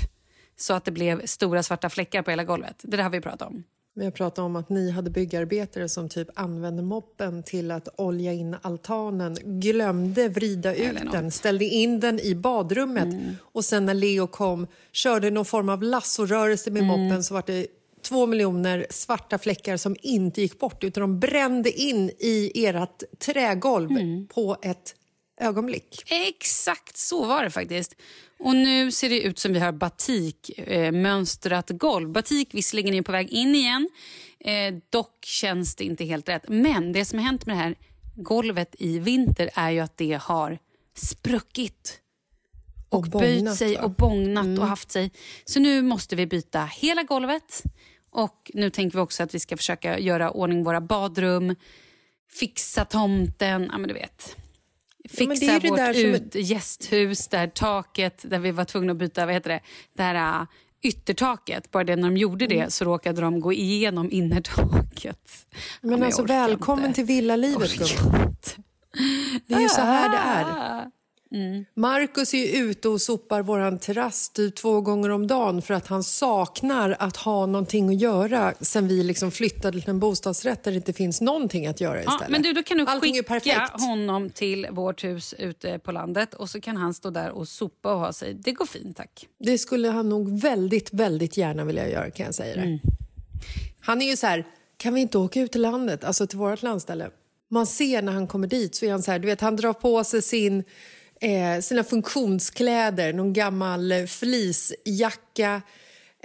så 0.57 0.75
att 0.75 0.85
det 0.85 0.91
blev 0.91 1.27
stora 1.27 1.63
svarta 1.63 1.91
fläckar 1.91 2.23
på 2.23 2.31
hela 2.31 2.45
golvet. 2.45 2.81
Det 2.83 2.97
där 2.97 3.05
har 3.05 3.11
vi 3.11 3.21
pratat 3.21 3.49
om. 3.49 3.65
Vi 3.99 4.05
har 4.05 4.11
pratat 4.11 4.39
om 4.39 4.57
att 4.57 4.69
ni 4.69 4.91
hade 4.91 5.11
byggarbetare 5.11 5.89
som 5.89 6.09
typ 6.09 6.29
använde 6.35 6.83
moppen 6.83 7.43
till 7.43 7.71
att 7.71 7.89
olja 7.97 8.33
in 8.33 8.57
altanen, 8.63 9.37
glömde 9.45 10.29
vrida 10.29 10.75
ut 10.75 11.13
den, 11.13 11.31
ställde 11.31 11.65
in 11.65 12.01
den 12.01 12.21
i 12.21 12.35
badrummet 12.35 13.05
mm. 13.05 13.37
och 13.43 13.65
sen 13.65 13.87
när 13.87 13.95
Leo 13.95 14.27
kom 14.27 14.67
körde 14.93 15.31
någon 15.31 15.45
form 15.45 15.69
av 15.69 15.83
lassorörelse 15.83 16.71
med 16.71 16.83
mm. 16.83 17.01
moppen 17.01 17.25
så 17.25 17.35
var 17.35 17.43
det 17.47 17.67
två 18.03 18.27
miljoner 18.27 18.87
svarta 18.91 19.39
fläckar 19.39 19.77
som 19.77 19.97
inte 20.03 20.41
gick 20.41 20.59
bort 20.59 20.85
utan 20.85 21.01
de 21.01 21.21
brände 21.21 21.71
in 21.71 22.11
i 22.19 22.65
ert 22.67 23.03
trägolv 23.19 23.91
mm. 23.91 24.27
på 24.27 24.57
ett 24.63 24.95
ögonblick. 25.41 26.03
Exakt 26.07 26.97
så 26.97 27.25
var 27.25 27.43
det 27.43 27.51
faktiskt. 27.51 27.97
Och 28.39 28.57
nu 28.57 28.93
ser 28.93 29.09
det 29.09 29.21
ut 29.21 29.39
som 29.39 29.53
vi 29.53 29.59
har 29.59 29.73
batikmönstrat 29.73 31.71
eh, 31.71 31.77
golv. 31.77 32.13
Batik 32.13 32.55
visserligen 32.55 32.95
är 32.95 33.03
på 33.03 33.13
väg 33.13 33.31
in 33.31 33.55
igen. 33.55 33.89
Eh, 34.41 34.75
dock 34.91 35.25
känns 35.25 35.77
det 35.77 35.85
inte 35.85 36.05
helt 36.05 36.29
rätt. 36.29 36.49
Men 36.49 36.93
det 36.93 37.05
som 37.05 37.19
har 37.19 37.27
hänt 37.27 37.47
med 37.47 37.57
det 37.57 37.61
här 37.61 37.75
golvet 38.15 38.77
i 38.79 38.99
vinter 38.99 39.51
är 39.55 39.71
ju 39.71 39.81
att 39.81 39.97
det 39.97 40.21
har 40.23 40.59
spruckit. 40.95 42.01
Och, 42.89 42.99
och 42.99 43.11
böjt 43.11 43.55
sig 43.55 43.79
och 43.79 43.91
bångnat 43.91 44.45
mm. 44.45 44.59
och 44.59 44.67
haft 44.67 44.91
sig. 44.91 45.11
Så 45.45 45.61
nu 45.61 45.83
måste 45.83 46.17
vi 46.17 46.27
byta 46.27 46.65
hela 46.65 47.03
golvet. 47.03 47.63
Och 48.11 48.51
nu 48.55 48.71
tänker 48.71 48.99
vi 48.99 49.03
också 49.03 49.23
att 49.23 49.35
vi 49.35 49.41
ska 49.41 49.57
försöka 49.57 49.99
göra 49.99 50.31
ordning 50.31 50.65
våra 50.65 50.81
badrum, 50.81 51.55
fixa 52.31 52.85
tomten, 52.85 53.69
ja 53.73 53.79
men 53.79 53.89
du 53.89 53.95
vet 53.95 54.37
fixa 55.09 55.45
ja, 55.45 55.71
vårt 55.71 55.97
ut, 55.97 56.33
som... 56.33 56.41
gästhus, 56.41 57.29
där 57.29 57.47
taket 57.47 58.25
där 58.31 58.39
vi 58.39 58.51
var 58.51 58.65
tvungna 58.65 58.93
att 58.93 58.99
byta 58.99 59.27
vad 59.27 59.35
heter 59.35 59.51
det, 59.51 59.61
det 59.97 60.03
här, 60.03 60.41
uh, 60.41 60.47
yttertaket. 60.83 61.71
Bara 61.71 61.85
det 61.85 61.97
när 61.97 62.09
de 62.09 62.17
gjorde 62.17 62.47
det 62.47 62.59
mm. 62.59 62.71
så 62.71 62.85
råkade 62.85 63.21
de 63.21 63.41
gå 63.41 63.53
igenom 63.53 64.11
innertaket. 64.11 65.47
Men 65.81 66.03
alltså 66.03 66.23
välkommen 66.23 66.85
inte. 66.85 66.95
till 66.95 67.05
villalivet 67.05 67.75
gumman. 67.75 68.37
Det 69.47 69.55
är 69.55 69.61
ju 69.61 69.69
så 69.69 69.81
här 69.81 70.09
det 70.09 70.17
är. 70.17 70.91
Mm. 71.37 71.65
Marcus 71.75 72.35
är 72.35 72.63
ute 72.63 72.89
och 72.89 73.01
sopar 73.01 73.43
vår 73.43 73.79
terrass 73.79 74.29
typ 74.29 74.57
två 74.57 74.81
gånger 74.81 75.11
om 75.11 75.27
dagen 75.27 75.63
för 75.63 75.75
att 75.75 75.87
han 75.87 76.05
saknar 76.05 76.97
att 76.99 77.17
ha 77.17 77.47
någonting 77.47 77.89
att 77.89 78.01
göra 78.01 78.55
sen 78.61 78.89
vi 78.89 79.03
liksom 79.03 79.31
flyttade 79.31 79.81
till 79.81 79.91
en 79.91 80.01
bostadsrätt 80.01 80.65
där 80.65 80.71
det 80.71 80.77
inte 80.77 80.93
finns 80.93 81.21
någonting 81.21 81.67
att 81.67 81.81
göra 81.81 81.99
istället. 81.99 82.21
Ja, 82.21 82.29
men 82.29 82.43
du, 82.43 82.53
då 82.53 82.63
kan 82.63 82.79
du 82.79 82.85
Allting 82.87 83.23
skicka 83.23 83.71
honom 83.73 84.31
till 84.31 84.67
vårt 84.71 85.05
hus 85.05 85.35
ute 85.39 85.79
på 85.79 85.93
landet 85.93 86.35
och 86.35 86.51
så 86.51 86.61
kan 86.61 86.77
han 86.77 86.95
stå 86.95 87.11
där 87.11 87.31
och 87.31 87.49
sopa 87.49 87.93
och 87.93 88.01
ha 88.01 88.13
sig. 88.13 88.35
Det 88.35 88.53
går 88.53 88.67
fint, 88.67 88.97
tack. 88.97 89.27
Det 89.39 89.59
skulle 89.59 89.89
han 89.89 90.09
nog 90.09 90.41
väldigt, 90.41 90.93
väldigt 90.93 91.37
gärna 91.37 91.65
vilja 91.65 91.89
göra 91.89 92.11
kan 92.11 92.27
jag 92.27 92.35
säga 92.35 92.55
det. 92.55 92.63
Mm. 92.63 92.79
Han 93.81 94.03
är 94.03 94.07
ju 94.07 94.17
så 94.17 94.27
här, 94.27 94.45
kan 94.77 94.95
vi 94.95 95.01
inte 95.01 95.19
åka 95.19 95.41
ut 95.41 95.53
till 95.53 95.63
landet, 95.63 96.05
alltså 96.05 96.27
till 96.27 96.39
vårt 96.39 96.63
landställe? 96.63 97.11
Man 97.49 97.67
ser 97.67 98.03
när 98.03 98.13
han 98.13 98.27
kommer 98.27 98.49
dit 98.49 98.75
så 98.75 98.87
är 98.87 98.91
han 98.91 99.03
så 99.03 99.11
här, 99.11 99.19
du 99.19 99.27
vet 99.27 99.41
han 99.41 99.57
drar 99.57 99.73
på 99.73 100.05
sig 100.05 100.23
sin 100.23 100.65
eh, 101.21 101.61
sina 101.61 101.85
funktionskläder, 101.85 103.13
någon 103.13 103.33
gammal 103.33 103.93
fleecejacka 104.07 105.63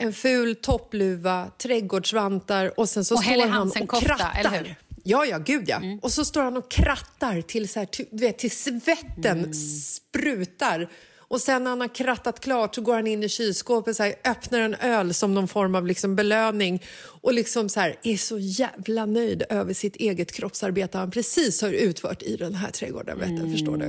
en 0.01 0.13
ful 0.13 0.56
toppluva, 0.56 1.51
trädgårdsvantar 1.58 2.80
och 2.80 2.89
sen 2.89 3.06
så 3.06 3.15
och 3.15 3.23
står 3.23 3.47
han 3.47 3.67
och 3.67 3.89
krattar. 4.04 4.39
Eller 4.39 4.49
hur? 4.49 4.75
Ja, 5.04 5.25
ja, 5.25 5.38
gud 5.38 5.63
ja. 5.69 5.77
Mm. 5.77 5.99
Och 5.99 6.12
så 6.12 6.25
står 6.25 6.41
han 6.41 6.58
och 6.58 6.71
krattar 6.71 7.41
till, 7.41 7.69
så 7.69 7.80
här, 7.80 7.88
du 8.12 8.25
vet, 8.25 8.38
till 8.38 8.51
svetten 8.51 9.38
mm. 9.38 9.54
sprutar. 9.54 10.89
Och 11.17 11.41
sen 11.41 11.63
när 11.63 11.69
han 11.69 11.82
har 11.82 11.95
krattat 11.95 12.39
klart 12.39 12.75
så 12.75 12.82
går 12.82 12.95
han 12.95 13.08
in 13.08 13.23
i 13.23 13.30
kylskåpet 13.30 13.99
och 13.99 14.06
öppnar 14.06 14.60
en 14.60 14.75
öl 14.75 15.13
som 15.13 15.34
någon 15.34 15.47
form 15.47 15.75
av 15.75 15.88
liksom 15.88 16.15
belöning 16.15 16.84
och 17.21 17.34
liksom 17.34 17.69
så 17.69 17.80
här, 17.80 17.95
är 18.04 18.17
så 18.17 18.39
jävla 18.39 19.06
nöjd 19.06 19.43
över 19.49 19.73
sitt 19.73 19.95
eget 19.95 20.32
kroppsarbete 20.32 20.97
han 20.97 21.12
precis 21.12 21.62
har 21.62 21.71
utfört 21.71 22.21
i 22.21 22.36
den 22.36 22.56
här 22.56 22.71
trädgården. 22.71 23.19
Vet 23.19 23.30
du, 23.30 23.36
mm. 23.36 23.51
Förstår 23.51 23.77
du? 23.77 23.86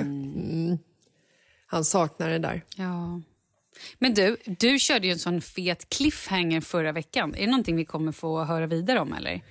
Mm. 1.73 1.77
Han 1.77 1.85
saknar 1.85 2.31
det 2.31 2.39
där. 2.39 2.63
Ja. 2.77 3.21
Men 3.99 4.15
du, 4.15 4.37
du 4.47 4.79
körde 4.79 5.07
ju 5.07 5.13
en 5.13 5.19
sån 5.19 5.41
fet 5.41 5.89
cliffhanger 5.89 6.61
förra 6.61 6.93
veckan. 6.93 7.35
Är 7.35 7.41
det 7.41 7.47
någonting 7.47 7.77
vi 7.77 7.85
kommer 7.85 8.13
få 8.13 8.45
höra 8.45 8.67
vidare 8.67 9.01
om? 9.01 9.13
eller? 9.13 9.43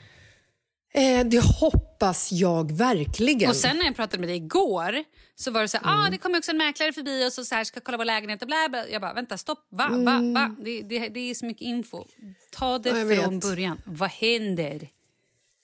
Eh, 0.93 1.25
det 1.25 1.43
hoppas 1.43 2.31
jag 2.31 2.71
verkligen. 2.71 3.49
Och 3.49 3.55
sen 3.55 3.77
när 3.77 3.85
jag 3.85 3.95
pratade 3.95 4.19
med 4.19 4.29
dig 4.29 4.35
igår 4.35 5.03
så 5.35 5.51
var 5.51 5.61
det 5.61 5.67
så 5.67 5.77
här, 5.77 5.85
ah, 5.85 5.93
mm. 5.93 6.05
ah, 6.05 6.09
det 6.09 6.17
kommer 6.17 6.37
också 6.37 6.51
en 6.51 6.57
mäklare 6.57 6.93
förbi 6.93 7.27
och 7.27 7.33
så, 7.33 7.45
så 7.45 7.55
här, 7.55 7.63
ska 7.63 7.79
kolla 7.79 7.97
vår 7.97 8.05
lägenhet 8.05 8.41
och 8.41 8.47
bla, 8.47 8.69
bla. 8.69 8.89
Jag 8.89 9.01
bara, 9.01 9.13
vänta, 9.13 9.37
stopp, 9.37 9.67
va, 9.69 9.87
va, 9.89 9.97
va? 9.97 10.15
Mm. 10.15 10.55
Det, 10.63 10.81
det, 10.81 11.09
det 11.09 11.19
är 11.19 11.33
så 11.33 11.45
mycket 11.45 11.61
info. 11.61 12.05
Ta 12.51 12.79
det 12.79 12.89
ja, 12.89 13.23
från 13.23 13.39
början. 13.39 13.81
Vad 13.85 14.09
händer? 14.09 14.89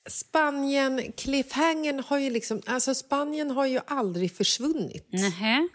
Spanien, 0.09 1.11
cliffhangern 1.17 2.03
har 2.07 2.17
ju 2.17 2.29
liksom, 2.29 2.61
alltså 2.65 2.95
Spanien 2.95 3.51
har 3.51 3.65
ju 3.65 3.79
aldrig 3.87 4.35
försvunnit. 4.35 5.07
Nähä. 5.11 5.67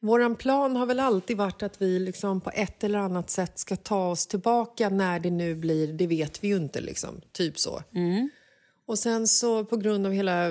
Vår 0.00 0.34
plan 0.34 0.76
har 0.76 0.86
väl 0.86 1.00
alltid 1.00 1.36
varit 1.36 1.62
att 1.62 1.82
vi 1.82 1.98
liksom 1.98 2.40
på 2.40 2.50
ett 2.54 2.84
eller 2.84 2.98
annat 2.98 3.30
sätt 3.30 3.58
ska 3.58 3.76
ta 3.76 4.10
oss 4.10 4.26
tillbaka 4.26 4.88
när 4.88 5.20
det 5.20 5.30
nu 5.30 5.54
blir, 5.54 5.92
det 5.92 6.06
vet 6.06 6.44
vi 6.44 6.48
ju 6.48 6.56
inte. 6.56 6.80
Liksom. 6.80 7.20
Typ 7.32 7.58
så. 7.58 7.82
Mm. 7.94 8.30
Och 8.86 8.98
sen 8.98 9.28
så 9.28 9.64
på 9.64 9.76
grund 9.76 10.06
av 10.06 10.12
hela... 10.12 10.48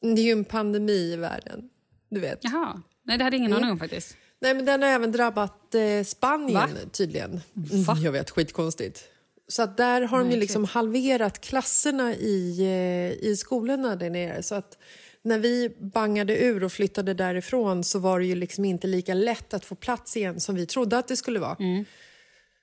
Det 0.00 0.20
är 0.20 0.24
ju 0.24 0.32
en 0.32 0.44
pandemi 0.44 1.12
i 1.12 1.16
världen. 1.16 1.70
Du 2.08 2.20
vet. 2.20 2.38
Jaha. 2.42 2.82
Nej, 3.02 3.18
det 3.18 3.24
hade 3.24 3.36
ingen 3.36 3.50
mm. 3.50 3.62
aning 3.62 3.72
om 3.72 3.78
faktiskt. 3.78 4.16
Nej, 4.40 4.54
men 4.54 4.64
den 4.64 4.82
har 4.82 4.88
även 4.88 5.12
drabbat 5.12 5.74
eh, 5.74 6.04
Spanien 6.04 6.54
Va? 6.54 6.68
tydligen. 6.92 7.40
Va? 7.86 7.96
Jag 8.02 8.12
vet, 8.12 8.30
skitkonstigt. 8.30 9.04
Så 9.48 9.62
att 9.62 9.76
där 9.76 10.02
har 10.02 10.18
Nej, 10.18 10.28
de 10.28 10.34
ju 10.34 10.40
liksom 10.40 10.64
halverat 10.64 11.40
klasserna 11.40 12.14
i, 12.14 12.60
eh, 12.60 13.28
i 13.28 13.36
skolorna 13.36 13.96
där 13.96 14.10
nere. 14.10 14.42
Så 14.42 14.54
att 14.54 14.78
när 15.24 15.38
vi 15.38 15.76
bangade 15.78 16.38
ur 16.38 16.64
och 16.64 16.72
flyttade 16.72 17.14
därifrån 17.14 17.84
så 17.84 17.98
var 17.98 18.20
det 18.20 18.26
ju 18.26 18.34
liksom 18.34 18.64
inte 18.64 18.86
lika 18.86 19.14
lätt 19.14 19.54
att 19.54 19.64
få 19.64 19.74
plats 19.74 20.16
igen 20.16 20.40
som 20.40 20.54
vi 20.54 20.66
trodde 20.66 20.98
att 20.98 21.08
det 21.08 21.16
skulle 21.16 21.38
vara. 21.38 21.56
Mm. 21.60 21.84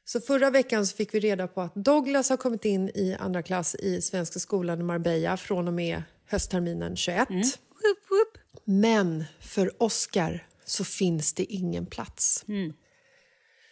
Så 0.06 0.22
förra 0.22 0.50
veckan 0.50 0.88
så 0.88 0.96
fick 0.96 1.14
vi 1.14 1.20
reda 1.20 1.48
på 1.48 1.62
att 1.62 1.76
Douglas 1.76 2.30
har 2.30 2.38
kommit 2.38 2.66
in 2.66 2.90
i 2.90 3.16
andra 3.20 3.44
klass 3.44 3.76
i 3.76 4.02
Svenska 4.02 4.40
skolan 4.40 4.80
i 4.80 4.84
Marbella 4.84 5.38
från 5.38 5.68
och 5.68 5.74
med 5.74 6.04
höstterminen 6.28 6.96
21. 6.96 7.30
Mm. 7.30 7.42
Woop, 7.42 8.10
woop. 8.10 8.38
Men 8.66 9.24
för 9.40 9.84
Oscar 9.84 10.48
så 10.66 10.84
finns 10.84 11.34
det 11.34 11.44
ingen 11.44 11.86
plats. 11.86 12.46
Mm. 12.48 12.74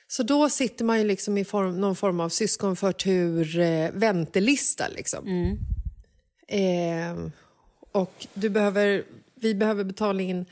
Så 0.07 0.23
då 0.23 0.49
sitter 0.49 0.85
man 0.85 0.97
ju 0.99 1.03
liksom 1.05 1.37
i 1.37 1.45
form, 1.45 1.81
någon 1.81 1.95
form 1.95 2.19
av 2.19 2.29
syskonförtur, 2.29 3.59
eh, 3.59 3.91
väntelista. 3.91 4.87
Liksom. 4.87 5.27
Mm. 5.27 5.57
Eh, 6.47 7.31
och 7.91 8.27
du 8.33 8.49
behöver, 8.49 9.03
vi 9.35 9.55
behöver 9.55 9.83
betala 9.83 10.21
in 10.21 10.45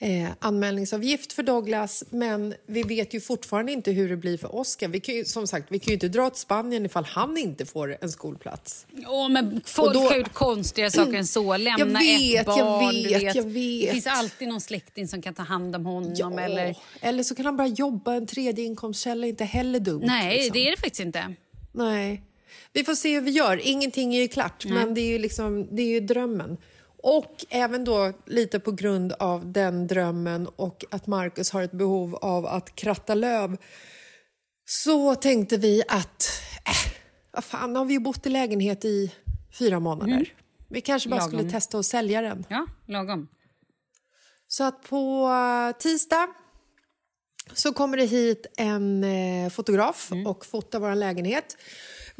eh, 0.00 0.28
anmälningsavgift 0.38 1.32
för 1.32 1.42
Douglas 1.42 2.04
men 2.10 2.54
vi 2.66 2.82
vet 2.82 3.14
ju 3.14 3.20
fortfarande 3.20 3.72
inte 3.72 3.92
hur 3.92 4.08
det 4.08 4.16
blir 4.16 4.38
för 4.38 4.54
Oscar. 4.54 4.88
Vi 4.88 5.00
kan 5.00 5.14
ju, 5.14 5.24
som 5.24 5.46
sagt, 5.46 5.66
vi 5.68 5.78
kan 5.78 5.86
ju 5.86 5.94
inte 5.94 6.08
dra 6.08 6.30
till 6.30 6.40
Spanien 6.40 6.86
ifall 6.86 7.04
han 7.04 7.38
inte 7.38 7.66
får 7.66 7.96
en 8.00 8.10
skolplats. 8.10 8.86
Åh, 9.06 9.28
men 9.28 9.60
folk 9.64 9.94
då- 9.94 10.00
har 10.00 10.16
gjort 10.16 10.32
konstigare 10.32 10.90
saker 10.90 11.14
än 11.14 11.26
så. 11.26 11.56
Lämna 11.56 11.98
vet, 11.98 12.40
ett 12.40 12.46
barn. 12.46 12.96
jag 12.96 13.02
vet, 13.02 13.22
vet. 13.22 13.34
jag 13.34 13.42
vet. 13.42 13.86
Det 13.86 13.92
finns 13.92 14.06
alltid 14.06 14.48
någon 14.48 14.60
släkting 14.60 15.08
som 15.08 15.22
kan 15.22 15.34
ta 15.34 15.42
hand 15.42 15.76
om 15.76 15.86
honom. 15.86 16.38
Eller... 16.38 16.76
eller 17.00 17.22
så 17.22 17.34
kan 17.34 17.46
han 17.46 17.56
bara 17.56 17.68
jobba, 17.68 18.14
en 18.14 18.26
tredje 18.26 18.64
inkomstkälla, 18.64 19.26
inte 19.26 19.44
heller 19.44 19.80
dumt. 19.80 20.02
Nej, 20.04 20.36
liksom. 20.36 20.52
det 20.52 20.66
är 20.66 20.70
det 20.70 20.76
faktiskt 20.76 21.00
inte. 21.00 21.34
Nej. 21.72 22.22
Vi 22.72 22.84
får 22.84 22.94
se 22.94 23.14
hur 23.14 23.20
vi 23.20 23.30
gör. 23.30 23.60
Ingenting 23.62 24.14
är 24.14 24.20
ju 24.20 24.28
klart, 24.28 24.64
men 24.64 24.94
det 24.94 25.00
är 25.00 25.08
ju, 25.08 25.18
liksom, 25.18 25.76
det 25.76 25.82
är 25.82 25.86
ju 25.86 26.00
drömmen. 26.00 26.56
Och 27.02 27.44
även 27.48 27.84
då 27.84 28.12
lite 28.26 28.60
på 28.60 28.72
grund 28.72 29.12
av 29.12 29.52
den 29.52 29.86
drömmen 29.86 30.46
och 30.46 30.84
att 30.90 31.06
Marcus 31.06 31.50
har 31.50 31.62
ett 31.62 31.72
behov 31.72 32.14
av 32.14 32.46
att 32.46 32.74
kratta 32.74 33.14
löv 33.14 33.56
så 34.64 35.14
tänkte 35.14 35.56
vi 35.56 35.82
att, 35.88 36.30
äh, 36.66 36.92
vad 37.32 37.44
fan, 37.44 37.76
har 37.76 37.84
vi 37.84 37.94
ju 37.94 38.00
bott 38.00 38.26
i 38.26 38.30
lägenhet 38.30 38.84
i 38.84 39.14
fyra 39.58 39.80
månader. 39.80 40.34
Vi 40.68 40.80
kanske 40.80 41.08
bara 41.08 41.20
Lagom. 41.20 41.38
skulle 41.38 41.50
testa 41.50 41.78
att 41.78 41.86
sälja 41.86 42.22
den. 42.22 42.44
Ja, 42.48 42.66
lagom. 42.86 43.28
Så 44.48 44.64
att 44.64 44.82
på 44.82 45.28
eh, 45.28 45.78
tisdag 45.78 46.28
så 47.52 47.72
kommer 47.72 47.96
det 47.96 48.04
hit 48.04 48.46
en 48.56 49.04
eh, 49.04 49.50
fotograf 49.50 50.10
och 50.26 50.46
fotar 50.46 50.78
vår 50.80 50.94
lägenhet. 50.94 51.56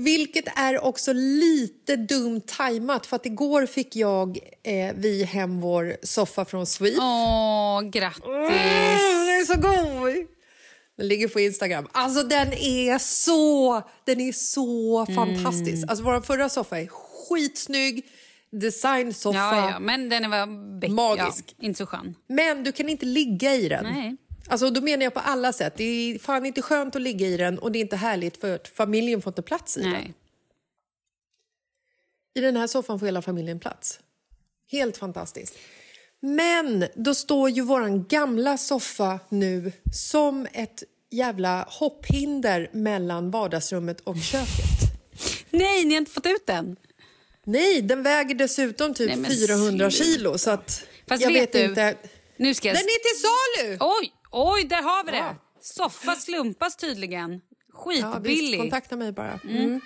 Vilket 0.04 0.44
är 0.58 0.84
också 0.84 1.12
lite 1.12 1.96
dumt 1.96 2.40
tajmat 2.46 3.06
för 3.06 3.16
att 3.16 3.26
igår 3.26 3.66
fick 3.66 3.96
jag 3.96 4.38
eh, 4.62 4.94
vi 4.96 5.24
hem 5.24 5.60
vår 5.60 5.96
soffa 6.02 6.44
från 6.44 6.66
Sweep. 6.66 6.98
Åh, 7.00 7.82
grattis! 7.82 8.24
Mm, 8.24 8.46
den 8.46 9.40
är 9.40 9.44
så 9.44 9.54
god! 9.60 10.26
Den 10.96 11.08
ligger 11.08 11.28
på 11.28 11.40
Instagram. 11.40 11.88
Alltså 11.92 12.22
den 12.22 12.52
är 12.52 12.98
så, 12.98 13.82
den 14.04 14.20
är 14.20 14.32
så 14.32 15.06
fantastisk. 15.14 15.88
Alltså 15.90 16.04
vår 16.04 16.20
förra 16.20 16.48
soffa 16.48 16.80
är 16.80 16.86
skitsnygg, 16.86 18.04
designsoffa. 18.52 19.38
Ja, 19.38 19.70
ja, 19.70 19.78
men 19.78 20.08
den 20.08 20.24
bäck- 20.80 20.88
Magisk. 20.90 21.54
Ja, 21.58 21.66
inte 21.66 21.78
så 21.78 21.86
skön. 21.86 22.14
Men 22.28 22.64
du 22.64 22.72
kan 22.72 22.88
inte 22.88 23.06
ligga 23.06 23.54
i 23.54 23.68
den. 23.68 23.84
Nej. 23.84 24.16
Alltså, 24.50 24.70
då 24.70 24.80
menar 24.80 25.04
jag 25.04 25.14
på 25.14 25.20
alla 25.20 25.52
sätt. 25.52 25.74
Det 25.76 25.84
är 25.84 26.18
fan 26.18 26.46
inte 26.46 26.62
skönt 26.62 26.96
att 26.96 27.02
ligga 27.02 27.26
i 27.26 27.36
den 27.36 27.58
och 27.58 27.72
det 27.72 27.78
är 27.78 27.80
inte 27.80 27.96
härligt 27.96 28.36
för 28.36 28.54
att 28.54 28.68
familjen 28.68 29.22
får 29.22 29.30
inte 29.30 29.42
plats 29.42 29.76
i 29.76 29.82
den. 29.82 29.90
Nej. 29.92 30.14
I 32.34 32.40
den 32.40 32.56
här 32.56 32.66
soffan 32.66 32.98
får 32.98 33.06
hela 33.06 33.22
familjen 33.22 33.60
plats. 33.60 34.00
Helt 34.70 34.96
fantastiskt. 34.96 35.58
Men 36.20 36.84
då 36.94 37.14
står 37.14 37.50
ju 37.50 37.62
våran 37.62 38.04
gamla 38.04 38.58
soffa 38.58 39.20
nu 39.28 39.72
som 39.92 40.46
ett 40.52 40.82
jävla 41.10 41.66
hopphinder 41.68 42.70
mellan 42.72 43.30
vardagsrummet 43.30 44.00
och 44.00 44.16
köket. 44.16 45.00
Nej, 45.50 45.84
ni 45.84 45.94
har 45.94 45.98
inte 45.98 46.12
fått 46.12 46.26
ut 46.26 46.46
den? 46.46 46.76
Nej, 47.44 47.82
den 47.82 48.02
väger 48.02 48.34
dessutom 48.34 48.94
typ 48.94 49.08
Nej, 49.08 49.16
men 49.16 49.30
400 49.30 49.90
sluta. 49.90 50.04
kilo 50.04 50.38
så 50.38 50.50
att 50.50 50.84
Fast 51.08 51.22
jag 51.22 51.32
vet 51.32 51.42
vet 51.42 51.52
du, 51.52 51.64
inte. 51.64 51.94
Nu 52.36 52.54
ska 52.54 52.68
jag... 52.68 52.76
Den 52.76 52.84
är 52.84 53.00
till 53.02 53.22
salu! 53.22 53.76
Oj, 54.00 54.12
oj, 54.30 54.64
där 54.64 54.82
har 54.82 55.04
vi 55.04 55.10
det! 55.12 55.18
Ja. 55.18 55.34
Soffa 55.60 56.14
slumpas 56.16 56.76
tydligen. 56.76 57.30
Ja, 57.32 57.38
visst, 57.84 58.04
Skitbillig. 58.14 58.60
kontakta 58.60 58.96
mig 58.96 59.12
bara. 59.12 59.38
Mm. 59.44 59.80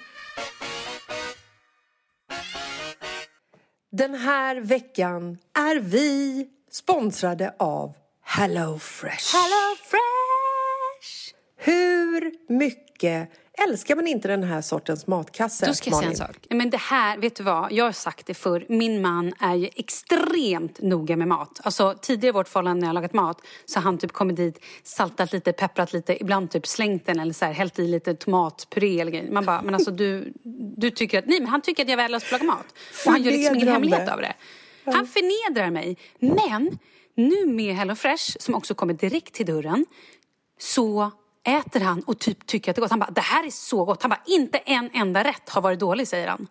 Den 3.92 4.14
här 4.14 4.56
veckan 4.56 5.38
är 5.58 5.76
vi 5.76 6.46
sponsrade 6.70 7.54
av 7.58 7.94
Hello 8.22 8.78
Fresh. 8.78 9.36
Hello 9.36 9.76
Fresh! 9.76 11.34
Hur 11.56 12.34
mycket 12.52 13.30
älskar 13.58 13.96
man 13.96 14.06
inte 14.06 14.28
den 14.28 14.42
här 14.42 14.60
sortens 14.60 15.06
matkasse, 15.06 15.66
Då 15.66 15.74
ska 15.74 15.90
jag 15.90 15.98
säga 15.98 16.10
en 16.10 16.16
sak. 16.16 16.36
Men 16.50 16.70
det 16.70 16.76
här, 16.76 17.18
vet 17.18 17.36
du 17.36 17.42
vad? 17.42 17.72
Jag 17.72 17.84
har 17.84 17.92
sagt 17.92 18.26
det 18.26 18.34
förr. 18.34 18.66
Min 18.68 19.02
man 19.02 19.32
är 19.40 19.54
ju 19.54 19.68
extremt 19.76 20.82
noga 20.82 21.16
med 21.16 21.28
mat. 21.28 21.60
Alltså 21.62 21.94
tidigare 22.02 22.28
i 22.28 22.32
vårt 22.32 22.48
förhållande 22.48 22.80
när 22.80 22.88
jag 22.88 22.94
lagat 22.94 23.12
mat 23.12 23.40
så 23.64 23.78
har 23.78 23.84
han 23.84 23.98
typ 23.98 24.12
kommit 24.12 24.36
dit, 24.36 24.64
saltat 24.82 25.32
lite, 25.32 25.52
pepprat 25.52 25.92
lite, 25.92 26.20
ibland 26.22 26.50
typ 26.50 26.66
slängt 26.66 27.06
den 27.06 27.20
eller 27.20 27.32
så 27.32 27.44
här, 27.44 27.52
hällt 27.52 27.78
i 27.78 27.88
lite 27.88 28.14
tomatpuré 28.14 29.00
eller 29.00 29.12
grejer. 29.12 29.32
Man 29.32 29.44
bara, 29.44 29.62
men 29.62 29.74
alltså 29.74 29.90
du, 29.90 30.32
du 30.76 30.90
tycker 30.90 31.18
att, 31.18 31.26
nej 31.26 31.40
men 31.40 31.48
han 31.48 31.62
tycker 31.62 31.82
att 31.82 31.88
jag 31.88 31.92
är 31.92 32.02
värdelös 32.02 32.30
på 32.30 32.34
att 32.34 32.42
laga 32.42 32.52
mat. 32.52 32.66
Och 33.06 33.12
han 33.12 33.22
gör 33.22 33.32
liksom 33.32 33.54
ingen 33.54 33.68
hemlighet 33.68 34.08
av 34.08 34.20
det. 34.20 34.34
Han 34.84 35.06
förnedrar 35.06 35.70
mig. 35.70 35.98
Men 36.18 36.78
nu 37.14 37.46
med 37.46 37.74
Hello 37.76 37.94
Fresh 37.94 38.36
som 38.40 38.54
också 38.54 38.74
kommer 38.74 38.94
direkt 38.94 39.34
till 39.34 39.46
dörren 39.46 39.86
så 40.58 41.10
äter 41.44 41.80
han 41.80 42.02
och 42.02 42.18
typ 42.18 42.46
tycker 42.46 42.70
att 42.70 42.76
det 42.76 42.78
är 42.78 42.80
gott. 42.80 42.90
Han 42.90 43.00
bara, 43.00 43.10
det 43.10 43.20
här 43.20 43.46
är 43.46 43.50
så 43.50 43.84
gott. 43.84 44.02
Han 44.02 44.10
bara, 44.10 44.22
inte 44.26 44.58
en 44.58 44.90
enda 44.94 45.24
rätt 45.24 45.48
har 45.48 45.60
varit 45.60 45.78
dålig, 45.78 46.08
säger 46.08 46.28
han. 46.28 46.46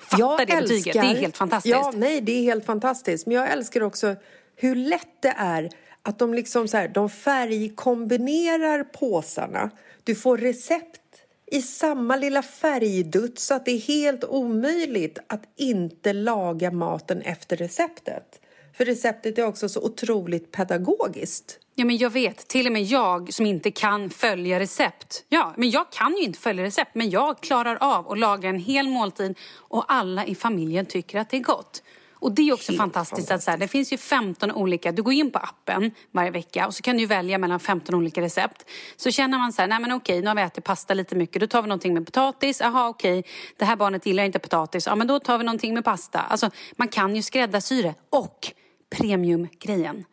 Fatta 0.00 0.44
det 0.44 0.46
betyget, 0.46 0.92
det 0.92 0.98
är 0.98 1.02
helt 1.02 1.36
fantastiskt. 1.36 1.72
Ja, 1.72 1.92
nej, 1.96 2.20
det 2.20 2.32
är 2.32 2.42
helt 2.42 2.66
fantastiskt. 2.66 3.26
Men 3.26 3.36
jag 3.36 3.50
älskar 3.50 3.82
också 3.82 4.16
hur 4.56 4.74
lätt 4.74 5.22
det 5.22 5.34
är 5.36 5.70
att 6.02 6.18
de 6.18 6.34
liksom 6.34 6.68
så 6.68 6.76
här, 6.76 6.88
de 6.88 7.10
färgkombinerar 7.10 8.84
påsarna. 8.84 9.70
Du 10.04 10.14
får 10.14 10.38
recept 10.38 11.00
i 11.46 11.62
samma 11.62 12.16
lilla 12.16 12.42
färgdutt 12.42 13.38
så 13.38 13.54
att 13.54 13.64
det 13.64 13.70
är 13.70 13.78
helt 13.78 14.24
omöjligt 14.24 15.18
att 15.26 15.42
inte 15.56 16.12
laga 16.12 16.70
maten 16.70 17.20
efter 17.20 17.56
receptet. 17.56 18.40
För 18.78 18.84
receptet 18.84 19.38
är 19.38 19.46
också 19.46 19.68
så 19.68 19.80
otroligt 19.80 20.52
pedagogiskt. 20.52 21.58
Ja, 21.74 21.84
men 21.84 21.96
jag 21.96 22.10
vet. 22.10 22.48
Till 22.48 22.66
och 22.66 22.72
med 22.72 22.82
jag 22.82 23.32
som 23.32 23.46
inte 23.46 23.70
kan 23.70 24.10
följa 24.10 24.60
recept. 24.60 25.24
Ja, 25.28 25.54
men 25.56 25.70
jag 25.70 25.92
kan 25.92 26.16
ju 26.16 26.22
inte 26.22 26.38
följa 26.38 26.64
recept, 26.64 26.94
men 26.94 27.10
jag 27.10 27.40
klarar 27.40 27.78
av 27.80 28.12
att 28.12 28.18
laga 28.18 28.48
en 28.48 28.58
hel 28.58 28.88
måltid 28.88 29.38
och 29.54 29.84
alla 29.88 30.26
i 30.26 30.34
familjen 30.34 30.86
tycker 30.86 31.18
att 31.18 31.30
det 31.30 31.36
är 31.36 31.40
gott. 31.40 31.82
Och 32.12 32.32
det 32.32 32.48
är 32.48 32.52
också 32.52 32.72
Helt 32.72 32.78
fantastiskt 32.78 33.30
att 33.30 33.42
så 33.42 33.50
här, 33.50 33.58
det 33.58 33.68
finns 33.68 33.92
ju 33.92 33.96
15 33.96 34.52
olika, 34.52 34.92
du 34.92 35.02
går 35.02 35.12
in 35.12 35.30
på 35.30 35.38
appen 35.38 35.90
varje 36.10 36.30
vecka 36.30 36.66
och 36.66 36.74
så 36.74 36.82
kan 36.82 36.96
du 36.96 37.06
välja 37.06 37.38
mellan 37.38 37.60
15 37.60 37.94
olika 37.94 38.20
recept. 38.20 38.64
Så 38.96 39.10
känner 39.10 39.38
man 39.38 39.52
så 39.52 39.62
här, 39.62 39.68
nej 39.68 39.80
men 39.80 39.92
okej, 39.92 40.20
nu 40.20 40.26
har 40.26 40.34
vi 40.34 40.42
ätit 40.42 40.64
pasta 40.64 40.94
lite 40.94 41.14
mycket, 41.14 41.40
då 41.40 41.46
tar 41.46 41.62
vi 41.62 41.68
någonting 41.68 41.94
med 41.94 42.06
potatis, 42.06 42.60
jaha 42.60 42.88
okej, 42.88 43.24
det 43.56 43.64
här 43.64 43.76
barnet 43.76 44.06
gillar 44.06 44.24
inte 44.24 44.38
potatis, 44.38 44.86
ja 44.86 44.94
men 44.94 45.06
då 45.06 45.20
tar 45.20 45.38
vi 45.38 45.44
någonting 45.44 45.74
med 45.74 45.84
pasta. 45.84 46.20
Alltså 46.20 46.50
man 46.76 46.88
kan 46.88 47.16
ju 47.16 47.22
skräddarsy 47.22 47.82
det. 47.82 47.94
Och 48.10 48.52
premiumgrejen. 48.90 50.04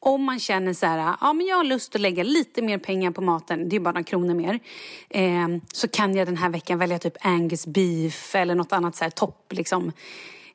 Om 0.00 0.24
man 0.24 0.38
känner 0.38 0.72
så 0.72 0.86
här, 0.86 1.16
ja 1.20 1.32
men 1.32 1.46
jag 1.46 1.56
har 1.56 1.64
lust 1.64 1.94
att 1.94 2.00
lägga 2.00 2.22
lite 2.22 2.62
mer 2.62 2.78
pengar 2.78 3.10
på 3.10 3.20
maten, 3.20 3.68
det 3.68 3.76
är 3.76 3.80
bara 3.80 3.92
några 3.92 4.04
kronor 4.04 4.34
mer. 4.34 4.60
Eh, 5.08 5.48
så 5.72 5.88
kan 5.88 6.16
jag 6.16 6.28
den 6.28 6.36
här 6.36 6.50
veckan 6.50 6.78
välja 6.78 6.98
typ 6.98 7.16
Angus 7.20 7.66
beef 7.66 8.34
eller 8.34 8.54
något 8.54 8.72
annat 8.72 8.96
så 8.96 9.04
här 9.04 9.10
topp, 9.10 9.52
liksom 9.52 9.92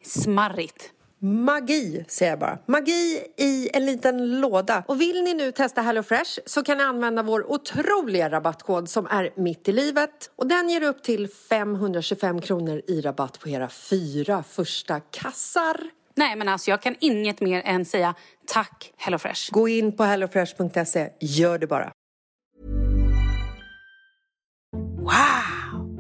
smarrigt. 0.02 0.92
Magi, 1.20 2.06
säger 2.08 2.32
jag 2.32 2.40
bara. 2.40 2.60
Magi 2.66 3.24
i 3.38 3.70
en 3.74 3.86
liten 3.86 4.40
låda. 4.40 4.84
Och 4.88 5.02
vill 5.02 5.24
ni 5.24 5.34
nu 5.34 5.52
testa 5.52 5.82
HelloFresh 5.82 6.40
så 6.46 6.64
kan 6.64 6.78
ni 6.78 6.84
använda 6.84 7.24
vår 7.24 7.52
otroliga 7.52 8.30
rabattkod 8.30 8.90
som 8.90 9.08
är 9.08 9.34
mitt 9.36 9.68
i 9.68 9.72
livet. 9.72 10.32
Och 10.36 10.48
den 10.48 10.70
ger 10.70 10.84
upp 10.84 11.04
till 11.04 11.28
525 11.28 12.42
kronor 12.42 12.82
i 12.88 13.02
rabatt 13.02 13.40
på 13.40 13.50
era 13.50 13.70
fyra 13.70 14.44
första 14.44 15.00
kassar. 15.00 15.97
Nej 16.18 16.36
men 16.36 16.50
alltså 16.50 16.72
jag 16.72 16.82
kan 16.82 16.96
inget 17.00 17.42
mer 17.42 17.62
än 17.66 17.86
säga 17.86 18.16
tack 18.46 18.94
HelloFresh. 18.98 19.52
Gå 19.52 19.68
in 19.68 19.92
på 19.92 20.04
hellofresh.se, 20.04 21.10
gör 21.20 21.58
det 21.58 21.68
bara. 21.68 21.92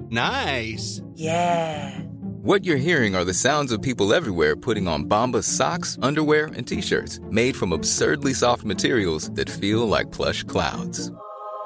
Nice. 0.10 1.01
What 2.43 2.63
you're 2.63 2.77
hearing 2.77 3.15
are 3.15 3.25
the 3.25 3.34
sounds 3.34 3.71
of 3.73 3.82
people 3.82 4.13
everywhere 4.13 4.56
putting 4.56 4.88
on 4.88 5.06
Bombas 5.06 5.43
socks, 5.43 5.97
underwear, 6.01 6.45
and 6.45 6.65
t-shirts 6.65 7.19
made 7.30 7.56
from 7.56 7.73
absurdly 7.73 8.34
soft 8.34 8.63
materials 8.63 9.30
that 9.32 9.49
feel 9.49 9.88
like 9.88 10.12
plush 10.12 10.43
clouds. 10.43 11.12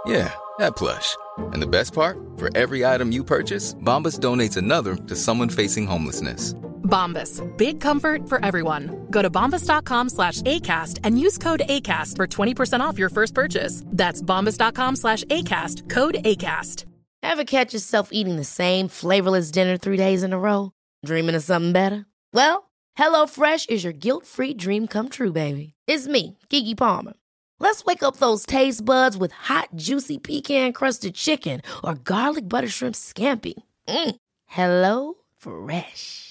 Yeah, 0.07 0.33
that 0.57 0.75
plush. 0.75 1.15
And 1.37 1.61
the 1.61 1.67
best 1.67 1.93
part? 1.93 2.17
For 2.37 2.49
every 2.55 2.83
item 2.83 3.11
you 3.11 3.23
purchase, 3.23 3.75
Bombas 3.75 4.19
donates 4.19 4.57
another 4.57 4.95
to 4.95 5.15
someone 5.15 5.49
facing 5.49 5.85
homelessness. 5.85 6.55
Bombas. 6.91 7.41
Big 7.57 7.79
comfort 7.79 8.29
for 8.29 8.43
everyone. 8.45 9.07
Go 9.09 9.21
to 9.23 9.29
bombas.com 9.29 10.09
slash 10.09 10.41
ACAST 10.41 10.99
and 11.03 11.19
use 11.19 11.37
code 11.39 11.63
ACAST 11.67 12.17
for 12.17 12.27
20% 12.27 12.81
off 12.81 12.99
your 12.99 13.09
first 13.09 13.33
purchase. 13.33 13.83
That's 13.87 14.21
bombas.com 14.21 14.97
slash 14.97 15.23
ACAST. 15.23 15.89
Code 15.89 16.17
ACAST. 16.25 16.85
Ever 17.23 17.43
catch 17.43 17.73
yourself 17.73 18.09
eating 18.11 18.35
the 18.35 18.43
same 18.43 18.87
flavorless 18.87 19.51
dinner 19.51 19.77
three 19.77 19.97
days 19.97 20.23
in 20.23 20.33
a 20.33 20.39
row? 20.39 20.71
Dreaming 21.05 21.35
of 21.35 21.43
something 21.43 21.71
better? 21.71 22.05
Well, 22.33 22.71
HelloFresh 22.97 23.69
is 23.69 23.83
your 23.83 23.93
guilt-free 23.93 24.55
dream 24.55 24.87
come 24.87 25.07
true, 25.09 25.31
baby. 25.31 25.73
It's 25.87 26.07
me, 26.07 26.37
Gigi 26.49 26.75
Palmer. 26.75 27.13
Let's 27.59 27.85
wake 27.85 28.01
up 28.03 28.17
those 28.17 28.45
taste 28.45 28.83
buds 28.83 29.17
with 29.17 29.31
hot, 29.31 29.69
juicy 29.75 30.17
pecan-crusted 30.17 31.13
chicken 31.13 31.61
or 31.83 31.93
garlic 31.93 32.49
butter 32.49 32.67
shrimp 32.67 32.95
scampi. 32.95 33.53
Mm. 33.87 34.15
Hello 34.47 35.13
Fresh. 35.37 36.30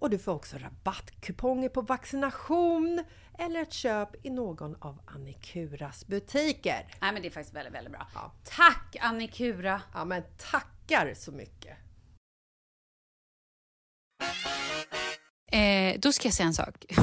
och 0.00 0.10
du 0.10 0.18
får 0.18 0.32
också 0.32 0.56
rabattkuponger 0.58 1.68
på 1.68 1.80
vaccination 1.80 3.04
eller 3.38 3.62
ett 3.62 3.72
köp 3.72 4.26
i 4.26 4.30
någon 4.30 4.76
av 4.80 5.00
Annikuras 5.06 6.06
butiker. 6.06 6.86
Nej 7.00 7.12
men 7.12 7.22
det 7.22 7.28
är 7.28 7.30
faktiskt 7.30 7.56
väldigt, 7.56 7.74
väldigt 7.74 7.92
bra. 7.92 8.06
Ja. 8.14 8.32
Tack 8.44 8.96
Annikura! 9.00 9.82
Ja 9.94 10.04
men 10.04 10.22
tackar 10.50 11.14
så 11.14 11.32
mycket! 11.32 11.76
Eh, 15.52 15.98
då 15.98 16.12
ska 16.12 16.28
jag 16.28 16.34
säga 16.34 16.46
en 16.46 16.54
sak. 16.54 16.84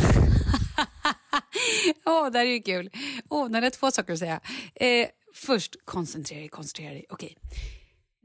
Åh, 2.05 2.31
det 2.31 2.39
här 2.39 2.45
är 2.45 2.51
ju 2.51 2.61
kul. 2.61 2.89
Åh, 3.29 3.49
när 3.49 3.61
det 3.61 3.67
är 3.67 3.71
två 3.71 3.91
saker 3.91 4.13
att 4.13 4.19
säga. 4.19 4.39
Eh, 4.75 5.07
först, 5.33 5.75
koncentrera 5.85 6.39
dig, 6.39 6.49
koncentrera 6.49 6.93
dig. 6.93 7.05
Okej. 7.09 7.37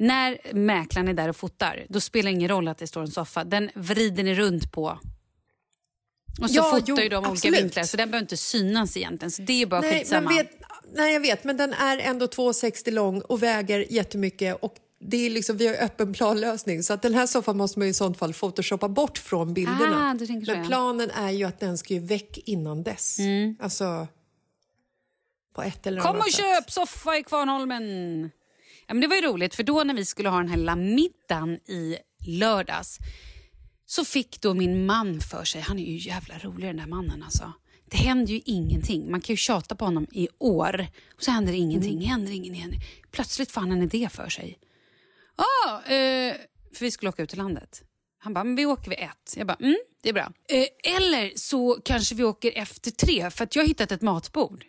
När 0.03 0.39
mäklaren 0.55 1.09
är 1.09 1.15
där 1.15 1.29
och 1.29 1.37
fotar, 1.37 1.87
då 1.89 2.01
spelar 2.01 2.31
det 2.31 2.35
ingen 2.35 2.49
roll 2.49 2.69
att 2.69 2.79
det 2.79 2.87
står 2.87 3.01
en 3.01 3.11
soffa. 3.11 3.45
Den 3.45 3.71
vrider 3.75 4.23
ni 4.23 4.35
runt 4.35 4.73
på. 4.73 4.99
Och 6.43 6.51
så 6.51 6.57
Ja, 6.57 6.63
fotar 6.63 6.85
jo, 6.87 6.99
ju 7.01 7.09
de 7.09 7.27
olika 7.27 7.51
vinklar, 7.51 7.83
så 7.83 7.97
den 7.97 8.11
behöver 8.11 8.25
inte 8.25 8.37
synas 8.37 8.97
egentligen. 8.97 9.31
Så 9.31 9.43
det 9.43 9.63
är 9.63 9.67
bara 9.67 9.81
Nej, 9.81 9.99
skitsamma. 9.99 10.29
vet, 10.31 10.51
nej, 10.95 11.13
jag 11.13 11.21
vet, 11.21 11.45
men 11.45 11.57
den 11.57 11.73
är 11.73 11.99
ändå 11.99 12.27
2,60 12.27 12.91
lång 12.91 13.21
och 13.21 13.43
väger 13.43 13.87
jättemycket. 13.93 14.59
Och 14.63 14.75
det 15.01 15.17
är 15.17 15.31
liksom, 15.31 15.57
vi 15.57 15.67
har 15.67 15.75
öppen 15.75 16.13
planlösning 16.13 16.83
så 16.83 16.93
att 16.93 17.03
den 17.03 17.15
här 17.15 17.27
soffan 17.27 17.57
måste 17.57 17.79
man 17.79 17.89
i 17.89 17.95
sånt 17.95 18.19
fall 18.19 18.33
photoshoppa 18.33 18.89
bort 18.89 19.19
från 19.19 19.55
bilderna. 19.55 20.15
Ah, 20.21 20.27
så, 20.27 20.33
men 20.33 20.45
ja. 20.45 20.65
planen 20.67 21.11
är 21.11 21.31
ju 21.31 21.45
att 21.45 21.61
den 21.61 21.79
ska 21.79 21.95
ju 21.95 22.01
väck 22.01 22.39
innan 22.45 22.83
dess. 22.83 23.19
Alltså 23.61 24.09
på 25.55 25.63
ett 25.63 25.87
eller 25.87 26.01
Kom 26.01 26.11
annat 26.11 26.27
och 26.27 26.33
sätt. 26.33 26.45
köp 26.57 26.71
soffa 26.71 27.17
i 27.19 27.23
Kvarnholmen! 27.23 28.31
Ja, 28.87 28.95
men 28.95 29.01
det 29.01 29.07
var 29.07 29.17
ju 29.17 29.23
roligt, 29.23 29.55
för 29.55 29.63
då 29.63 29.85
när 29.85 29.95
vi 29.95 30.05
skulle 30.05 30.29
ha 30.29 30.39
den 30.39 30.49
här 30.49 30.57
lilla 30.57 30.77
middagen 30.77 31.55
i 31.55 31.97
lördags 32.27 32.99
så 33.87 34.05
fick 34.05 34.41
då 34.41 34.55
min 34.55 34.87
man 34.87 35.21
för 35.21 35.45
sig, 35.45 35.61
han 35.61 35.79
är 35.79 35.85
ju 35.85 35.97
jävla 35.97 36.39
rolig 36.39 36.69
den 36.69 36.77
där 36.77 36.87
mannen 36.87 37.23
alltså. 37.23 37.53
det 37.91 37.97
händer 37.97 38.33
ju 38.33 38.41
ingenting. 38.45 39.11
Man 39.11 39.21
kan 39.21 39.33
ju 39.33 39.37
tjata 39.37 39.75
på 39.75 39.85
honom 39.85 40.07
i 40.13 40.29
år 40.39 40.87
och 41.15 41.23
så 41.23 41.31
händer 41.31 41.53
ingenting. 41.53 41.93
Mm. 41.93 42.09
Händer 42.09 42.33
ingenting. 42.33 42.81
Plötsligt 43.11 43.51
får 43.51 43.61
han 43.61 43.73
en 43.73 43.83
idé 43.83 44.09
för 44.13 44.29
sig. 44.29 44.59
Ah, 45.37 45.93
eh, 45.93 46.35
för 46.75 46.81
vi 46.85 46.91
skulle 46.91 47.09
åka 47.09 47.23
ut 47.23 47.29
till 47.29 47.39
landet. 47.39 47.83
Han 48.19 48.35
bara, 48.35 48.45
men 48.45 48.57
vi 48.57 48.67
åker 48.67 48.91
vid 48.91 48.99
ett. 48.99 49.35
Jag 49.37 49.47
bara, 49.47 49.57
mm, 49.61 49.79
det 50.03 50.09
är 50.09 50.13
bra. 50.13 50.33
Eh, 50.49 50.97
eller 50.97 51.33
så 51.37 51.81
kanske 51.85 52.15
vi 52.15 52.25
åker 52.25 52.53
efter 52.55 52.91
tre 52.91 53.31
för 53.31 53.45
att 53.45 53.57
jag 53.57 53.63
har 53.63 53.69
hittat 53.69 53.93
ett 53.93 54.03
matbord. 54.03 54.65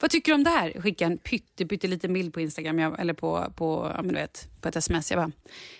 Vad 0.00 0.10
tycker 0.10 0.32
du 0.32 0.36
om 0.36 0.44
det 0.44 0.50
här? 0.50 0.80
Skicka 0.80 1.06
en 1.06 1.18
pytteliten 1.18 2.12
bild 2.12 2.34
på 2.34 2.40
Instagram 2.40 2.78
jag, 2.78 3.00
eller 3.00 3.14
på, 3.14 3.52
på, 3.56 3.92
ja, 3.96 4.02
men 4.02 4.08
du 4.08 4.20
vet, 4.20 4.48
på 4.60 4.68
ett 4.68 4.76
sms. 4.76 5.10
Jag 5.10 5.20
bara, 5.20 5.32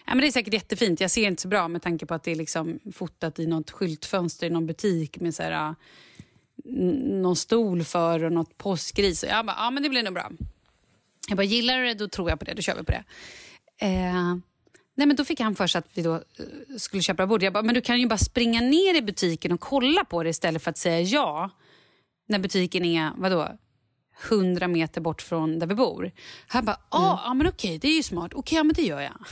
ja, 0.06 0.14
men 0.14 0.18
det 0.18 0.26
är 0.26 0.32
säkert 0.32 0.54
jättefint. 0.54 1.00
Jag 1.00 1.10
ser 1.10 1.26
inte 1.26 1.42
så 1.42 1.48
bra 1.48 1.68
med 1.68 1.82
tanke 1.82 2.06
på 2.06 2.14
att 2.14 2.22
det 2.22 2.30
är 2.30 2.36
liksom 2.36 2.78
fotat 2.92 3.38
i 3.38 3.46
något 3.46 3.70
skyltfönster 3.70 4.46
i 4.46 4.50
någon 4.50 4.66
butik 4.66 5.20
med 5.20 5.34
så 5.34 5.42
här, 5.42 5.52
ah, 5.52 5.74
någon 7.04 7.36
stol 7.36 7.84
för 7.84 8.24
och 8.24 8.32
något 8.32 8.58
påskris. 8.58 9.24
Jag 9.28 9.46
bara, 9.46 9.56
ja 9.58 9.70
men 9.70 9.82
det 9.82 9.88
blir 9.88 10.02
nog 10.02 10.14
bra. 10.14 10.30
Jag 11.28 11.36
bara, 11.36 11.44
gillar 11.44 11.78
du 11.78 11.84
det 11.84 11.94
då 11.94 12.08
tror 12.08 12.30
jag 12.30 12.38
på 12.38 12.44
det, 12.44 12.54
då 12.54 12.62
kör 12.62 12.76
vi 12.76 12.84
på 12.84 12.92
det. 12.92 13.04
Eh, 13.86 14.36
nej 14.94 15.06
men 15.06 15.16
då 15.16 15.24
fick 15.24 15.40
han 15.40 15.54
för 15.54 15.66
sig 15.66 15.78
att 15.78 15.88
vi 15.94 16.02
då 16.02 16.14
eh, 16.14 16.20
skulle 16.78 17.02
köpa 17.02 17.26
bord. 17.26 17.42
Jag 17.42 17.52
bara, 17.52 17.62
men 17.62 17.74
du 17.74 17.80
kan 17.80 18.00
ju 18.00 18.06
bara 18.06 18.18
springa 18.18 18.60
ner 18.60 18.94
i 18.94 19.02
butiken 19.02 19.52
och 19.52 19.60
kolla 19.60 20.04
på 20.04 20.22
det 20.22 20.30
istället 20.30 20.62
för 20.62 20.70
att 20.70 20.78
säga 20.78 21.00
ja. 21.00 21.50
När 22.26 22.38
butiken 22.38 22.84
är, 22.84 23.12
vadå, 23.16 23.58
100 24.30 24.68
meter 24.68 25.00
bort 25.00 25.22
från 25.22 25.58
där 25.58 25.66
vi 25.66 25.74
bor. 25.74 26.10
Han 26.46 26.64
bara, 26.64 26.78
ah, 26.88 27.12
mm. 27.12 27.18
ja 27.24 27.34
men 27.34 27.46
okej, 27.46 27.78
det 27.78 27.88
är 27.88 27.96
ju 27.96 28.02
smart. 28.02 28.34
Okej, 28.34 28.56
ja, 28.56 28.64
men 28.64 28.74
det 28.74 28.82
gör 28.82 29.00
jag. 29.00 29.26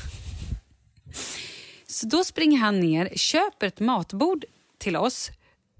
Så 1.87 2.07
då 2.07 2.25
springer 2.25 2.59
han 2.59 2.81
ner, 2.81 3.09
köper 3.16 3.66
ett 3.66 3.81
matbord 3.81 4.45
till 4.79 4.97
oss 4.97 5.31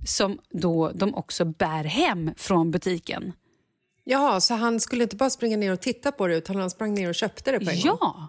som 0.06 0.38
då 0.50 0.92
de 0.94 1.14
också 1.14 1.44
bär 1.44 1.84
hem 1.84 2.30
från 2.36 2.70
butiken. 2.70 3.32
Ja, 4.04 4.40
så 4.40 4.54
han 4.54 4.80
skulle 4.80 5.02
inte 5.02 5.16
bara 5.16 5.30
springa 5.30 5.56
ner 5.56 5.72
och 5.72 5.80
titta 5.80 6.12
på 6.12 6.26
det 6.26 6.36
utan 6.36 6.56
han 6.56 6.70
sprang 6.70 6.94
ner 6.94 7.08
och 7.08 7.14
köpte 7.14 7.52
det 7.52 7.60
på 7.60 7.70
en 7.70 7.80
gång? 7.80 7.98
Ja, 8.00 8.28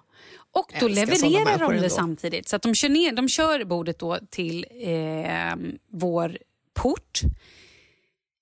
och 0.52 0.74
då 0.80 0.88
levererar 0.88 1.60
de 1.60 1.82
det 1.82 1.90
samtidigt. 1.90 2.48
Så 2.48 2.58
de, 2.58 2.76
kör 2.76 2.90
ner, 2.90 3.12
de 3.12 3.30
kör 3.30 3.64
bordet 3.64 4.00
då 4.00 4.20
till 4.30 4.66
eh, 4.72 5.56
vår 5.92 6.38
port. 6.74 7.22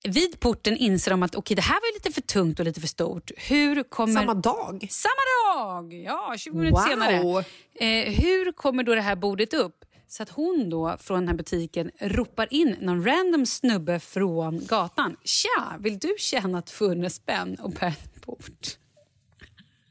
Vid 0.04 0.40
porten 0.40 0.76
inser 0.76 1.10
de 1.10 1.22
att 1.22 1.36
okay, 1.36 1.54
det 1.54 1.62
här 1.62 1.74
var 1.74 1.94
lite 1.94 2.12
för 2.12 2.20
tungt 2.20 2.58
och 2.58 2.64
lite 2.64 2.80
för 2.80 2.88
stort. 2.88 3.30
Hur 3.36 3.82
kommer... 3.82 4.14
Samma 4.14 4.34
dag? 4.34 4.86
Samma 4.90 5.54
dag! 5.54 5.94
Ja, 5.94 6.34
20 6.38 6.56
minuter 6.56 6.76
wow. 6.76 6.88
senare. 6.88 7.44
Eh, 7.74 8.12
hur 8.12 8.52
kommer 8.52 8.82
då 8.82 8.94
det 8.94 9.00
här 9.00 9.16
bordet 9.16 9.54
upp? 9.54 9.84
Så 10.08 10.22
att 10.22 10.30
hon 10.30 10.70
då 10.70 10.96
från 11.00 11.18
den 11.18 11.28
här 11.28 11.34
butiken 11.34 11.90
ropar 12.00 12.48
in 12.50 12.76
någon 12.80 13.06
random 13.06 13.46
snubbe 13.46 14.00
från 14.00 14.66
gatan. 14.66 15.16
Tja, 15.24 15.76
vill 15.80 15.98
du 15.98 16.14
tjäna 16.18 16.62
200 16.62 17.10
spänn 17.10 17.56
och 17.60 17.70
bära 17.70 17.88
ett 17.88 18.26
bord? 18.26 18.42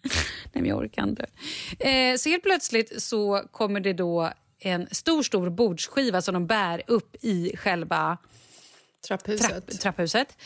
Nej, 0.03 0.61
men 0.61 0.65
jag 0.65 0.77
orkar 0.77 1.03
inte. 1.03 1.25
Eh, 1.79 2.15
så 2.17 2.29
helt 2.29 2.43
plötsligt 2.43 3.01
så 3.01 3.43
kommer 3.51 3.79
det 3.79 3.93
då 3.93 4.31
en 4.59 4.87
stor, 4.91 5.23
stor 5.23 5.49
bordsskiva 5.49 6.21
som 6.21 6.33
de 6.33 6.47
bär 6.47 6.81
upp 6.87 7.15
i 7.21 7.57
själva 7.57 8.17
trapphuset. 9.07 9.49
Trapp, 9.49 9.79
trapphuset 9.79 10.37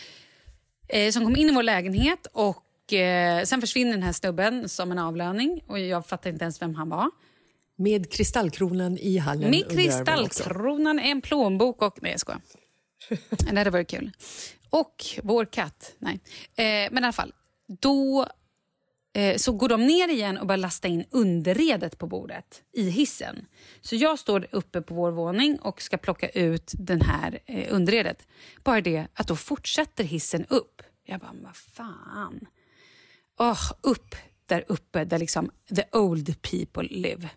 eh, 0.88 1.12
som 1.12 1.24
kom 1.24 1.36
in 1.36 1.50
i 1.50 1.52
vår 1.52 1.64
lägenhet 1.64 2.28
och 2.32 2.94
eh, 2.94 3.44
sen 3.44 3.62
försvinner 3.62 3.92
den 3.92 4.04
här 4.04 4.12
snubben 4.12 4.70
som 4.70 4.92
en 4.92 5.00
avlöning 5.00 5.64
och 5.68 5.80
jag 5.80 6.06
fattar 6.08 6.30
inte 6.30 6.44
ens 6.44 6.62
vem 6.62 6.76
han 6.76 6.90
var. 6.90 7.12
Med 7.76 8.12
kristallkronan 8.12 8.98
i 8.98 9.18
hallen. 9.18 9.52
Med 9.52 9.72
kristallkronan, 9.72 11.00
en 11.00 11.22
plånbok 11.22 11.82
och... 11.82 11.98
Nej, 12.02 12.12
jag 12.12 12.20
skojar. 12.20 12.42
det 13.52 13.58
hade 13.58 13.70
varit 13.70 13.90
kul. 13.90 14.12
Och 14.70 15.06
vår 15.24 15.46
katt. 15.46 15.94
Nej. 16.00 16.20
Eh, 16.56 16.92
men 16.92 17.04
i 17.04 17.06
alla 17.06 17.12
fall, 17.12 17.34
då 17.68 18.28
så 19.38 19.52
går 19.52 19.70
de 19.70 19.86
ner 19.86 20.08
igen 20.08 20.38
och 20.38 20.48
börjar 20.48 20.58
lasta 20.58 20.88
in 20.88 21.06
underredet 21.12 21.98
på 21.98 22.08
bordet 22.08 22.64
i 22.74 22.90
hissen. 22.90 23.46
Så 23.82 23.96
jag 23.96 24.20
står 24.20 24.48
uppe 24.52 24.82
på 24.82 24.94
vår 24.94 25.12
våning 25.12 25.60
och 25.60 25.82
ska 25.82 25.98
plocka 25.98 26.30
ut 26.30 26.72
den 26.74 27.02
här 27.02 27.40
eh, 27.46 27.76
underredet. 27.76 28.28
Bara 28.64 28.82
det 28.82 29.08
att 29.14 29.28
då 29.28 29.36
fortsätter 29.36 30.04
hissen 30.04 30.46
upp. 30.50 30.82
Jag 31.06 31.20
bara, 31.20 31.36
vad 31.44 31.56
fan. 31.56 32.48
Oh, 33.38 33.72
upp 33.82 34.16
där 34.46 34.66
uppe 34.68 35.06
där 35.06 35.20
liksom 35.20 35.52
the 35.76 35.98
old 35.98 36.42
people 36.42 36.84
live. 36.84 37.30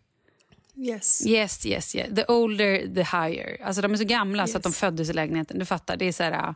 Yes. 0.76 1.26
Yes, 1.26 1.66
yes, 1.66 1.94
yes. 1.94 2.14
The 2.14 2.24
older 2.24 2.94
the 2.94 3.02
higher. 3.02 3.62
Alltså 3.62 3.82
de 3.82 3.92
är 3.92 3.96
så 3.96 4.04
gamla 4.04 4.42
yes. 4.42 4.52
så 4.52 4.56
att 4.56 4.64
de 4.64 4.72
föddes 4.72 5.10
i 5.10 5.12
lägenheten. 5.12 5.58
Du 5.58 5.64
fattar, 5.64 5.96
det 5.96 6.04
är 6.04 6.12
så 6.12 6.22
här... 6.22 6.54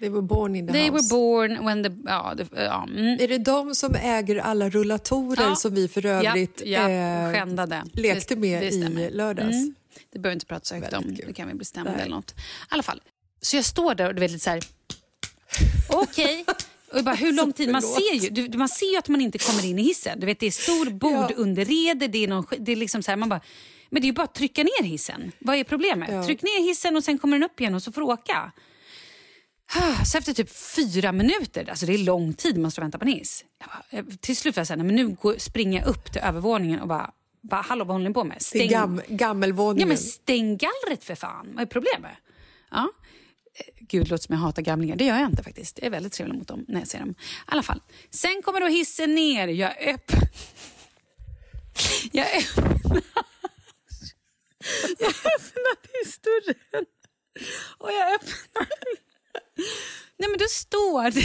They 0.00 0.08
were 0.08 0.22
born 0.22 0.56
in 0.56 0.66
the 0.66 0.72
They 0.72 0.90
house. 0.90 0.92
were 0.92 1.20
born 1.20 1.64
when 1.64 1.82
the... 1.82 1.90
Ja, 2.04 2.34
the, 2.36 2.46
ja, 2.56 2.86
mm. 2.90 3.20
Är 3.20 3.28
det 3.28 3.38
de 3.38 3.74
som 3.74 3.94
äger 3.94 4.36
alla 4.36 4.70
rullatorer 4.70 5.42
ja. 5.42 5.56
som 5.56 5.74
vi 5.74 5.88
för 5.88 6.06
övrigt 6.06 6.62
ja, 6.64 6.90
ja. 6.90 7.34
Eh, 7.34 7.84
lekte 7.92 8.36
med 8.36 8.62
det, 8.62 8.70
det 8.70 9.02
i 9.02 9.10
lördags? 9.10 9.54
Mm. 9.54 9.74
Det 10.12 10.18
behöver 10.18 10.30
vi 10.30 10.34
inte 10.34 10.46
prata 10.46 10.64
så 10.64 10.74
högt 10.74 10.92
om. 10.92 11.16
Det 11.26 11.32
kan 11.32 11.48
vi 11.48 11.54
bestämma 11.54 11.90
eller 11.90 12.10
något. 12.10 12.30
I 12.30 12.34
alla 12.68 12.82
fall. 12.82 13.02
Så 13.40 13.56
jag 13.56 13.64
står 13.64 13.94
där 13.94 14.08
och 14.08 14.14
du 14.14 14.20
vet 14.20 14.30
lite 14.30 14.44
så 14.44 14.50
här... 14.50 14.62
Okej. 15.88 16.42
Okay. 16.42 16.54
Och 16.92 17.04
bara, 17.04 17.14
hur 17.14 17.32
lång 17.32 17.52
tid? 17.52 17.68
Man 17.68 17.82
ser, 17.82 18.14
ju, 18.14 18.30
du, 18.30 18.58
man 18.58 18.68
ser 18.68 18.92
ju 18.92 18.96
att 18.96 19.08
man 19.08 19.20
inte 19.20 19.38
kommer 19.38 19.64
in 19.66 19.78
i 19.78 19.82
hissen. 19.82 20.20
Du 20.20 20.26
vet, 20.26 20.40
det 20.40 20.46
är 20.46 20.50
stor 20.50 20.90
bord 20.90 21.30
ja. 21.30 21.36
under 21.36 21.64
rede. 21.64 22.06
Det 22.06 22.24
är, 22.24 22.28
någon, 22.28 22.46
det 22.58 22.72
är 22.72 22.76
liksom 22.76 23.02
så 23.02 23.10
här, 23.10 23.16
man 23.16 23.28
bara, 23.28 23.40
men 23.90 24.02
det 24.02 24.04
är 24.04 24.08
ju 24.08 24.14
bara 24.14 24.24
att 24.24 24.34
trycka 24.34 24.62
ner 24.62 24.82
hissen. 24.82 25.32
Vad 25.38 25.56
är 25.56 25.64
problemet? 25.64 26.08
Ja. 26.12 26.24
Tryck 26.24 26.42
ner 26.42 26.62
hissen 26.62 26.96
och 26.96 27.04
sen 27.04 27.18
kommer 27.18 27.38
den 27.38 27.44
upp 27.44 27.60
igen 27.60 27.74
och 27.74 27.82
så 27.82 27.92
får 27.92 28.00
du 28.00 28.06
åka. 28.06 28.52
Så 30.04 30.18
efter 30.18 30.32
typ 30.32 30.50
fyra 30.50 31.12
minuter, 31.12 31.70
alltså 31.70 31.86
det 31.86 31.94
är 31.94 31.98
lång 31.98 32.34
tid 32.34 32.58
man 32.58 32.70
står 32.70 32.82
och 32.82 32.84
väntar 32.84 32.98
på 32.98 33.04
en 33.04 33.12
hiss. 33.12 33.44
Bara, 33.60 34.02
till 34.20 34.36
slut 34.36 34.56
var 34.56 34.60
jag 34.60 34.66
såhär, 34.66 34.82
men 34.82 34.94
nu 34.94 35.08
går, 35.08 35.34
springer 35.38 35.80
jag 35.80 35.88
upp 35.88 36.12
till 36.12 36.20
övervåningen 36.22 36.80
och 36.80 36.88
bara, 36.88 37.10
bara 37.42 37.60
hallå 37.60 37.84
vad 37.84 37.94
håller 37.94 38.08
ni 38.08 38.14
på 38.14 38.24
med? 38.24 38.42
Stäng, 38.42 38.68
gam, 38.68 39.00
gammelvåningen. 39.08 39.80
Ja 39.80 39.86
men 39.88 39.98
stäng 39.98 40.56
gallret 40.56 41.04
för 41.04 41.14
fan, 41.14 41.50
vad 41.54 41.62
är 41.62 41.66
problemet? 41.66 42.12
Ja. 42.70 42.92
Gud, 43.80 44.08
låter 44.08 44.24
som 44.24 44.32
jag 44.32 44.40
hatar 44.40 44.62
gamlingar. 44.62 44.96
Det 44.96 45.04
gör 45.04 45.18
jag 45.18 45.30
inte 45.30 45.42
faktiskt. 45.42 45.78
Jag 45.78 45.86
är 45.86 45.90
väldigt 45.90 46.12
trevlig 46.12 46.38
mot 46.38 46.48
dem 46.48 46.64
när 46.68 46.78
jag 46.78 46.88
ser 46.88 46.98
dem. 46.98 47.14
I. 47.52 48.14
Sen 48.16 48.42
kommer 48.42 48.60
då 48.60 48.66
hissen 48.66 49.14
ner. 49.14 49.48
Jag 49.48 49.78
öppnar... 49.78 50.28
Jag 52.12 52.26
öppnar... 52.36 53.02
Jag 54.98 55.08
öppnar 55.08 56.04
historien. 56.04 56.86
Och 57.78 57.90
jag 57.92 58.14
öppnar... 58.14 58.68
Nej, 60.18 60.28
men 60.30 60.38
då 60.38 60.44
står 60.48 61.02
den, 61.10 61.22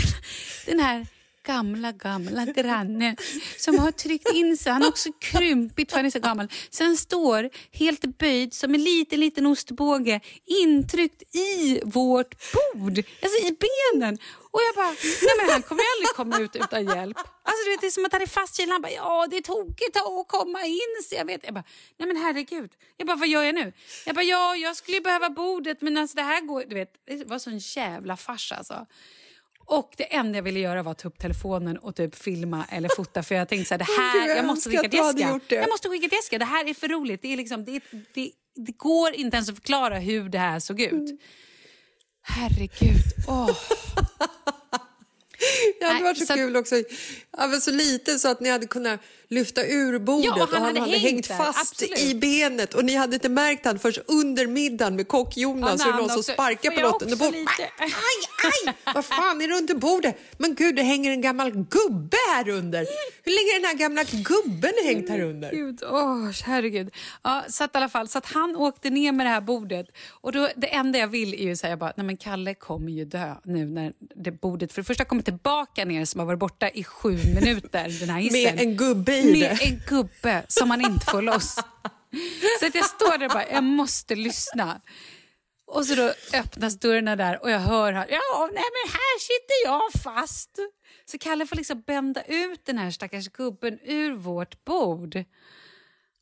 den 0.66 0.80
här 0.80 1.08
gamla, 1.44 1.92
gamla 1.92 2.46
granne 2.46 3.16
som 3.58 3.80
har 3.80 3.92
tryckt 3.92 4.34
in 4.34 4.58
sig. 4.58 4.72
Han 4.72 4.82
har 4.82 4.90
också 4.90 5.10
krympit 5.20 5.90
för 5.92 5.98
han 5.98 6.06
är 6.06 6.10
så 6.10 6.20
gammal. 6.20 6.48
Sen 6.70 6.88
han 6.88 6.98
står 6.98 7.50
helt 7.72 8.18
böjd 8.18 8.54
som 8.54 8.74
en 8.74 8.84
liten, 8.84 9.20
liten 9.20 9.46
ostbåge 9.46 10.20
intryckt 10.46 11.36
i 11.36 11.82
vårt 11.86 12.36
bord, 12.54 12.98
alltså 13.22 13.48
i 13.48 13.58
benen. 13.64 14.18
Och 14.52 14.62
jag 14.68 14.76
bara, 14.76 14.96
nej 15.22 15.34
men 15.38 15.50
han 15.50 15.62
kommer 15.62 15.84
aldrig 15.96 16.10
komma 16.16 16.40
ut 16.40 16.56
utan 16.56 16.86
hjälp. 16.86 17.18
Alltså 17.18 17.66
du 17.66 17.72
vet, 17.72 17.82
det 17.82 17.88
är 17.88 17.92
som 17.92 18.06
att 18.06 18.14
han 18.14 18.22
är 18.22 18.28
fastkilad. 18.28 18.72
Han 18.72 18.82
bara, 18.82 18.92
ja 18.92 19.28
det 19.30 19.38
är 19.38 19.42
tokigt 19.42 19.98
att 19.98 20.28
komma 20.28 20.66
in. 20.66 21.04
Så 21.10 21.16
jag, 21.16 21.26
vet. 21.26 21.44
jag 21.44 21.54
bara, 21.54 21.64
nej 21.98 22.08
men 22.08 22.18
herregud. 22.18 22.72
Jag 22.98 23.08
bara, 23.08 23.18
vad 23.18 23.28
gör 23.28 23.44
jag 23.44 23.56
nu? 23.56 23.74
Jag 24.06 24.16
bara, 24.16 24.24
ja 24.24 24.56
jag 24.56 24.76
skulle 24.76 25.02
behöva 25.02 25.30
bordet 25.30 25.82
men 25.82 25.98
alltså 25.98 26.16
det 26.16 26.24
här 26.24 26.42
går, 26.42 26.64
du 26.68 26.76
vet. 26.76 26.94
Det 27.06 27.28
var 27.28 27.40
sån 27.40 27.58
jävla 27.58 28.18
fars 28.18 28.52
alltså. 28.52 28.86
Och 29.66 29.94
det 29.98 30.14
enda 30.16 30.38
jag 30.38 30.44
ville 30.44 30.60
göra 30.60 30.84
var 30.84 30.92
att 30.92 30.98
ta 30.98 31.08
upp 31.08 31.20
telefonen 31.20 31.78
och 31.78 31.96
typ 31.96 32.16
filma 32.16 32.66
eller 32.70 32.90
fota 32.96 33.24
för 33.24 33.36
jag 33.36 33.50
tänkte 33.50 33.68
så 33.68 33.74
här, 33.74 33.80
det 33.80 33.84
här, 34.30 34.36
jag 34.36 34.46
måste 34.46 34.70
skicka 34.70 34.90
till 34.90 35.00
Jessica. 35.00 35.56
Jag 35.56 35.70
måste 35.70 35.90
skicka 35.90 36.10
till 36.10 36.18
Jessica, 36.18 36.38
det 36.38 36.46
här 36.46 36.70
är 36.70 36.74
för 36.74 36.88
roligt. 36.88 37.22
Det, 37.22 37.34
är 37.34 37.38
liksom, 37.38 37.66
det, 37.66 37.82
det, 38.14 38.32
det 38.56 38.72
går 38.72 39.14
inte 39.14 39.38
ens 39.38 39.50
att 39.50 39.56
förklara 39.56 40.00
hur 40.00 40.30
det 40.30 40.40
här 40.40 40.60
såg 40.60 40.82
ut. 40.82 40.92
Mm. 40.92 41.18
Herregud. 42.22 43.04
Oh. 43.28 43.52
Det 45.80 45.86
hade 45.86 46.04
varit 46.04 46.18
så, 46.18 46.26
så 46.26 46.34
kul 46.34 46.56
också. 46.56 46.76
Var 47.32 47.60
så 47.60 47.72
liten 47.72 48.20
så 48.20 48.28
att 48.28 48.40
ni 48.40 48.50
hade 48.50 48.68
kunnat 48.68 49.00
lyfta 49.30 49.66
ur 49.66 50.00
bordet 50.00 50.26
ja, 50.26 50.44
och 50.44 50.50
han, 50.50 50.50
och 50.50 50.56
han 50.56 50.66
hade, 50.66 50.80
hade 50.80 50.98
hängt, 50.98 51.28
fast 51.28 51.72
Absolut. 51.72 52.00
i 52.00 52.16
benet 52.16 52.74
och 52.74 52.86
ni 52.86 52.96
hade 52.96 53.14
inte 53.14 53.30
märkt 53.30 53.66
han 53.66 53.80
först 53.80 54.00
under 54.08 54.48
middagen 54.48 54.96
med 54.96 55.08
kock-Jonas 55.08 55.82
ja, 55.86 55.92
det 55.92 55.98
någon 55.98 56.10
som 56.10 56.24
sparkar 56.24 56.72
på 56.72 56.82
något 56.82 57.02
under 57.02 57.16
bordet. 57.16 57.48
Aj, 57.60 57.94
aj! 58.44 58.74
Vad 58.94 59.06
fan 59.06 59.42
är 59.42 59.48
det 59.48 59.56
under 59.56 59.76
bordet? 59.76 60.18
Men 60.38 60.56
gud, 60.56 60.76
det 60.76 60.84
hänger 60.84 61.12
en 61.12 61.22
gammal 61.22 61.52
gubbe 61.52 62.18
här 62.34 62.50
under. 62.50 62.80
Hur 63.24 63.32
länge 63.32 63.56
är 63.56 63.60
den 63.60 63.70
här 63.70 63.78
gamla 63.78 64.04
gubben 64.04 64.74
hängt 64.86 65.10
här 65.10 65.22
under? 65.22 65.52
Gud, 65.52 65.84
oh, 65.84 66.32
herregud. 66.44 66.92
Ja, 67.24 67.44
så 67.48 67.64
att 67.64 67.76
i 67.76 67.78
alla 67.78 67.90
fall, 67.90 68.08
så 68.08 68.18
att 68.18 68.26
han 68.26 68.56
åkte 68.56 68.90
ner 68.90 69.12
med 69.12 69.26
det 69.26 69.30
här 69.30 69.42
bordet 69.42 69.88
och 70.10 70.32
då, 70.32 70.50
det 70.56 70.74
enda 70.74 71.00
jag 71.00 71.08
vill 71.08 71.34
är 71.34 71.44
ju 71.44 71.56
säga 71.56 71.78
bara, 71.78 71.94
nej 71.98 72.06
men 72.06 72.18
Kalle 72.18 72.54
kommer 72.54 72.92
ju 72.92 73.06
dö 73.06 73.36
nu 73.44 73.66
när 73.66 73.94
det 74.16 74.32
bordet 74.32 74.74
för 74.74 74.82
det 74.82 74.86
första 74.86 75.06
kommer 75.06 75.24
tillbaka 75.24 75.86
ner 75.86 76.06
som 76.06 76.20
har 76.20 76.26
varit 76.26 76.40
borta 76.40 76.70
i 76.70 76.84
sju 76.84 77.18
minuter, 77.36 78.00
den 78.00 78.10
här 78.10 78.20
hissen. 78.20 78.56
Med 78.56 78.66
en 78.66 78.78
gubbe 78.78 79.13
i 79.14 79.32
med 79.32 79.58
det. 79.58 79.66
en 79.66 79.82
gubbe 79.88 80.46
som 80.48 80.68
man 80.68 80.82
inte 80.82 81.06
får 81.06 81.22
loss. 81.22 81.56
Så 82.60 82.66
att 82.66 82.76
jag 82.76 82.86
står 82.86 83.18
där 83.18 83.26
och 83.26 83.32
bara, 83.32 83.50
jag 83.50 83.64
måste 83.64 84.16
lyssna. 84.16 84.82
Och 85.66 85.86
så 85.86 85.96
då 85.96 86.14
öppnas 86.34 86.80
dörrarna 86.80 87.16
där 87.16 87.44
och 87.44 87.52
jag 87.52 87.60
hör 87.60 87.94
här, 87.94 88.08
ja, 88.10 88.50
nej 88.54 88.64
men 88.74 88.92
här 88.92 89.20
sitter 89.20 89.66
jag 89.66 90.04
fast. 90.04 90.60
Så 91.06 91.18
Kalle 91.18 91.46
får 91.46 91.56
liksom 91.56 91.82
bända 91.82 92.24
ut 92.24 92.66
den 92.66 92.78
här 92.78 92.92
stackars 92.92 93.28
gubben 93.28 93.80
ur 93.84 94.14
vårt 94.14 94.66
bord. 94.66 95.24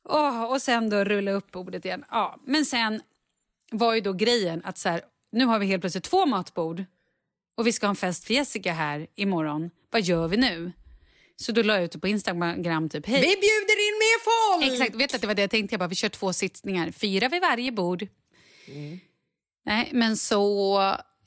Oh, 0.09 0.43
och 0.43 0.61
sen 0.61 0.89
då 0.89 1.03
rulla 1.03 1.31
upp 1.31 1.51
bordet 1.51 1.85
igen. 1.85 2.05
Ja, 2.09 2.39
men 2.45 2.65
sen 2.65 3.01
var 3.71 3.93
ju 3.93 4.01
då 4.01 4.13
grejen 4.13 4.61
att 4.65 4.77
så 4.77 4.89
här, 4.89 5.01
nu 5.31 5.45
har 5.45 5.59
vi 5.59 5.65
helt 5.65 5.81
plötsligt 5.81 6.03
två 6.03 6.25
matbord 6.25 6.83
och 7.57 7.67
vi 7.67 7.71
ska 7.71 7.85
ha 7.85 7.89
en 7.89 7.95
fest 7.95 8.25
för 8.25 8.33
Jessica 8.33 8.73
här 8.73 9.07
imorgon. 9.15 9.69
Vad 9.89 10.01
gör 10.01 10.27
vi 10.27 10.37
nu? 10.37 10.71
Så 11.41 11.51
då 11.51 11.61
la 11.63 11.73
jag 11.73 11.83
ut 11.83 11.91
det 11.91 11.99
på 11.99 12.07
Instagram 12.07 12.89
typ, 12.89 13.05
hej. 13.07 13.21
Vi 13.21 13.27
bjuder 13.27 13.77
in 13.87 13.95
mer 13.99 14.19
folk! 14.23 14.73
Exakt, 14.73 14.95
vet 14.95 15.15
att 15.15 15.21
det 15.21 15.27
var 15.27 15.35
det 15.35 15.41
jag 15.41 15.51
tänkte. 15.51 15.73
Jag 15.73 15.79
bara, 15.79 15.87
vi 15.87 15.95
kör 15.95 16.09
två 16.09 16.33
sittningar, 16.33 16.91
fyra 16.91 17.29
vid 17.29 17.41
varje 17.41 17.71
bord. 17.71 18.07
Mm. 18.67 18.99
Nej, 19.65 19.89
men 19.91 20.17
så 20.17 20.79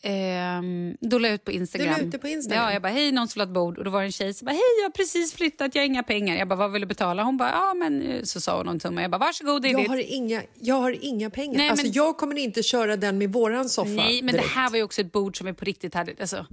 Ehm, 0.07 0.97
då 1.01 1.19
la 1.19 1.29
jag 1.29 1.35
ut 1.35 1.45
på 1.45 1.53
Instagram. 1.53 1.95
Du 1.95 2.01
la 2.01 2.07
ut 2.07 2.13
det 2.13 2.19
på 2.19 2.29
Instagram? 2.29 2.65
Ja, 2.65 2.73
jag 2.73 2.83
bara, 2.83 2.93
hej 2.93 3.13
någon 3.13 3.29
som 3.29 3.43
ett 3.43 3.49
bord. 3.49 3.79
Och 3.79 3.85
då 3.85 3.91
var 3.91 4.01
det 4.01 4.07
en 4.07 4.13
tjej 4.13 4.35
som 4.35 4.47
bara, 4.47 4.53
hej 4.53 4.61
jag 4.79 4.85
har 4.85 4.91
precis 4.91 5.35
flyttat, 5.35 5.75
jag 5.75 5.83
har 5.83 5.87
inga 5.87 6.03
pengar. 6.03 6.37
Jag 6.37 6.49
bara, 6.49 6.57
vad 6.57 6.73
vill 6.73 6.81
du 6.81 6.87
betala? 6.87 7.23
Hon 7.23 7.37
bara, 7.37 7.51
ja 7.51 7.75
men 7.75 8.03
eh, 8.03 8.23
så 8.23 8.41
sa 8.41 8.57
hon 8.57 8.67
någon. 8.67 8.97
Jag 8.97 9.11
bara, 9.11 9.19
varsågod 9.19 9.63
det 9.63 9.69
är 9.69 9.73
jag 9.73 9.81
ditt. 9.81 9.89
har, 9.89 10.13
inga, 10.13 10.43
jag 10.61 10.75
har 10.75 11.05
inga 11.05 11.31
pengar. 11.31 11.57
Nej, 11.57 11.69
alltså, 11.71 11.87
men... 11.87 11.93
Jag 11.93 12.17
kommer 12.17 12.39
inte 12.39 12.63
köra 12.63 12.97
den 12.97 13.19
med 13.19 13.33
våran 13.33 13.69
soffa 13.69 13.91
Nej, 13.91 14.23
men 14.23 14.33
direkt. 14.35 14.49
det 14.49 14.61
här 14.61 14.71
var 14.71 14.77
ju 14.77 14.83
också 14.83 15.01
ett 15.01 15.13
bord 15.13 15.39
som 15.39 15.47
vi 15.47 15.53
på 15.53 15.65
riktigt 15.65 15.95
hade, 15.95 16.13
alltså, 16.21 16.47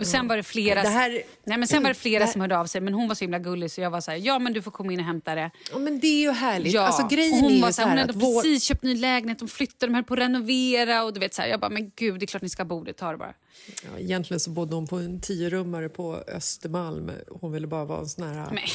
och 0.00 0.06
sen 0.06 0.28
var 0.28 0.36
det 0.36 0.42
flera, 0.42 0.82
det 0.82 0.88
här, 0.88 1.22
nej, 1.44 1.58
men 1.58 1.68
sen 1.68 1.82
var 1.82 1.88
det 1.90 1.94
flera 1.94 2.26
det 2.26 2.32
som 2.32 2.40
hörde 2.40 2.58
av 2.58 2.66
sig, 2.66 2.80
men 2.80 2.94
hon 2.94 3.08
var 3.08 3.14
så 3.14 3.24
himla 3.24 3.38
gullig 3.38 3.70
så 3.70 3.80
jag 3.80 3.90
var 3.90 4.00
så 4.00 4.10
här, 4.10 4.18
ja 4.18 4.38
men 4.38 4.52
du 4.52 4.62
får 4.62 4.70
komma 4.70 4.92
in 4.92 5.00
och 5.00 5.06
hämta 5.06 5.34
det. 5.34 5.50
Ja 5.72 5.78
men 5.78 6.00
det 6.00 6.06
är 6.06 6.20
ju 6.20 6.30
härligt. 6.30 6.72
Ja. 6.72 6.80
Alltså, 6.80 7.16
grejen 7.16 7.40
hon 7.40 7.52
är 7.52 7.62
var 7.62 7.72
så 7.72 7.82
här, 7.82 7.88
hon 7.88 7.98
hade 7.98 8.12
vår... 8.12 8.42
precis 8.42 8.64
köpt 8.64 8.82
ny 8.82 8.94
lägenhet, 8.94 9.38
de 9.38 9.48
flyttade, 9.48 9.92
de 9.92 9.94
höll 9.94 10.04
på 10.04 10.14
att 10.14 10.20
renovera 10.20 11.04
och 11.04 11.12
du 11.12 11.20
vet 11.20 11.34
så 11.34 11.42
här, 11.42 11.48
jag 11.48 11.60
bara, 11.60 11.70
men 11.70 11.92
gud 11.96 12.20
det 12.20 12.24
är 12.24 12.26
klart 12.26 12.42
ni 12.42 12.48
ska 12.48 12.62
ha 12.62 12.68
bordet, 12.68 12.96
ta 12.96 13.10
det 13.10 13.18
bara. 13.18 13.34
Ja, 13.82 13.98
egentligen 13.98 14.40
så 14.40 14.50
bodde 14.50 14.74
hon 14.74 14.86
på 14.86 14.96
en 14.96 15.20
tiorummare 15.20 15.88
på 15.88 16.16
Östermalm. 16.16 17.10
Hon 17.28 17.52
ville 17.52 17.66
bara 17.66 17.84
vara 17.84 18.00
en 18.00 18.08
sån 18.08 18.28
här... 18.28 18.50
Nej. 18.52 18.68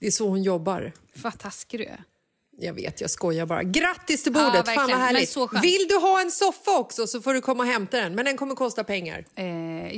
Det 0.00 0.06
är 0.06 0.10
så 0.10 0.28
hon 0.28 0.42
jobbar. 0.42 0.92
Vad 1.22 1.38
taskig 1.38 1.80
du 1.80 1.84
är. 1.84 2.02
Jag 2.58 2.74
vet, 2.74 3.00
jag 3.00 3.10
skojar 3.10 3.46
bara. 3.46 3.62
Grattis 3.62 4.22
till 4.22 4.32
bordet! 4.32 4.62
Ja, 4.66 4.72
Fan 4.72 4.90
vad 4.90 4.98
härligt. 4.98 5.28
så 5.28 5.50
Vill 5.62 5.86
du 5.88 5.96
ha 5.96 6.20
en 6.20 6.30
soffa 6.30 6.78
också 6.78 7.06
så 7.06 7.20
får 7.22 7.34
du 7.34 7.40
komma 7.40 7.62
och 7.62 7.68
hämta 7.68 8.00
den. 8.00 8.14
Men 8.14 8.24
den 8.24 8.36
kommer 8.36 8.54
kosta 8.54 8.84
pengar. 8.84 9.24
Eh, 9.34 9.44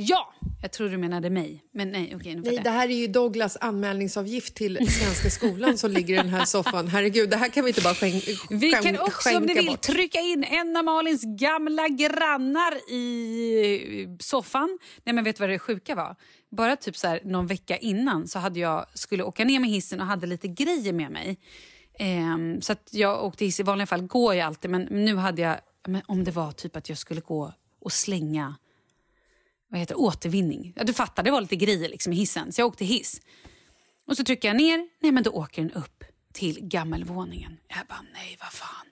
ja, 0.01 0.33
jag 0.61 0.71
tror 0.71 0.89
du 0.89 0.97
menade 0.97 1.29
mig. 1.29 1.63
Men 1.73 1.91
nej, 1.91 2.13
okej, 2.15 2.35
nu 2.35 2.41
nej, 2.41 2.59
det 2.63 2.69
här 2.69 2.87
är 2.89 2.93
ju 2.93 3.07
Douglas 3.07 3.57
anmälningsavgift 3.61 4.55
till 4.55 4.89
Svenska 4.91 5.29
skolan 5.29 5.77
som 5.77 5.91
ligger 5.91 6.13
i 6.13 6.17
den 6.17 6.29
här 6.29 6.45
soffan. 6.45 6.87
Herregud, 6.87 7.29
det 7.29 7.37
här 7.37 7.49
kan 7.49 7.63
vi 7.63 7.69
inte 7.69 7.81
bara 7.81 7.93
skänka 7.95 8.31
Vi 8.49 8.71
kan 8.71 8.99
också 8.99 9.37
om 9.37 9.43
ni 9.43 9.53
vill 9.53 9.67
bort. 9.67 9.81
trycka 9.81 10.19
in 10.19 10.43
en 10.43 10.77
av 10.77 10.83
Malins 10.85 11.23
gamla 11.23 11.87
grannar 11.87 12.91
i 12.91 14.17
soffan. 14.19 14.79
Nej 15.03 15.15
men 15.15 15.23
vet 15.23 15.35
du 15.35 15.39
vad 15.43 15.49
det 15.49 15.59
sjuka 15.59 15.95
var? 15.95 16.15
Bara 16.51 16.75
typ 16.75 16.97
så 16.97 17.07
här, 17.07 17.21
någon 17.25 17.47
vecka 17.47 17.77
innan 17.77 18.27
så 18.27 18.39
hade 18.39 18.59
jag 18.59 18.85
skulle 18.93 19.23
åka 19.23 19.43
ner 19.45 19.59
med 19.59 19.69
hissen 19.69 20.01
och 20.01 20.07
hade 20.07 20.27
lite 20.27 20.47
grejer 20.47 20.93
med 20.93 21.11
mig. 21.11 21.37
Um, 21.99 22.61
så 22.61 22.71
att 22.71 22.89
jag 22.91 23.25
åkte 23.25 23.45
hiss. 23.45 23.59
I 23.59 23.63
vanliga 23.63 23.85
fall 23.85 24.01
går 24.01 24.35
jag 24.35 24.47
alltid, 24.47 24.71
men 24.71 24.81
nu 24.81 25.15
hade 25.15 25.41
jag... 25.41 25.57
Men 25.87 26.01
om 26.05 26.23
det 26.23 26.31
var 26.31 26.51
typ 26.51 26.75
att 26.75 26.89
jag 26.89 26.97
skulle 26.97 27.21
gå 27.21 27.53
och 27.79 27.91
slänga 27.91 28.55
vad 29.67 29.79
heter 29.79 29.99
återvinning. 29.99 30.73
Ja, 30.75 30.83
du 30.83 30.93
fattar, 30.93 31.23
det 31.23 31.31
var 31.31 31.41
lite 31.41 31.55
grejer 31.55 31.89
liksom 31.89 32.13
i 32.13 32.15
hissen. 32.15 32.51
Så 32.51 32.61
jag 32.61 32.67
åkte 32.67 32.85
hiss. 32.85 33.21
Och 34.07 34.17
så 34.17 34.23
trycker 34.23 34.47
jag 34.47 34.57
ner. 34.57 34.89
Nej, 34.99 35.11
men 35.11 35.23
då 35.23 35.31
åker 35.31 35.61
den 35.61 35.71
upp 35.71 36.03
till 36.33 36.59
gammelvåningen. 36.61 37.57
Jag 37.67 37.87
bara, 37.87 38.05
nej 38.13 38.37
vad 38.39 38.51
fan. 38.51 38.85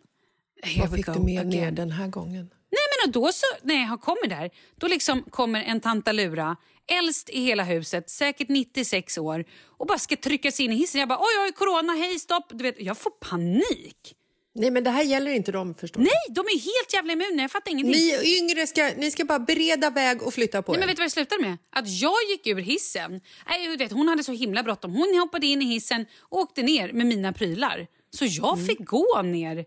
Here 0.64 0.88
vad 0.88 0.95
fick 0.95 1.05
du 1.05 1.20
med 1.20 1.39
again. 1.39 1.49
ner 1.49 1.72
den 1.72 1.91
här 1.91 2.08
gången? 2.08 2.49
Nej, 2.72 3.05
men 3.05 3.11
då 3.11 3.32
så, 3.32 3.45
när 3.61 3.76
jag 3.76 4.01
kommer 4.01 4.28
där, 4.28 4.49
då 4.76 4.88
liksom 4.88 5.24
kommer 5.24 5.63
en 5.63 5.80
tantalura, 5.80 6.57
äldst 6.88 7.30
i 7.30 7.41
hela 7.41 7.63
huset, 7.63 8.09
säkert 8.09 8.49
96 8.49 9.18
år 9.18 9.45
och 9.78 9.88
bara 9.88 9.97
ska 9.97 10.15
trycka 10.15 10.51
sig 10.51 10.65
in 10.65 10.72
i 10.72 10.76
hissen. 10.76 10.99
Jag 10.99 11.09
bara, 11.09 11.20
oj, 11.20 11.45
oj, 11.45 11.51
corona, 11.51 11.93
hej, 11.93 12.20
stopp. 12.20 12.45
Du 12.49 12.63
vet, 12.63 12.76
jag 12.80 12.97
får 12.97 13.11
panik. 13.11 14.15
Nej, 14.59 14.72
men 14.72 14.84
det 14.84 14.89
här 14.89 15.03
gäller 15.03 15.32
inte 15.32 15.51
dem, 15.51 15.76
förstår 15.76 16.01
Nej, 16.01 16.09
de 16.30 16.39
är 16.39 16.59
helt 16.59 16.93
jävla 16.93 17.13
immuna. 17.13 17.41
Jag 17.41 17.51
fattar 17.51 17.72
ingenting. 17.72 17.93
Ni 17.93 18.38
yngre 18.38 18.68
ska, 18.68 18.91
ni 18.97 19.11
ska 19.11 19.26
bara 19.26 19.39
bereda 19.39 19.89
väg 19.89 20.24
och 20.24 20.34
flytta 20.34 20.61
på 20.61 20.72
Nej, 20.72 20.78
er. 20.78 20.80
Men 20.80 20.88
vet 20.88 20.97
du 20.97 21.01
vad 21.01 21.05
det 21.05 21.11
slutade 21.11 21.41
med? 21.41 21.57
Att 21.70 22.01
jag 22.01 22.15
gick 22.30 22.47
ur 22.47 22.61
hissen. 22.61 23.22
Nej, 23.49 23.78
vet, 23.78 23.91
hon 23.91 24.07
hade 24.07 24.24
så 24.24 24.32
himla 24.32 24.63
bråttom. 24.63 24.91
Hon 24.91 25.20
hoppade 25.20 25.47
in 25.47 25.61
i 25.61 25.65
hissen 25.65 26.05
och 26.20 26.39
åkte 26.39 26.61
ner 26.61 26.93
med 26.93 27.05
mina 27.05 27.34
prylar. 27.34 27.88
Så 28.09 28.26
jag 28.26 28.53
mm. 28.53 28.65
fick 28.68 28.80
gå 28.80 29.22
ner 29.22 29.65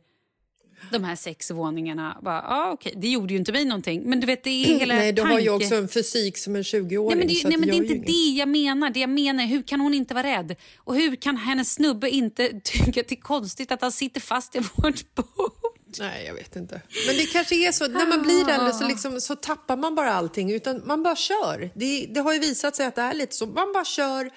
de 0.92 1.04
här 1.04 1.16
sex 1.16 1.50
våningarna. 1.50 2.18
Bara, 2.22 2.42
ah, 2.42 2.72
okay. 2.72 2.92
Det 2.96 3.08
gjorde 3.08 3.32
ju 3.32 3.38
inte 3.38 3.52
mig 3.52 3.64
någonting. 3.64 4.02
Men 4.02 4.20
du 4.20 4.26
vet, 4.26 4.44
det 4.44 4.50
är 4.50 4.78
hela 4.78 4.94
Nej, 4.94 5.12
du 5.12 5.22
tanke... 5.22 5.34
har 5.34 5.40
ju 5.40 5.50
också 5.50 5.74
en 5.74 5.88
fysik 5.88 6.38
som 6.38 6.56
en 6.56 6.62
20-åring. 6.62 7.18
Nej, 7.18 7.26
men 7.26 7.28
det, 7.28 7.48
nej, 7.48 7.58
men 7.58 7.68
det 7.68 7.74
är 7.74 7.76
inte 7.76 7.94
inget. 7.94 8.06
det 8.06 8.38
jag 8.38 8.48
menar. 8.48 8.90
Det 8.90 9.00
jag 9.00 9.10
menar 9.10 9.46
hur 9.46 9.62
kan 9.62 9.80
hon 9.80 9.94
inte 9.94 10.14
vara 10.14 10.26
rädd? 10.26 10.56
Och 10.78 10.96
hur 10.96 11.16
kan 11.16 11.36
hennes 11.36 11.74
snubbe 11.74 12.10
inte 12.10 12.60
tycka 12.64 13.00
att 13.00 13.08
det 13.08 13.14
är 13.14 13.20
konstigt 13.20 13.72
att 13.72 13.82
han 13.82 13.92
sitter 13.92 14.20
fast 14.20 14.56
i 14.56 14.58
vårt 14.76 15.14
bord? 15.14 15.52
Nej, 15.98 16.24
jag 16.26 16.34
vet 16.34 16.56
inte. 16.56 16.80
Men 17.06 17.16
det 17.16 17.26
kanske 17.32 17.68
är 17.68 17.72
så, 17.72 17.88
när 17.88 18.06
man 18.06 18.22
blir 18.22 18.48
äldre 18.48 18.72
så, 18.72 18.88
liksom, 18.88 19.20
så 19.20 19.36
tappar 19.36 19.76
man 19.76 19.94
bara 19.94 20.12
allting. 20.12 20.52
Utan 20.52 20.82
man 20.86 21.02
bara 21.02 21.16
kör. 21.16 21.70
Det, 21.74 22.06
det 22.06 22.20
har 22.20 22.32
ju 22.32 22.38
visat 22.38 22.76
sig 22.76 22.86
att 22.86 22.94
det 22.94 23.02
är 23.02 23.14
lite 23.14 23.36
så. 23.36 23.46
Man 23.46 23.72
bara 23.72 23.84
kör 23.84 24.30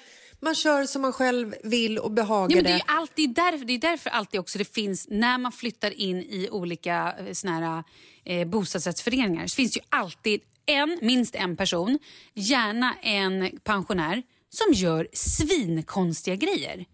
man 0.44 0.56
kör 0.56 0.86
som 0.86 1.02
man 1.02 1.14
själv 1.14 1.56
vill 1.64 2.00
och 2.00 2.12
behagar 2.12 2.58
ja, 2.58 2.64
men 2.64 2.72
det. 2.72 2.72
Är 2.72 2.84
alltid 2.86 3.30
därför, 3.30 3.66
det 3.66 3.74
är 3.74 3.78
därför 3.78 4.10
alltid 4.10 4.39
också 4.39 4.58
det 4.58 4.74
finns, 4.74 5.08
när 5.10 5.38
man 5.38 5.52
flyttar 5.52 5.91
in 5.91 6.18
i 6.22 6.50
olika 6.52 7.16
eh, 7.20 7.34
såna 7.34 7.60
här, 7.60 7.84
eh, 8.26 8.48
bostadsrättsföreningar, 8.48 9.48
så 9.48 9.56
finns 9.56 9.74
det 9.74 9.80
ju 9.80 9.86
alltid 9.89 10.41
en, 10.66 11.00
minst 11.02 11.36
en 11.36 11.56
person, 11.56 12.00
gärna 12.34 12.94
en 13.02 13.60
pensionär, 13.64 14.24
som 14.50 14.74
gör 14.74 15.08
svinkonstiga 15.14 16.36
grejer. 16.36 16.86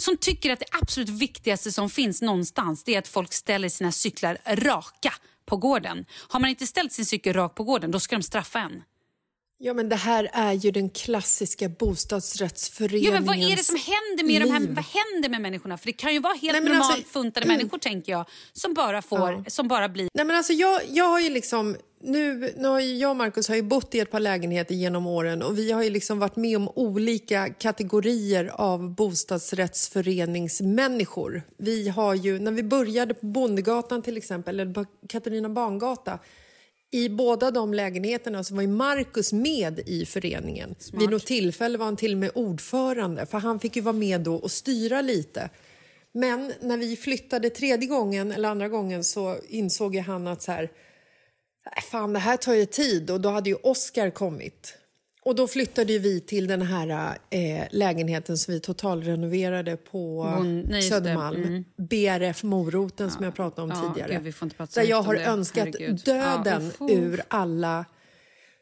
Som 0.00 0.16
tycker 0.16 0.52
att 0.52 0.58
det 0.58 0.66
absolut 0.82 1.08
viktigaste 1.08 1.72
som 1.72 1.90
finns 1.90 2.22
någonstans 2.22 2.84
det 2.84 2.94
är 2.94 2.98
att 2.98 3.08
folk 3.08 3.32
ställer 3.32 3.68
sina 3.68 3.92
cyklar 3.92 4.38
raka 4.46 5.14
på 5.46 5.56
gården. 5.56 6.04
Har 6.28 6.40
man 6.40 6.50
inte 6.50 6.66
ställt 6.66 6.92
sin 6.92 7.06
cykel 7.06 7.34
rak 7.34 7.54
på 7.54 7.64
gården, 7.64 7.90
då 7.90 8.00
ska 8.00 8.16
de 8.16 8.22
straffa 8.22 8.58
en. 8.58 8.82
Ja, 9.62 9.74
men 9.74 9.88
det 9.88 9.96
här 9.96 10.30
är 10.32 10.52
ju 10.52 10.70
den 10.70 10.90
klassiska 10.90 11.68
bostadsrättsföreningens 11.68 13.06
ja, 13.06 13.12
men 13.12 13.24
Vad 13.24 13.36
är 13.36 13.56
det 13.56 13.64
som 13.64 13.76
händer 13.76 14.24
med 14.24 14.42
de 14.42 14.50
här, 14.50 14.60
vad 14.60 14.84
händer 14.84 15.28
med 15.28 15.40
människorna? 15.40 15.78
För 15.78 15.86
det 15.86 15.92
kan 15.92 16.12
ju 16.12 16.20
vara 16.20 16.34
helt 16.34 16.52
Nej, 16.52 16.62
normalt 16.72 16.94
alltså, 16.94 17.08
funtade 17.08 17.46
mm. 17.46 17.56
människor 17.56 17.78
tänker 17.78 18.12
jag, 18.12 18.26
som 18.52 18.74
bara 18.74 19.02
får, 19.02 19.32
ja. 19.32 19.44
som 19.46 19.68
bara 19.68 19.88
blir... 19.88 20.08
Nej, 20.14 20.26
men 20.26 20.36
alltså 20.36 20.52
jag, 20.52 20.80
jag 20.88 21.04
har 21.04 21.20
ju 21.20 21.28
liksom, 21.28 21.76
nu, 22.02 22.54
nu 22.56 22.68
har 22.68 22.80
jag 22.80 23.10
och 23.10 23.16
Markus 23.16 23.48
har 23.48 23.56
ju 23.56 23.62
bott 23.62 23.94
i 23.94 24.00
ett 24.00 24.10
par 24.10 24.20
lägenheter 24.20 24.74
genom 24.74 25.06
åren 25.06 25.42
och 25.42 25.58
vi 25.58 25.72
har 25.72 25.82
ju 25.82 25.90
liksom 25.90 26.18
varit 26.18 26.36
med 26.36 26.56
om 26.56 26.68
olika 26.68 27.48
kategorier 27.48 28.50
av 28.54 28.94
bostadsrättsföreningsmänniskor. 28.94 31.42
Vi 31.56 31.88
har 31.88 32.14
ju, 32.14 32.38
när 32.38 32.52
vi 32.52 32.62
började 32.62 33.14
på 33.14 33.26
Bondegatan 33.26 34.02
till 34.02 34.16
exempel, 34.16 34.60
eller 34.60 34.74
på 34.74 34.84
Katarina 35.08 35.48
Bangata 35.48 36.18
i 36.90 37.08
båda 37.08 37.50
de 37.50 37.74
lägenheterna 37.74 38.44
så 38.44 38.54
var 38.54 38.62
ju 38.62 38.68
Marcus 38.68 39.32
med 39.32 39.80
i 39.86 40.06
föreningen. 40.06 40.74
Smart. 40.78 41.02
Vid 41.02 41.10
något 41.10 41.26
tillfälle 41.26 41.78
var 41.78 41.84
han 41.84 41.96
till 41.96 42.12
och 42.12 42.18
med 42.18 42.30
ordförande 42.34 43.26
för 43.26 43.38
han 43.38 43.60
fick 43.60 43.76
ju 43.76 43.82
vara 43.82 43.92
med 43.92 44.20
då 44.20 44.34
och 44.34 44.50
styra 44.50 45.00
lite. 45.00 45.50
Men 46.12 46.52
när 46.60 46.76
vi 46.76 46.96
flyttade 46.96 47.50
tredje 47.50 47.88
gången 47.88 48.32
eller 48.32 48.48
andra 48.48 48.68
gången 48.68 49.04
så 49.04 49.36
insåg 49.48 49.96
han 49.96 50.26
att 50.26 50.42
så 50.42 50.52
här, 50.52 50.70
fan 51.90 52.12
det 52.12 52.18
här 52.18 52.36
tar 52.36 52.54
ju 52.54 52.66
tid 52.66 53.10
och 53.10 53.20
då 53.20 53.28
hade 53.28 53.50
ju 53.50 53.56
Oscar 53.56 54.10
kommit. 54.10 54.76
Och 55.22 55.34
då 55.34 55.48
flyttade 55.48 55.98
vi 55.98 56.20
till 56.20 56.46
den 56.46 56.62
här 56.62 57.18
eh, 57.30 57.66
lägenheten 57.70 58.38
som 58.38 58.54
vi 58.54 58.60
totalrenoverade 58.60 59.76
på 59.76 60.22
Hon, 60.22 60.60
nej, 60.60 60.82
Södermalm. 60.82 61.42
Mm. 61.42 61.64
BRF 61.76 62.42
Moroten 62.42 63.06
ja. 63.06 63.14
som 63.14 63.24
jag 63.24 63.34
pratade 63.34 63.62
om 63.62 63.80
ja, 63.82 63.92
tidigare. 63.94 64.20
Gud, 64.24 64.68
där 64.74 64.82
jag 64.82 65.02
har 65.02 65.14
önskat 65.14 65.64
Herregud. 65.64 66.02
döden 66.04 66.72
ja, 66.80 66.90
ur 66.90 67.22
alla 67.28 67.84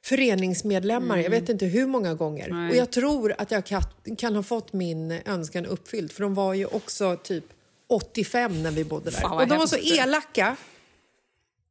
föreningsmedlemmar. 0.04 1.14
Mm. 1.14 1.24
Jag 1.24 1.40
vet 1.40 1.48
inte 1.48 1.66
hur 1.66 1.86
många 1.86 2.14
gånger. 2.14 2.48
Nej. 2.50 2.70
Och 2.70 2.76
jag 2.76 2.90
tror 2.90 3.34
att 3.38 3.50
jag 3.50 3.66
kan, 3.66 3.82
kan, 4.18 4.36
ha 4.36 4.42
fått 4.42 4.72
min 4.72 5.20
önskan 5.24 5.66
uppfylld. 5.66 6.12
För 6.12 6.22
de 6.22 6.34
var 6.34 6.54
ju 6.54 6.66
också 6.66 7.16
typ 7.16 7.44
85 7.88 8.62
när 8.62 8.70
vi 8.70 8.84
bodde 8.84 9.10
där. 9.10 9.18
Fan, 9.18 9.38
och 9.38 9.48
de 9.48 9.58
var 9.58 9.66
så 9.66 9.76
elaka. 9.76 10.56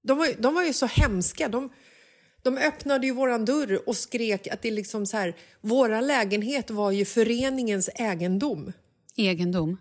De 0.02 0.18
var, 0.18 0.30
de 0.40 0.56
var 0.56 0.64
ju 0.64 0.74
så 0.74 0.86
hemska. 0.86 1.50
De, 1.50 1.70
de 2.48 2.58
öppnade 2.58 3.08
ju 3.08 3.14
våran 3.14 3.45
dörr 3.45 3.89
och 3.89 3.98
skrek 3.98 4.48
att 4.48 4.62
det 4.62 4.72
liksom 4.72 5.06
så 5.06 5.18
här, 5.18 5.36
våra 5.62 6.02
lägenhet 6.02 6.72
var 6.72 6.91
ju 6.91 7.06
föreningens 7.06 7.89
egendom. 7.95 8.74
Egendom? 9.16 9.78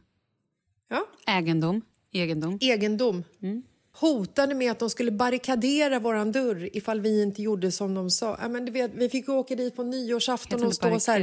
Ja. 0.89 1.07
Egendom? 1.27 1.83
Egendom? 2.13 2.59
Egendom. 2.61 3.25
Mm. 3.43 3.63
Hotade 3.93 4.55
med 4.55 4.73
att 4.73 4.79
de 4.79 4.91
skulle 4.91 5.11
barrikadera 5.11 5.99
våran 5.99 6.33
dörr 6.33 6.77
ifall 6.77 7.01
vi 7.01 7.23
inte 7.23 7.43
gjorde 7.43 7.73
som 7.73 7.95
de 7.95 8.11
sa. 8.11 8.39
Ja, 8.43 8.49
men 8.49 8.65
du 8.65 8.73
vet, 8.73 8.91
vi 8.95 9.09
fick 9.09 9.29
åka 9.29 9.55
dit 9.55 9.77
på 9.77 9.83
nyårsafton 9.83 10.65
och 10.65 10.75
stå 10.75 11.01
så 11.01 11.13
här. 11.13 11.21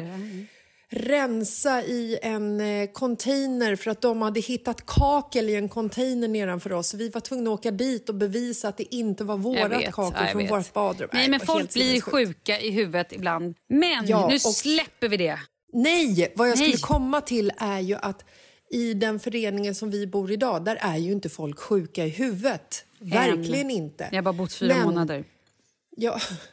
Rensa 0.90 1.84
i 1.84 2.20
en 2.22 2.60
eh, 2.60 2.90
container 2.92 3.76
för 3.76 3.92
att 3.92 4.02
de 4.02 4.22
hade 4.22 4.40
hittat 4.40 4.86
kakel 4.86 5.50
i 5.50 5.56
en 5.56 5.70
container 5.70 6.28
nedanför 6.28 6.74
oss. 6.74 6.94
Vi 6.94 7.10
var 7.10 7.22
tvungna 7.22 7.50
att 7.50 7.60
åka 7.60 7.72
dit 7.72 8.10
och 8.10 8.16
bevisa 8.16 8.68
att 8.68 8.78
det 8.78 8.96
inte 8.96 9.24
var 9.24 9.38
vårt 9.38 9.94
kakel 9.94 10.28
från 10.28 10.48
vårt 10.48 10.74
badrum. 10.74 11.10
Nej, 11.14 11.30
men 11.30 11.40
folk 11.40 11.74
blir 11.74 12.02
sjuka 12.02 12.60
i 12.60 12.72
huvudet 12.72 13.14
ibland. 13.14 13.56
Men 13.70 14.08
ja, 14.08 14.28
nu 14.28 14.40
släpper 14.40 15.08
vi 15.10 15.18
det. 15.18 15.40
Nej, 15.74 16.34
vad 16.36 16.50
jag 16.50 16.58
Nej. 16.58 16.72
skulle 16.72 16.82
komma 16.82 17.22
till 17.22 17.52
är 17.58 17.80
ju 17.80 17.96
att 17.96 18.26
i 18.70 18.94
den 18.94 19.20
föreningen 19.20 19.76
som 19.76 19.92
vi 19.92 20.08
bor 20.08 20.32
i 20.32 20.34
idag, 20.34 20.66
där 20.66 20.78
är 20.82 20.98
ju 20.98 21.12
inte 21.12 21.30
folk 21.30 21.60
sjuka 21.60 22.06
i 22.06 22.10
huvudet. 22.10 22.86
Verkligen 23.00 23.72
inte. 23.72 24.08
Jag 24.12 24.18
har 24.18 24.22
bara 24.22 24.34
bott 24.34 24.54
fyra 24.54 24.76
men, 24.76 24.86
månader. 24.86 25.24
Ja, 25.98 26.20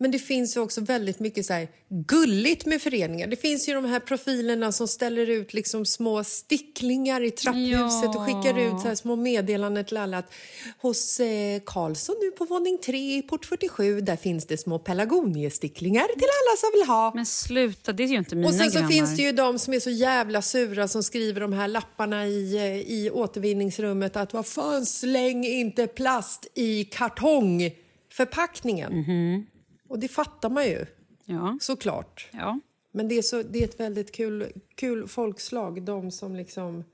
men 0.00 0.10
det 0.10 0.18
finns 0.18 0.56
också 0.56 0.80
väldigt 0.80 1.20
mycket 1.20 1.46
så 1.46 1.66
gulligt 1.88 2.66
med 2.66 2.82
föreningar. 2.82 3.26
Det 3.26 3.36
finns 3.36 3.68
ju 3.68 3.74
de 3.74 3.84
här 3.84 4.00
profilerna 4.00 4.72
som 4.72 4.88
ställer 4.88 5.26
ut 5.26 5.54
liksom 5.54 5.86
små 5.86 6.24
sticklingar 6.24 7.24
i 7.24 7.30
trapphuset 7.30 8.04
ja. 8.04 8.08
och 8.08 8.26
skickar 8.26 8.58
ut 8.58 8.80
så 8.80 8.96
små 8.96 9.16
meddelanden 9.16 9.84
till 9.84 9.96
alla 9.96 10.18
att 10.18 10.32
hos 10.78 11.20
eh, 11.20 11.60
Karlsson 11.66 12.16
nu 12.20 12.30
på 12.30 12.44
våning 12.44 12.78
3 12.78 13.16
i 13.16 13.22
port 13.22 13.44
47 13.44 14.00
där 14.00 14.16
finns 14.16 14.46
det 14.46 14.56
små 14.56 14.78
pelargoniesticklingar 14.78 16.06
till 16.06 16.22
alla 16.22 16.56
som 16.56 16.70
vill 16.74 16.86
ha. 16.88 17.12
Men 17.14 17.26
sluta, 17.26 17.92
det 17.92 18.02
är 18.02 18.08
ju 18.08 18.16
inte 18.16 18.36
mina 18.36 18.48
Och 18.48 18.54
sen 18.54 18.70
så 18.70 18.78
grannar. 18.78 18.90
finns 18.90 19.16
det 19.16 19.22
ju 19.22 19.32
de 19.32 19.58
som 19.58 19.74
är 19.74 19.80
så 19.80 19.90
jävla 19.90 20.42
sura 20.42 20.88
som 20.88 21.02
skriver 21.02 21.40
de 21.40 21.52
här 21.52 21.68
lapparna 21.68 22.26
i, 22.26 22.56
eh, 22.56 22.92
i 22.92 23.10
återvinningsrummet 23.10 24.16
att 24.16 24.32
vad 24.32 24.46
fan 24.46 24.86
släng 24.86 25.44
inte 25.44 25.86
plast 25.86 26.46
i 26.54 26.84
kartongförpackningen. 26.84 28.92
Mm 28.92 29.04
-hmm. 29.04 29.44
Och 29.90 29.98
det 29.98 30.08
fattar 30.08 30.50
man 30.50 30.64
ju, 30.64 30.86
ja. 31.24 31.58
såklart. 31.60 32.28
Ja. 32.32 32.60
Men 32.92 33.08
det 33.08 33.18
är, 33.18 33.22
så, 33.22 33.42
det 33.42 33.58
är 33.58 33.64
ett 33.64 33.80
väldigt 33.80 34.12
kul, 34.12 34.52
kul 34.74 35.08
folkslag, 35.08 35.82
de 35.82 36.10
som 36.10 36.36
liksom 36.36 36.84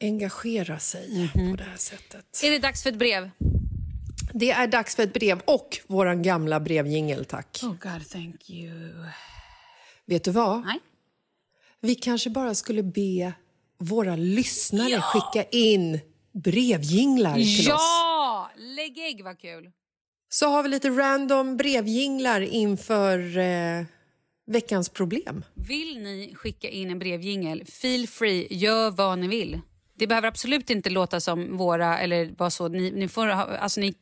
engagerar 0.00 0.78
sig 0.78 1.30
mm 1.34 1.50
på 1.50 1.56
det 1.56 1.68
här 1.70 1.76
sättet. 1.76 2.40
Är 2.44 2.50
det 2.50 2.58
dags 2.58 2.82
för 2.82 2.90
ett 2.90 2.98
brev? 2.98 3.30
Det 4.32 4.50
är 4.50 4.66
dags 4.66 4.96
för 4.96 5.02
ett 5.02 5.12
brev 5.12 5.40
och 5.44 5.78
vår 5.86 6.14
gamla 6.14 6.60
brevjingel, 6.60 7.24
tack. 7.24 7.60
Oh 7.62 7.68
God, 7.68 8.10
thank 8.10 8.50
you. 8.50 8.92
Vet 10.04 10.24
du 10.24 10.30
vad? 10.30 10.64
Nej. 10.64 10.80
Vi 11.80 11.94
kanske 11.94 12.30
bara 12.30 12.54
skulle 12.54 12.82
be 12.82 13.32
våra 13.78 14.16
lyssnare 14.16 14.88
ja! 14.88 15.00
skicka 15.00 15.48
in 15.50 16.00
brevjinglar 16.32 17.34
till 17.34 17.66
ja! 17.66 17.74
oss. 17.74 17.80
Ja! 17.80 18.50
Lägg 18.56 18.98
ägg, 18.98 19.24
vad 19.24 19.38
kul! 19.38 19.72
Så 20.28 20.46
har 20.46 20.62
vi 20.62 20.68
lite 20.68 20.90
random 20.90 21.56
brevjinglar 21.56 22.40
inför 22.40 23.38
eh, 23.38 23.84
veckans 24.46 24.88
problem. 24.88 25.44
Vill 25.54 26.02
ni 26.02 26.34
skicka 26.34 26.68
in 26.68 26.90
en 26.90 26.98
brevjingel, 26.98 27.64
feel 27.66 28.08
free, 28.08 28.46
gör 28.50 28.90
vad 28.90 29.18
ni 29.18 29.28
vill. 29.28 29.60
Det 29.98 30.06
behöver 30.06 30.28
absolut 30.28 30.70
inte 30.70 30.90
låta 30.90 31.20
som 31.20 31.56
våra, 31.56 31.98
eller 31.98 32.34
vad 32.38 32.52
så. 32.52 32.68
Ni, 32.68 32.90
ni 32.90 33.08
får, 33.08 33.28
alltså 33.28 33.80
ni, 33.80 33.94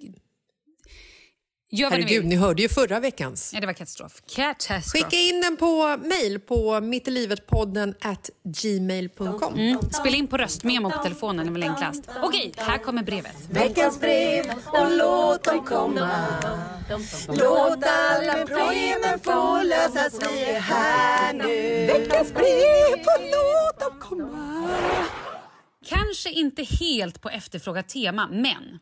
Gör 1.77 1.91
Herregud, 1.91 2.25
ni, 2.25 2.29
ni, 2.29 2.37
hörde 2.37 2.63
ju 2.63 2.69
förra 2.69 3.01
veckans. 3.01 3.51
Ja, 3.55 3.61
det 3.61 3.67
var 3.67 3.73
katastrof. 3.73 4.23
katastrof. 4.27 4.93
Skicka 4.93 5.17
in 5.17 5.41
den 5.41 5.57
på 5.57 5.97
mail 5.97 6.41
på 6.41 6.81
mittilivetpodden 6.81 7.95
at 8.01 8.31
gmail.com. 8.45 9.55
Mm. 9.55 9.79
Spela 9.91 10.17
in 10.17 10.27
på 10.27 10.37
röstmemo 10.37 10.91
på 10.91 11.03
telefonen, 11.03 11.47
det 11.47 11.51
är 11.51 11.53
väl 11.53 11.63
enklast. 11.63 12.11
Okej, 12.23 12.53
här 12.57 12.79
kommer 12.79 13.03
brevet. 13.03 13.37
Veckans 13.51 14.01
brev 14.01 14.45
och 14.67 14.97
låt 14.99 15.45
dem 15.45 15.65
komma. 15.65 16.11
Låt 17.29 17.85
alla 17.85 18.35
problemen 18.47 19.19
få 19.23 19.63
lösas, 19.63 20.19
vi 20.33 20.45
är 20.45 20.61
här 20.61 21.33
nu. 21.33 21.87
Veckans 21.87 22.35
brev 22.35 23.01
och 23.01 23.23
låt 23.23 23.81
dem 23.81 24.01
komma. 24.01 24.69
Kanske 25.89 26.31
inte 26.31 26.63
helt 26.63 27.21
på 27.21 27.29
efterfrågat 27.29 27.89
tema, 27.89 28.29
men 28.33 28.79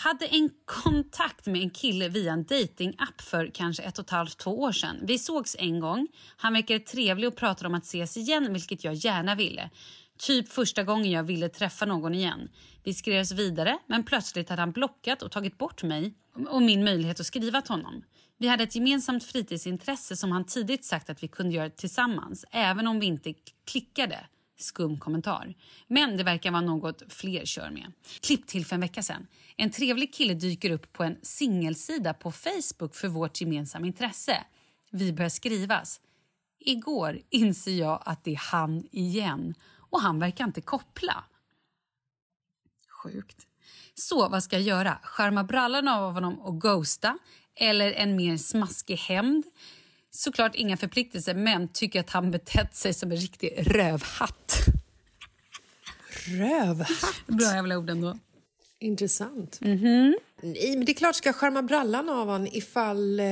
hade 0.00 0.26
en 0.26 0.50
kontakt 0.64 1.46
med 1.46 1.62
en 1.62 1.70
kille 1.70 2.08
via 2.08 2.32
en 2.32 2.44
datingapp 2.44 3.20
för 3.20 3.50
kanske 3.54 3.82
ett 3.82 3.98
och 3.98 4.04
ett 4.04 4.10
halvt, 4.10 4.38
två 4.38 4.60
år 4.60 4.72
sedan. 4.72 4.96
Vi 5.02 5.18
sågs 5.18 5.56
en 5.58 5.80
gång. 5.80 6.08
Han 6.36 6.52
verkade 6.52 6.80
trevlig 6.80 7.28
och 7.28 7.36
pratade 7.36 7.68
om 7.68 7.74
att 7.74 7.84
ses 7.84 8.16
igen, 8.16 8.52
vilket 8.52 8.84
jag 8.84 8.94
gärna 8.94 9.34
ville. 9.34 9.70
Typ 10.18 10.48
första 10.48 10.82
gången 10.82 11.10
jag 11.10 11.22
ville 11.22 11.48
träffa 11.48 11.86
någon 11.86 12.14
igen. 12.14 12.48
Vi 12.84 12.94
skrevs 12.94 13.32
vidare, 13.32 13.78
men 13.86 14.04
plötsligt 14.04 14.48
hade 14.48 14.62
han 14.62 14.72
blockat 14.72 15.22
och 15.22 15.32
tagit 15.32 15.58
bort 15.58 15.82
mig 15.82 16.14
och 16.48 16.62
min 16.62 16.84
möjlighet 16.84 17.20
att 17.20 17.26
skriva 17.26 17.62
till 17.62 17.74
honom. 17.74 18.02
Vi 18.38 18.48
hade 18.48 18.62
ett 18.62 18.74
gemensamt 18.74 19.24
fritidsintresse 19.24 20.16
som 20.16 20.32
han 20.32 20.44
tidigt 20.44 20.84
sagt 20.84 21.10
att 21.10 21.22
vi 21.22 21.28
kunde 21.28 21.54
göra 21.54 21.70
tillsammans, 21.70 22.44
även 22.50 22.86
om 22.86 23.00
vi 23.00 23.06
inte 23.06 23.34
klickade 23.66 24.26
skum 24.62 24.98
kommentar. 24.98 25.54
Men 25.86 26.16
det 26.16 26.24
verkar 26.24 26.50
vara 26.50 26.60
något 26.60 27.02
fler 27.08 27.44
kör 27.44 27.70
med. 27.70 27.92
Klipp 28.20 28.46
till 28.46 28.66
för 28.66 28.74
en 28.74 28.80
vecka 28.80 29.02
sedan. 29.02 29.26
En 29.56 29.70
trevlig 29.70 30.14
kille 30.14 30.34
dyker 30.34 30.70
upp 30.70 30.92
på 30.92 31.04
en 31.04 31.16
singelsida 31.22 32.14
på 32.14 32.32
Facebook 32.32 32.94
för 32.94 33.08
vårt 33.08 33.40
gemensamma 33.40 33.86
intresse. 33.86 34.44
Vi 34.90 35.12
börjar 35.12 35.28
skrivas. 35.28 36.00
Igår 36.58 37.20
inser 37.30 37.78
jag 37.78 38.02
att 38.04 38.24
det 38.24 38.32
är 38.32 38.40
han 38.52 38.88
igen 38.90 39.54
och 39.90 40.00
han 40.00 40.18
verkar 40.18 40.44
inte 40.44 40.60
koppla. 40.60 41.24
Sjukt. 42.88 43.46
Så 43.94 44.28
vad 44.28 44.42
ska 44.42 44.56
jag 44.56 44.62
göra? 44.62 44.98
Skärma 45.02 45.44
brallan 45.44 45.88
av 45.88 46.12
honom 46.12 46.40
och 46.40 46.60
ghosta? 46.60 47.18
Eller 47.54 47.92
en 47.92 48.16
mer 48.16 48.36
smaskig 48.36 48.96
hämnd? 48.96 49.44
Såklart 50.10 50.54
inga 50.54 50.76
förpliktelser 50.76 51.34
men 51.34 51.68
tycker 51.68 52.00
att 52.00 52.10
han 52.10 52.30
betett 52.30 52.76
sig 52.76 52.94
som 52.94 53.10
en 53.10 53.16
riktig 53.16 53.54
rövhatt. 53.58 54.56
Rövhatt? 56.26 57.26
Bra 57.26 57.54
jävla 57.54 57.78
ord 57.78 57.90
ändå. 57.90 58.18
Intressant. 58.78 59.58
Mm 59.60 59.78
-hmm. 59.78 60.14
Nej, 60.42 60.76
men 60.76 60.84
det 60.84 60.92
är 60.92 60.94
klart 60.94 61.14
ska 61.14 61.32
skärma 61.32 61.62
brallan 61.62 62.08
av 62.08 62.28
honom 62.28 62.48
ifall, 62.52 63.20
eh, 63.20 63.26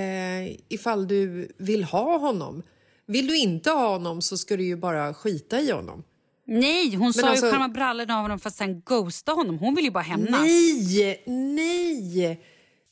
ifall 0.68 1.08
du 1.08 1.52
vill 1.56 1.84
ha 1.84 2.18
honom. 2.18 2.62
Vill 3.06 3.26
du 3.26 3.38
inte 3.38 3.70
ha 3.70 3.88
honom 3.88 4.22
så 4.22 4.38
ska 4.38 4.56
du 4.56 4.64
ju 4.64 4.76
bara 4.76 5.14
skita 5.14 5.60
i 5.60 5.70
honom. 5.70 6.04
Nej, 6.44 6.90
hon 6.90 7.00
men 7.00 7.12
sa 7.12 7.28
alltså... 7.28 7.46
ju 7.46 7.52
skärma 7.52 7.68
brallan 7.68 8.10
av 8.10 8.22
honom 8.22 8.38
för 8.38 8.48
att 8.48 8.54
sen 8.54 8.80
ghosta 8.80 9.32
honom. 9.32 9.58
Hon 9.58 9.74
vill 9.74 9.84
ju 9.84 9.90
bara 9.90 10.02
hämnas. 10.02 10.40
Nej, 10.40 11.22
nej! 11.26 12.40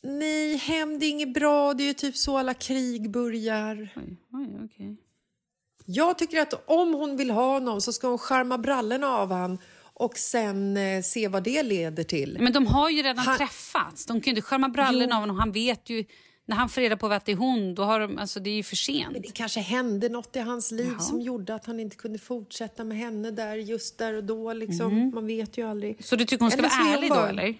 Nej, 0.03 0.57
hämnd 0.57 1.03
är 1.03 1.07
inget 1.07 1.35
bra. 1.35 1.75
Det 1.75 1.83
är 1.83 1.87
ju 1.87 1.95
typ 1.95 2.17
så 2.17 2.39
alla 2.39 2.55
krig 2.55 3.11
börjar. 3.11 3.89
Oj, 3.97 4.17
oj, 4.33 4.65
okay. 4.65 4.97
Jag 5.87 6.19
tycker 6.19 6.41
att 6.41 6.65
om 6.67 6.95
hon 6.95 7.17
vill 7.17 7.31
ha 7.31 7.53
honom 7.53 7.81
så 7.81 7.93
ska 7.93 8.09
hon 8.09 8.19
skärma 8.19 8.59
brallorna 8.59 9.07
av 9.07 9.29
honom 9.29 9.59
och 9.99 10.19
sen 10.19 10.77
eh, 10.77 11.03
se 11.03 11.29
vad 11.29 11.43
det 11.43 11.63
leder 11.63 12.05
till. 12.05 12.37
Men 12.41 12.53
de 12.53 12.67
har 12.67 12.91
ju 12.91 13.03
redan 13.03 13.19
han... 13.19 13.39
träffats. 13.39 14.07
De 14.07 14.21
kan 14.21 14.25
ju 14.25 14.37
inte 14.37 14.43
skärma 14.43 14.69
brallorna 14.69 15.07
jo. 15.11 15.15
av 15.15 15.21
honom. 15.21 15.37
Han 15.39 15.53
vet 15.53 15.91
ju... 15.91 16.05
När 16.49 16.57
han 16.57 16.69
får 16.69 16.81
reda 16.81 16.97
på 16.97 17.07
att 17.07 17.25
det 17.25 17.33
är 17.33 17.37
hon, 17.37 17.75
då 17.75 17.83
har 17.83 18.01
de, 18.01 18.19
alltså 18.19 18.41
det 18.41 18.51
är 18.51 18.55
ju 18.55 18.63
för 18.63 18.77
sent. 18.77 19.13
Men 19.13 19.23
det 19.23 19.35
kanske 19.35 19.61
hände 19.61 20.09
något 20.09 20.37
i 20.37 20.39
hans 20.39 20.71
liv 20.73 20.87
Jaha. 20.93 20.99
som 20.99 21.21
gjorde 21.21 21.55
att 21.55 21.67
han 21.67 21.81
inte 21.81 21.97
kunde 21.97 22.19
fortsätta 22.19 22.85
med 22.85 22.99
henne 22.99 23.31
där 23.31 23.57
just 23.57 23.99
där 23.99 24.15
och 24.15 24.25
då. 24.25 24.53
Liksom. 24.53 24.93
Mm. 24.93 25.11
Man 25.15 25.27
vet 25.27 25.59
ju 25.59 25.69
aldrig. 25.69 26.05
Så 26.05 26.17
du 26.17 26.25
tycker 26.25 26.45
hon 26.45 26.51
ska 26.51 26.59
eller 26.59 26.69
vara 26.69 26.97
ärlig 26.97 27.11
bara... 27.11 27.21
då, 27.21 27.27
eller? 27.27 27.55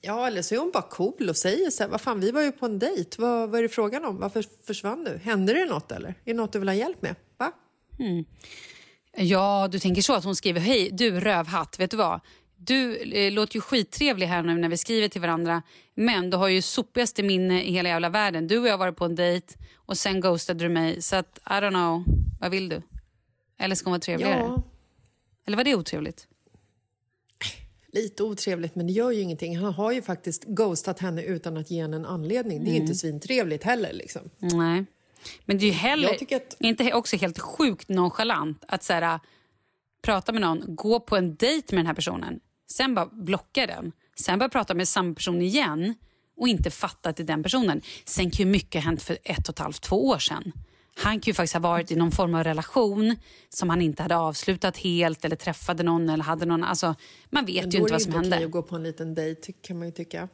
Ja, 0.00 0.26
eller 0.26 0.42
så 0.42 0.54
är 0.54 0.58
hon 0.58 0.70
bara 0.70 0.82
cool 0.82 1.28
och 1.28 1.36
säger 1.36 1.70
så 1.70 1.82
här, 1.82 1.90
vad 1.90 2.00
fan, 2.00 2.20
vi 2.20 2.30
var 2.30 2.42
ju 2.42 2.52
på 2.52 2.66
en 2.66 2.78
dejt. 2.78 3.22
Vad, 3.22 3.50
vad 3.50 3.58
är 3.58 3.62
det 3.62 3.68
frågan 3.68 4.04
om? 4.04 4.18
Varför 4.18 4.44
försvann 4.66 5.04
du? 5.04 5.18
Hände 5.22 5.52
det 5.52 5.64
något 5.64 5.92
eller? 5.92 6.08
Är 6.08 6.14
det 6.24 6.34
något 6.34 6.52
du 6.52 6.58
vill 6.58 6.68
ha 6.68 6.74
hjälp 6.74 7.02
med? 7.02 7.14
Va? 7.36 7.52
Mm. 7.98 8.24
Ja, 9.16 9.68
du 9.70 9.78
tänker 9.78 10.02
så 10.02 10.14
att 10.14 10.24
hon 10.24 10.36
skriver, 10.36 10.60
hej 10.60 10.90
du 10.92 11.20
rövhatt, 11.20 11.80
vet 11.80 11.90
du 11.90 11.96
vad? 11.96 12.20
Du 12.56 12.96
eh, 12.96 13.32
låter 13.32 13.54
ju 13.56 13.60
skittrevlig 13.60 14.26
här 14.26 14.42
nu 14.42 14.54
när 14.54 14.68
vi 14.68 14.76
skriver 14.76 15.08
till 15.08 15.20
varandra 15.20 15.62
men 15.94 16.30
du 16.30 16.36
har 16.36 16.48
ju 16.48 16.62
sopigaste 16.62 17.22
minne 17.22 17.62
i 17.62 17.72
hela 17.72 17.88
jävla 17.88 18.08
världen. 18.08 18.46
Du 18.46 18.58
och 18.58 18.68
jag 18.68 18.78
varit 18.78 18.96
på 18.96 19.04
en 19.04 19.14
dejt 19.14 19.54
och 19.76 19.98
sen 19.98 20.20
ghostade 20.20 20.64
du 20.64 20.68
mig 20.68 21.02
så 21.02 21.16
att 21.16 21.38
I 21.46 21.50
don't 21.50 21.70
know, 21.70 22.04
vad 22.40 22.50
vill 22.50 22.68
du? 22.68 22.82
Eller 23.58 23.74
ska 23.74 23.86
hon 23.86 23.92
vara 23.92 24.00
trevligare? 24.00 24.40
Ja. 24.40 24.62
Eller 25.46 25.56
var 25.56 25.64
det 25.64 25.74
otrevligt? 25.74 26.28
Lite 27.92 28.22
otrevligt, 28.22 28.74
men 28.74 28.86
det 28.86 28.92
gör 28.92 29.10
ju 29.10 29.20
ingenting. 29.20 29.58
Han 29.58 29.74
har 29.74 29.92
ju 29.92 30.02
faktiskt 30.02 30.44
ghostat 30.44 30.98
henne 30.98 31.22
utan 31.22 31.56
att 31.56 31.70
ge 31.70 31.82
henne 31.82 31.96
en 31.96 32.06
anledning. 32.06 32.64
Det 32.64 32.70
är 32.70 32.72
mm. 32.72 32.82
inte 32.82 32.94
svintrevligt 32.94 33.64
heller. 33.64 33.92
Liksom. 33.92 34.22
Nej. 34.38 34.84
Men 35.44 35.58
det 35.58 35.64
är 35.64 35.68
ju 35.68 35.72
heller 35.72 36.34
att... 36.36 36.56
inte 36.60 36.92
också 36.92 37.16
helt 37.16 37.38
sjukt 37.38 37.88
nonchalant 37.88 38.64
att 38.68 38.84
så 38.84 38.92
här, 38.92 39.20
prata 40.02 40.32
med 40.32 40.40
någon, 40.40 40.64
gå 40.66 41.00
på 41.00 41.16
en 41.16 41.36
dejt 41.36 41.74
med 41.74 41.78
den 41.78 41.86
här 41.86 41.94
personen, 41.94 42.40
sen 42.72 42.94
bara 42.94 43.06
blocka 43.06 43.66
den, 43.66 43.92
sen 44.20 44.38
börja 44.38 44.48
prata 44.48 44.74
med 44.74 44.88
samma 44.88 45.14
person 45.14 45.42
igen 45.42 45.94
och 46.36 46.48
inte 46.48 46.70
fatta 46.70 47.08
att 47.08 47.16
det 47.16 47.22
är 47.22 47.26
den 47.26 47.42
personen. 47.42 47.82
Sen 48.04 48.30
kan 48.30 48.46
ju 48.46 48.52
mycket 48.52 48.82
ha 48.82 48.90
hänt 48.90 49.02
för 49.02 49.18
ett 49.24 49.48
och 49.48 49.54
ett 49.54 49.58
halvt, 49.58 49.82
två 49.82 50.06
år 50.06 50.18
sedan. 50.18 50.52
Han 50.98 51.20
kan 51.20 51.30
ju 51.30 51.34
faktiskt 51.34 51.54
ha 51.54 51.60
varit 51.60 51.90
i 51.90 51.96
någon 51.96 52.12
form 52.12 52.34
av 52.34 52.44
relation 52.44 53.16
som 53.48 53.70
han 53.70 53.82
inte 53.82 54.02
hade 54.02 54.16
avslutat 54.16 54.76
helt 54.76 55.24
eller 55.24 55.36
träffade 55.36 55.82
någon 55.82 56.08
eller 56.08 56.24
hade 56.24 56.46
någon. 56.46 56.64
Alltså, 56.64 56.94
man 57.30 57.46
vet 57.46 57.74
ju 57.74 57.78
inte 57.78 57.92
vad 57.92 58.02
som 58.02 58.12
hände. 58.12 58.28
Då 58.28 58.34
är 58.34 58.38
det 58.38 58.44
inte 58.44 58.46
okej 58.46 58.46
att 58.46 58.50
gå 58.50 58.62
på 58.62 58.76
en 58.76 58.82
liten 58.82 59.14
dejt 59.14 59.52
kan 59.52 59.78
man 59.78 59.86
ju 59.86 59.92
tycka. 59.92 60.28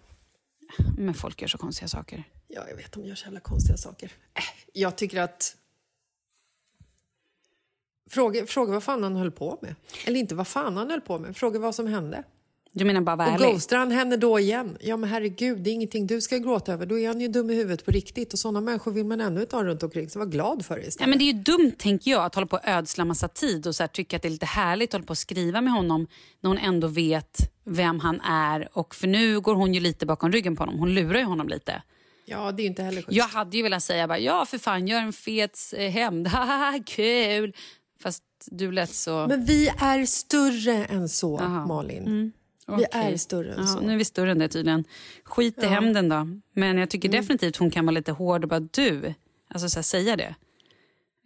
Men 0.98 1.14
folk 1.14 1.40
gör 1.42 1.48
så 1.48 1.58
konstiga 1.58 1.88
saker. 1.88 2.24
Ja, 2.48 2.64
jag 2.68 2.76
vet. 2.76 2.92
De 2.92 3.04
gör 3.04 3.14
så 3.14 3.24
jävla 3.24 3.40
konstiga 3.40 3.76
saker. 3.76 4.12
Äh, 4.34 4.42
jag 4.72 4.96
tycker 4.96 5.20
att... 5.20 5.56
Fråga, 8.10 8.46
fråga 8.46 8.72
vad 8.72 8.82
fan 8.82 9.02
han 9.02 9.16
höll 9.16 9.30
på 9.30 9.58
med. 9.62 9.74
Eller 10.06 10.20
inte 10.20 10.34
vad 10.34 10.48
fan 10.48 10.76
han 10.76 10.90
höll 10.90 11.00
på 11.00 11.18
med, 11.18 11.36
fråga 11.36 11.58
vad 11.58 11.74
som 11.74 11.86
hände. 11.86 12.24
Du 12.76 12.84
menar 12.84 13.00
bara 13.00 13.16
vara 13.16 13.28
Och 13.28 13.34
ärlig? 13.34 13.52
ghostar 13.52 13.76
han 13.76 13.90
henne 13.90 14.16
då 14.16 14.38
igen? 14.40 14.76
Ja 14.80 14.96
men 14.96 15.10
herregud, 15.10 15.58
det 15.62 15.70
är 15.70 15.74
ingenting 15.74 16.06
du 16.06 16.20
ska 16.20 16.38
gråta 16.38 16.72
över. 16.72 16.86
Då 16.86 16.98
är 16.98 17.08
han 17.08 17.20
ju 17.20 17.28
dum 17.28 17.50
i 17.50 17.54
huvudet 17.54 17.84
på 17.84 17.90
riktigt. 17.90 18.32
Och 18.32 18.38
sådana 18.38 18.60
människor 18.60 18.92
vill 18.92 19.06
man 19.06 19.20
ännu 19.20 19.40
inte 19.40 19.56
ha 19.56 19.64
runt 19.64 19.82
omkring. 19.82 20.10
Så 20.10 20.18
var 20.18 20.26
glad 20.26 20.64
för 20.64 20.74
det 20.76 20.82
Ja, 20.82 20.88
istället. 20.88 21.08
men 21.10 21.18
det 21.18 21.24
är 21.24 21.32
ju 21.32 21.32
dumt 21.32 21.72
tänker 21.78 22.10
jag 22.10 22.24
att 22.24 22.34
hålla 22.34 22.46
på 22.46 22.56
och 22.56 22.68
ödsla 22.68 23.04
massa 23.04 23.28
tid 23.28 23.66
och 23.66 23.74
så 23.76 23.82
här, 23.82 23.88
tycka 23.88 24.16
att 24.16 24.22
det 24.22 24.28
är 24.28 24.30
lite 24.30 24.46
härligt 24.46 24.88
att 24.88 24.92
hålla 24.92 25.06
på 25.06 25.10
och 25.10 25.18
skriva 25.18 25.60
med 25.60 25.72
honom 25.72 26.06
när 26.40 26.48
hon 26.48 26.58
ändå 26.58 26.86
vet 26.88 27.38
vem 27.64 28.00
han 28.00 28.20
är. 28.20 28.68
Och 28.72 28.94
för 28.94 29.06
nu 29.06 29.40
går 29.40 29.54
hon 29.54 29.74
ju 29.74 29.80
lite 29.80 30.06
bakom 30.06 30.32
ryggen 30.32 30.56
på 30.56 30.62
honom. 30.62 30.78
Hon 30.78 30.94
lurar 30.94 31.18
ju 31.18 31.24
honom 31.24 31.48
lite. 31.48 31.82
Ja, 32.26 32.52
det 32.52 32.62
är 32.62 32.66
inte 32.66 32.82
heller 32.82 33.02
schysst. 33.02 33.16
Jag 33.16 33.24
hade 33.28 33.56
ju 33.56 33.62
velat 33.62 33.82
säga 33.82 34.08
bara, 34.08 34.18
ja 34.18 34.46
för 34.46 34.58
fan 34.58 34.88
gör 34.88 35.00
en 35.00 35.12
fet 35.12 35.58
eh, 35.76 35.90
hämnd, 35.90 36.28
kul. 36.86 37.52
Fast 38.02 38.22
du 38.46 38.72
lät 38.72 38.94
så... 38.94 39.26
Men 39.28 39.44
vi 39.44 39.68
är 39.68 40.06
större 40.06 40.84
än 40.84 41.08
så, 41.08 41.38
Aha. 41.38 41.66
Malin. 41.66 42.02
Mm, 42.06 42.32
Vi 42.66 42.72
okej. 42.74 42.88
är 42.92 43.16
större 43.16 43.52
än 43.54 43.60
Ja, 43.60 43.66
så. 43.66 43.80
nu 43.80 43.92
är 43.92 43.96
vi 43.96 44.04
större 44.04 44.30
än 44.30 44.38
det 44.38 44.48
tydligen. 44.48 44.84
Skit 45.24 45.58
i 45.58 45.60
Ja. 45.62 45.68
hämnden 45.68 46.08
då. 46.08 46.26
Men 46.52 46.78
jag 46.78 46.90
tycker 46.90 47.08
Mm. 47.08 47.20
definitivt 47.20 47.56
hon 47.56 47.70
kan 47.70 47.86
vara 47.86 47.94
lite 47.94 48.12
hård 48.12 48.42
och 48.42 48.48
bara 48.48 48.60
du, 48.60 49.14
alltså 49.48 49.68
så 49.68 49.76
här, 49.78 49.82
säga 49.82 50.16
det. 50.16 50.34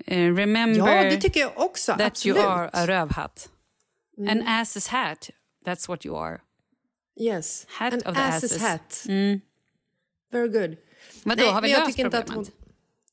Eh, 0.07 0.35
remember 0.35 0.79
Ja, 0.79 1.03
det 1.05 1.17
tycker 1.21 1.41
jag 1.41 1.53
också. 1.57 1.93
that 1.93 2.01
absolut. 2.01 2.37
Mm. 2.37 2.47
you 2.49 2.55
are 2.59 2.69
a 2.73 2.87
rövhatt. 2.87 3.49
An 4.19 4.43
ass's 4.43 4.91
hat, 4.91 5.31
that's 5.67 5.89
what 5.89 6.07
you 6.07 6.17
are. 6.19 6.41
Yes. 7.21 7.67
Hat 7.69 7.93
An 7.93 7.99
of 7.99 8.05
the 8.17 8.23
ass's 8.23 8.37
asses. 8.37 8.63
hat. 8.63 9.05
Mm. 9.09 9.41
Very 10.33 10.49
good. 10.49 10.77
Vadå, 11.25 11.45
har 11.45 11.63
vi 11.63 11.69
löst 11.69 11.97
problemet? 11.99 12.31
hon- 12.31 12.47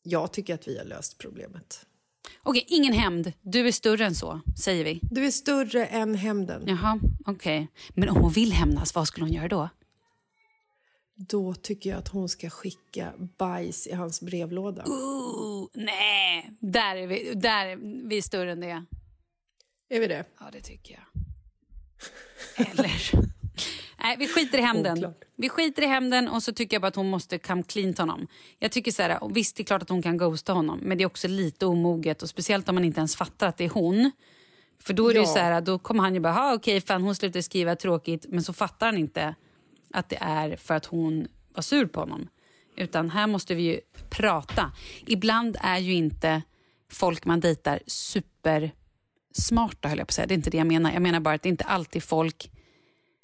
Jag 0.03 0.31
tycker 0.33 0.53
att 0.53 0.67
vi 0.67 0.77
har 0.77 0.85
löst 0.85 1.17
problemet. 1.17 1.85
Okej, 2.47 2.65
ingen 2.67 2.93
hämnd. 2.93 3.33
Du 3.41 3.67
är 3.67 3.71
större 3.71 4.05
än 4.05 4.15
så, 4.15 4.41
säger 4.57 4.83
vi. 4.83 4.99
Du 5.01 5.25
är 5.25 5.31
större 5.31 5.85
än 5.85 6.15
hämnden. 6.15 6.63
Jaha, 6.67 6.99
okej. 7.25 7.67
Men 7.89 8.09
om 8.09 8.17
hon 8.17 8.31
vill 8.31 8.51
hämnas, 8.51 8.95
vad 8.95 9.07
skulle 9.07 9.25
hon 9.25 9.33
göra 9.33 9.47
då? 9.47 9.69
Då 11.15 11.53
tycker 11.53 11.89
jag 11.89 11.99
att 11.99 12.07
hon 12.07 12.29
ska 12.29 12.49
skicka 12.49 13.13
bajs 13.37 13.87
i 13.87 13.93
hans 13.93 14.21
brevlåda. 14.21 14.83
Ooh, 14.85 15.67
nej, 15.73 16.51
där 16.59 16.95
är, 16.95 17.07
vi, 17.07 17.33
där 17.33 17.65
är 17.65 18.07
vi 18.09 18.21
större 18.21 18.51
än 18.51 18.59
det. 18.59 18.85
Är 19.89 19.99
vi 19.99 20.07
det? 20.07 20.25
Ja, 20.39 20.45
det 20.51 20.61
tycker 20.61 20.93
jag. 20.93 21.25
Eller... 22.67 22.91
Nej, 24.05 24.15
vi 24.19 24.27
skiter 24.27 24.57
i 24.57 24.61
hämnden. 24.61 25.13
Vi 25.35 25.49
skiter 25.49 25.81
i 25.81 25.85
hämnden 25.85 26.27
och 26.27 26.43
så 26.43 26.53
tycker 26.53 26.75
jag 26.75 26.81
bara 26.81 26.87
att 26.87 26.95
hon 26.95 27.09
måste 27.09 27.37
come 27.37 27.63
clean 27.63 27.93
till 27.93 28.01
honom. 28.01 28.27
Jag 28.59 28.71
tycker 28.71 28.91
så 28.91 29.01
här, 29.01 29.19
visst 29.33 29.55
det 29.55 29.63
är 29.63 29.65
klart 29.65 29.81
att 29.81 29.89
hon 29.89 30.01
kan 30.01 30.17
ghosta 30.17 30.53
honom, 30.53 30.79
men 30.83 30.97
det 30.97 31.03
är 31.03 31.05
också 31.05 31.27
lite 31.27 31.65
omoget 31.65 32.21
och 32.21 32.29
speciellt 32.29 32.69
om 32.69 32.75
man 32.75 32.85
inte 32.85 32.99
ens 32.99 33.15
fattar 33.15 33.47
att 33.47 33.57
det 33.57 33.65
är 33.65 33.69
hon. 33.69 34.11
För 34.81 34.93
då 34.93 35.09
är 35.09 35.13
det 35.13 35.19
ju 35.19 35.25
Ja. 35.25 35.33
så 35.33 35.39
här, 35.39 35.61
då 35.61 35.79
kommer 35.79 36.03
han 36.03 36.13
ju 36.13 36.19
bara, 36.19 36.33
"Ha, 36.33 36.53
okej 36.53 36.81
fan 36.81 37.01
hon 37.01 37.15
slutade 37.15 37.43
skriva 37.43 37.75
tråkigt, 37.75 38.25
men 38.29 38.43
så 38.43 38.53
fattar 38.53 38.85
han 38.85 38.97
inte 38.97 39.35
att 39.93 40.09
det 40.09 40.17
är 40.21 40.55
för 40.55 40.73
att 40.73 40.85
hon 40.85 41.27
var 41.53 41.61
sur 41.61 41.85
på 41.85 41.99
honom. 41.99 42.27
Utan 42.77 43.09
här 43.09 43.27
måste 43.27 43.55
vi 43.55 43.63
ju 43.63 43.79
prata. 44.09 44.71
Ibland 45.07 45.57
är 45.61 45.77
ju 45.77 45.93
inte 45.93 46.41
folk 46.91 47.25
man 47.25 47.39
dejtar 47.39 47.79
supersmarta 47.87 49.89
höll 49.89 49.97
jag 49.97 50.07
på 50.07 50.09
att 50.09 50.13
säga. 50.13 50.27
Det 50.27 50.33
är 50.33 50.35
inte 50.35 50.49
det 50.49 50.57
jag 50.57 50.67
menar. 50.67 50.91
Jag 50.91 51.01
menar 51.01 51.19
bara 51.19 51.35
att 51.35 51.41
det 51.41 51.49
inte 51.49 51.63
alltid 51.63 52.03
folk 52.03 52.51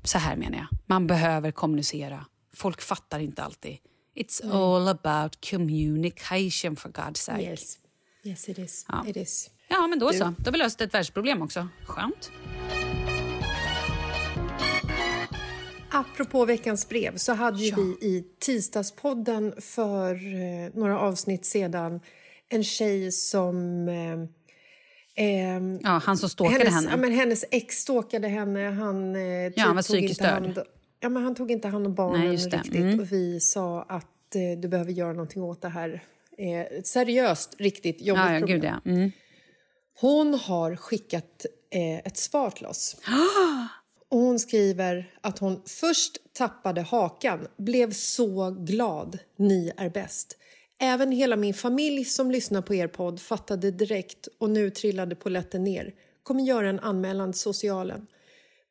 så 0.03 0.17
här 0.17 0.35
menar 0.35 0.57
jag. 0.57 0.67
Man 0.85 1.07
behöver 1.07 1.51
kommunicera. 1.51 2.25
Folk 2.53 2.81
fattar 2.81 3.19
inte 3.19 3.43
alltid. 3.43 3.77
It's 4.15 4.43
Mm. 4.43 4.55
all 4.57 4.87
about 4.87 5.49
communication 5.49 6.75
for 6.75 6.89
God's 6.89 7.17
sake. 7.17 7.41
Yes. 7.41 7.77
Yes, 8.23 8.49
it 8.49 8.59
is. 8.59 8.85
Ja. 8.87 9.05
It 9.07 9.17
is. 9.17 9.49
Ja, 9.67 9.87
men 9.87 9.99
då 9.99 10.11
Du. 10.11 10.17
så. 10.17 10.23
Då 10.37 10.45
har 10.47 10.51
vi 10.51 10.57
löst 10.57 10.81
ett 10.81 10.93
världsproblem 10.93 11.41
också. 11.41 11.67
Skönt. 11.85 12.31
Apropå 15.91 16.45
veckans 16.45 16.89
brev 16.89 17.17
så 17.17 17.33
hade 17.33 17.59
ju 17.63 17.75
vi 17.75 17.81
i 18.07 18.25
tisdagspodden 18.39 19.53
för 19.61 20.13
eh, 20.15 20.69
några 20.73 20.99
avsnitt 20.99 21.45
sedan 21.45 21.99
en 22.49 22.63
tjej 22.63 23.11
som... 23.11 23.89
Eh, 25.15 25.25
Ja, 25.81 26.01
han 26.03 26.17
som 26.17 26.29
stalkade 26.29 26.59
hennes, 26.59 26.75
henne. 26.75 26.89
Ja, 26.91 26.97
men 26.97 27.11
hennes 27.11 27.45
ex 27.51 27.75
stalkade 27.75 28.27
henne. 28.27 28.59
Han, 28.69 29.15
eh, 29.15 29.49
typ 29.49 29.59
han 29.59 29.75
var 29.75 29.83
tog 29.83 29.95
psykiskt 29.95 30.21
inte 30.21 30.51
störd. 30.53 30.67
ja, 30.99 31.09
men 31.09 31.23
Han 31.23 31.35
tog 31.35 31.51
inte 31.51 31.67
hand 31.67 31.85
om 31.87 31.95
barnen 31.95 32.27
Nej, 32.27 32.35
riktigt. 32.37 32.75
Mm. 32.75 32.99
Och 32.99 33.11
vi 33.11 33.39
sa 33.39 33.81
att 33.81 34.35
eh, 34.35 34.59
du 34.59 34.67
behöver 34.67 34.91
göra 34.91 35.13
någonting 35.13 35.43
åt 35.43 35.61
det 35.61 35.69
här. 35.69 36.03
Eh, 36.37 36.81
seriöst, 36.83 37.55
riktigt 37.59 38.01
jobbigt 38.01 38.23
Ja, 38.25 38.33
ja, 38.33 38.39
problem. 38.39 38.59
gud 38.61 38.69
ja. 38.85 38.91
Mm. 38.91 39.11
Hon 40.01 40.33
har 40.33 40.75
skickat 40.75 41.45
eh, 41.69 41.97
ett 41.97 42.17
svar 42.17 42.49
till 42.49 42.65
oss. 42.65 42.97
Och 44.09 44.17
hon 44.19 44.39
skriver 44.39 45.13
att 45.21 45.39
hon 45.39 45.61
först 45.67 46.17
tappade 46.33 46.81
hakan, 46.81 47.47
blev 47.57 47.91
så 47.91 48.51
glad. 48.59 49.17
Ni 49.37 49.71
är 49.77 49.89
bäst. 49.89 50.37
Även 50.83 51.11
hela 51.11 51.35
min 51.35 51.53
familj 51.53 52.05
som 52.05 52.31
lyssnar 52.31 52.61
på 52.61 52.75
er 52.75 52.87
podd 52.87 53.19
fattade 53.19 53.71
direkt 53.71 54.27
och 54.37 54.49
nu 54.49 54.69
trillade 54.69 55.15
polletten 55.15 55.63
ner. 55.63 55.93
Kommer 56.23 56.43
göra 56.43 56.69
en 56.69 56.79
anmälan 56.79 57.31
till 57.31 57.41
socialen. 57.41 58.07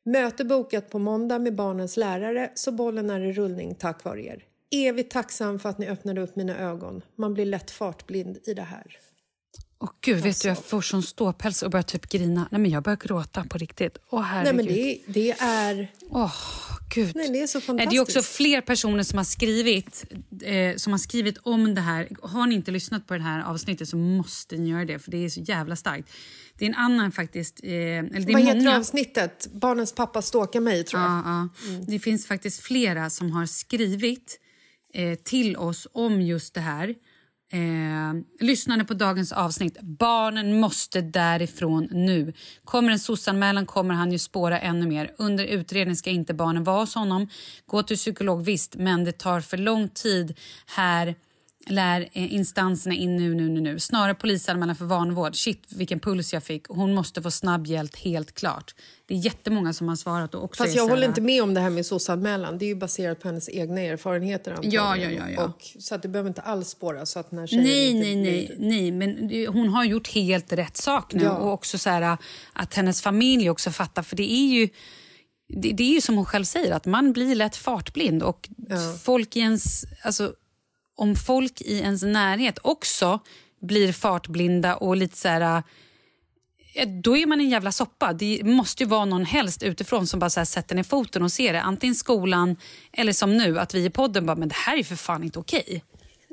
Möte 0.03 0.45
bokat 0.45 0.89
på 0.89 0.99
måndag 0.99 1.39
med 1.39 1.55
barnens 1.55 1.97
lärare 1.97 2.51
så 2.55 2.71
bollen 2.71 3.09
är 3.09 3.19
i 3.19 3.33
rullning 3.33 3.75
tack 3.75 4.03
vare 4.03 4.25
er. 4.25 4.43
Evigt 4.71 5.11
tacksam 5.11 5.59
för 5.59 5.69
att 5.69 5.77
ni 5.77 5.87
öppnade 5.87 6.21
upp 6.21 6.35
mina 6.35 6.57
ögon. 6.57 7.01
Man 7.15 7.33
blir 7.33 7.45
lätt 7.45 7.71
fartblind 7.71 8.37
i 8.43 8.53
det 8.53 8.61
här. 8.61 8.97
Åh 9.79 9.89
gud, 10.01 10.15
vet 10.15 10.25
Alltså. 10.25 10.43
du, 10.43 10.49
jag 10.49 10.65
får 10.65 10.81
sån 10.81 11.03
ståpäls 11.03 11.63
och 11.63 11.71
börjar 11.71 11.83
typ 11.83 12.09
grina. 12.09 12.47
Nej, 12.51 12.61
men 12.61 12.71
jag 12.71 12.83
börjar 12.83 12.97
gråta 12.97 13.43
på 13.43 13.57
riktigt. 13.57 13.97
Åh 14.09 14.43
Nej 14.43 14.53
men 14.53 14.65
det, 14.65 14.99
det 15.07 15.31
är... 15.31 15.91
Åh, 16.09 16.33
gud. 16.95 17.15
Nej, 17.15 17.29
det 17.29 17.41
är 17.41 17.47
så 17.47 17.57
Nej, 17.57 17.65
fantastiskt. 17.65 17.91
Det 17.91 17.97
är 17.97 18.01
också 18.01 18.21
fler 18.21 18.61
personer 18.61 19.03
som 19.03 19.17
har 19.17 19.25
skrivit 19.25 20.05
eh, 20.43 20.75
som 20.75 20.93
har 20.93 20.97
skrivit 20.97 21.37
om 21.37 21.75
det 21.75 21.81
här. 21.81 22.09
Har 22.21 22.47
ni 22.47 22.55
inte 22.55 22.71
lyssnat 22.71 23.07
på 23.07 23.13
det 23.13 23.23
här 23.23 23.43
avsnittet 23.43 23.89
så 23.89 23.97
måste 23.97 24.57
ni 24.57 24.69
göra 24.69 24.85
det 24.85 24.99
för 24.99 25.11
det 25.11 25.25
är 25.25 25.29
så 25.29 25.41
jävla 25.41 25.75
starkt. 25.75 26.09
Det 26.57 26.65
är 26.65 26.69
en 26.69 26.75
annan 26.75 27.11
faktiskt... 27.11 27.59
Eh, 27.63 27.69
eller 27.71 28.01
det 28.01 28.17
är 28.17 28.33
Vad 28.33 28.41
heter 28.41 28.55
många, 28.55 28.77
avsnittet? 28.77 29.47
Barnens 29.51 29.93
pappa 29.93 30.21
stalkar 30.21 30.59
mig, 30.59 30.83
tror 30.83 31.01
jag. 31.01 31.11
Ja, 31.11 31.23
ja. 31.25 31.49
Det 31.87 31.99
finns 31.99 32.27
faktiskt 32.27 32.59
flera 32.59 33.09
som 33.09 33.31
har 33.31 33.45
skrivit 33.45 34.39
eh, 34.93 35.15
till 35.15 35.57
oss 35.57 35.87
om 35.93 36.21
just 36.21 36.53
det 36.53 36.61
här. 36.61 36.95
Eh, 37.53 38.13
lyssnande 38.39 38.85
på 38.85 38.93
dagens 38.93 39.31
avsnitt. 39.31 39.81
Barnen 39.81 40.59
måste 40.59 41.01
därifrån 41.01 41.87
nu. 41.91 42.33
Kommer 42.63 42.91
en 42.91 42.99
sossanmälan 42.99 43.65
kommer 43.65 43.93
han 43.93 44.11
ju 44.11 44.19
spåra 44.19 44.59
ännu 44.59 44.87
mer. 44.87 45.11
Under 45.17 45.45
utredning 45.45 45.95
ska 45.95 46.09
inte 46.09 46.33
barnen 46.33 46.63
vara 46.63 46.79
hos 46.79 46.95
honom. 46.95 47.27
Gå 47.65 47.83
till 47.83 47.97
psykolog 47.97 48.45
visst, 48.45 48.75
men 48.75 49.03
det 49.03 49.11
tar 49.11 49.41
för 49.41 49.57
lång 49.57 49.89
tid 49.89 50.37
här 50.65 51.15
lär 51.67 52.01
eh, 52.13 52.33
instanserna 52.33 52.95
in 52.95 53.17
nu, 53.17 53.35
nu, 53.35 53.49
nu, 53.49 53.61
nu. 53.61 53.79
Snarare 53.79 54.15
polisanmälan 54.15 54.75
för 54.75 54.85
vanvård. 54.85 55.35
Shit, 55.35 55.63
vilken 55.69 55.99
puls 55.99 56.33
jag 56.33 56.43
fick. 56.43 56.67
Hon 56.67 56.93
måste 56.93 57.21
få 57.21 57.31
snabb 57.31 57.67
hjälp, 57.67 57.95
helt 57.95 58.31
klart. 58.35 58.75
Det 59.05 59.13
är 59.13 59.17
jättemånga 59.17 59.73
som 59.73 59.87
har 59.87 59.95
svarat. 59.95 60.35
Och 60.35 60.43
också 60.43 60.63
Fast 60.63 60.75
jag 60.75 60.83
håller 60.83 61.01
här- 61.01 61.07
inte 61.07 61.21
med 61.21 61.43
om 61.43 61.53
det 61.53 61.59
här 61.61 61.69
med 61.69 61.85
sossanmälan. 61.85 62.57
Det 62.57 62.65
är 62.65 62.67
ju 62.67 62.75
baserat 62.75 63.19
på 63.19 63.27
hennes 63.27 63.49
egna 63.49 63.81
erfarenheter. 63.81 64.57
Ja, 64.61 64.97
ja, 64.97 65.09
ja, 65.09 65.29
ja. 65.29 65.43
Och, 65.43 65.61
så 65.79 65.95
att 65.95 66.01
det 66.01 66.07
behöver 66.07 66.27
inte 66.29 66.41
alls 66.41 66.69
spåra 66.69 67.05
så 67.05 67.19
att 67.19 67.31
när 67.31 67.47
tjejen 67.47 67.63
Nej, 67.63 67.93
nej, 67.93 68.15
nej, 68.15 68.55
nej, 68.59 68.91
men 68.91 69.45
hon 69.53 69.69
har 69.69 69.83
gjort 69.85 70.07
helt 70.07 70.53
rätt 70.53 70.77
sak 70.77 71.13
nu. 71.13 71.23
Ja. 71.23 71.31
Och 71.37 71.53
också 71.53 71.77
så 71.77 71.89
här, 71.89 72.17
att 72.53 72.73
hennes 72.73 73.01
familj 73.01 73.49
också 73.49 73.71
fattar. 73.71 74.03
För 74.03 74.15
det 74.15 74.31
är 74.31 74.47
ju 74.53 74.69
det, 75.61 75.71
det 75.71 75.83
är 75.83 75.93
ju 75.93 76.01
som 76.01 76.15
hon 76.15 76.25
själv 76.25 76.43
säger, 76.43 76.71
att 76.71 76.85
man 76.85 77.13
blir 77.13 77.35
lätt 77.35 77.55
fartblind. 77.55 78.23
Och 78.23 78.49
Ja. 78.69 78.77
folk 79.03 79.35
i 79.35 79.39
ens, 79.39 79.83
alltså, 80.03 80.33
om 81.01 81.15
folk 81.15 81.61
i 81.61 81.77
ens 81.79 82.03
närhet 82.03 82.59
också 82.61 83.19
blir 83.61 83.93
fartblinda 83.93 84.75
och 84.75 84.97
lite 84.97 85.17
så 85.17 85.27
här... 85.27 85.63
eh, 86.75 86.89
Då 87.03 87.17
är 87.17 87.25
man 87.25 87.39
en 87.41 87.49
jävla 87.49 87.71
soppa. 87.71 88.13
Det 88.13 88.41
måste 88.43 88.83
ju 88.83 88.89
vara 88.89 89.05
någon 89.05 89.25
helst 89.25 89.63
utifrån 89.63 90.07
som 90.07 90.19
bara 90.19 90.29
så 90.29 90.45
sätter 90.45 90.75
ner 90.75 90.83
foten 90.83 91.23
och 91.23 91.31
ser 91.31 91.53
det. 91.53 91.61
Antingen 91.61 91.95
skolan 91.95 92.55
eller 92.93 93.13
som 93.13 93.37
nu, 93.37 93.59
att 93.59 93.73
vi 93.73 93.85
i 93.85 93.89
podden 93.89 94.25
bara, 94.25 94.35
men 94.35 94.49
det 94.49 94.55
här 94.55 94.77
är 94.77 94.83
för 94.83 94.95
fan 94.95 95.23
inte 95.23 95.39
okej. 95.39 95.83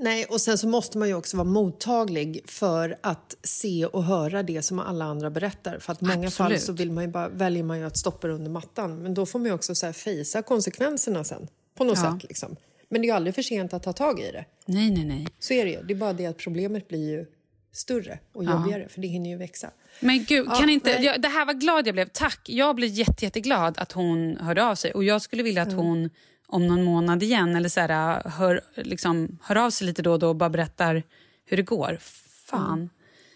Nej, 0.01 0.25
och 0.25 0.41
sen 0.41 0.59
så 0.59 0.69
måste 0.69 0.99
man 0.99 1.09
ju 1.09 1.15
också 1.15 1.37
vara 1.37 1.49
mottaglig 1.49 2.41
för 2.47 2.99
att 3.03 3.37
se 3.43 3.87
och 3.87 4.05
höra 4.05 4.43
det 4.43 4.63
som 4.63 4.79
alla 4.79 5.05
andra 5.05 5.31
berättar. 5.31 5.79
För 5.79 5.93
att 5.93 6.01
många 6.01 6.31
fall 6.31 6.47
Absolut. 6.47 6.63
så 6.63 6.73
vill 6.73 6.93
man 6.93 7.05
ju 7.05 7.11
bara, 7.11 7.29
väljer 7.29 7.63
man 7.63 7.79
ju 7.79 7.85
att 7.87 7.97
stoppa 7.97 8.29
under 8.29 8.51
mattan. 8.51 9.03
Men 9.03 9.15
då 9.15 9.27
får 9.27 9.39
man 9.39 9.47
ju 9.47 9.53
också 9.53 9.75
så 9.75 9.87
här 9.87 9.93
fejsa 9.93 10.43
konsekvenserna 10.43 11.25
sen. 11.25 11.49
På 11.79 11.85
något 11.85 11.99
Ja. 11.99 12.13
sätt 12.13 12.25
liksom. 12.29 12.57
Men 12.91 13.01
det 13.01 13.07
är 13.07 13.09
ju 13.09 13.15
aldrig 13.17 13.35
för 13.35 13.43
sent 13.43 13.75
att 13.75 13.83
ta 13.83 13.93
tag 13.93 14.21
i 14.21 14.31
det. 14.33 14.45
Nej, 14.67 14.91
nej, 14.91 15.05
nej. 15.05 15.27
Så 15.39 15.55
är 15.55 15.65
det 15.65 15.71
ju. 15.71 15.83
Det 15.83 15.93
är 15.95 15.99
bara 15.99 16.13
det 16.13 16.27
att 16.27 16.39
problemet 16.39 16.89
blir 16.89 17.11
ju 17.11 17.27
större 17.73 18.19
och 18.33 18.45
Ja. 18.45 18.51
jobbigare. 18.53 18.89
För 18.89 19.01
det 19.01 19.09
hinner 19.09 19.31
ju 19.31 19.37
växa. 19.37 19.71
Men 20.01 20.25
gud, 20.25 20.47
Ja, 20.49 20.55
kan 20.55 20.71
inte, 20.71 20.91
jag, 20.91 21.23
det 21.23 21.29
här 21.29 21.47
var 21.47 21.55
glad 21.55 21.87
jag 21.87 21.95
blev. 21.95 22.09
Tack. 22.13 22.41
Jag 22.49 22.77
blev 22.77 22.91
jätte, 22.91 23.25
jätteglad 23.25 23.79
att 23.79 23.93
hon 23.93 24.37
hörde 24.37 24.65
av 24.65 24.75
sig. 24.75 24.93
Och 24.93 25.05
Jag 25.05 25.23
skulle 25.23 25.43
vilja 25.43 25.63
att 25.63 25.69
Mm. 25.73 25.79
hon 25.85 26.11
om 26.47 26.67
någon 26.67 26.85
månad 26.85 27.23
igen 27.23 27.57
eller 27.57 27.69
så 27.69 27.81
här, 27.81 28.23
hör, 28.31 28.61
liksom, 28.75 29.39
hör 29.43 29.57
av 29.57 29.71
sig 29.71 29.87
lite 29.87 30.03
då 30.03 30.13
och 30.13 30.19
då 30.19 30.29
och 30.29 30.37
bara 30.37 30.51
berättar 30.51 31.03
hur 31.47 31.57
det 31.57 31.63
går. 31.63 31.99
Fan. 32.47 32.91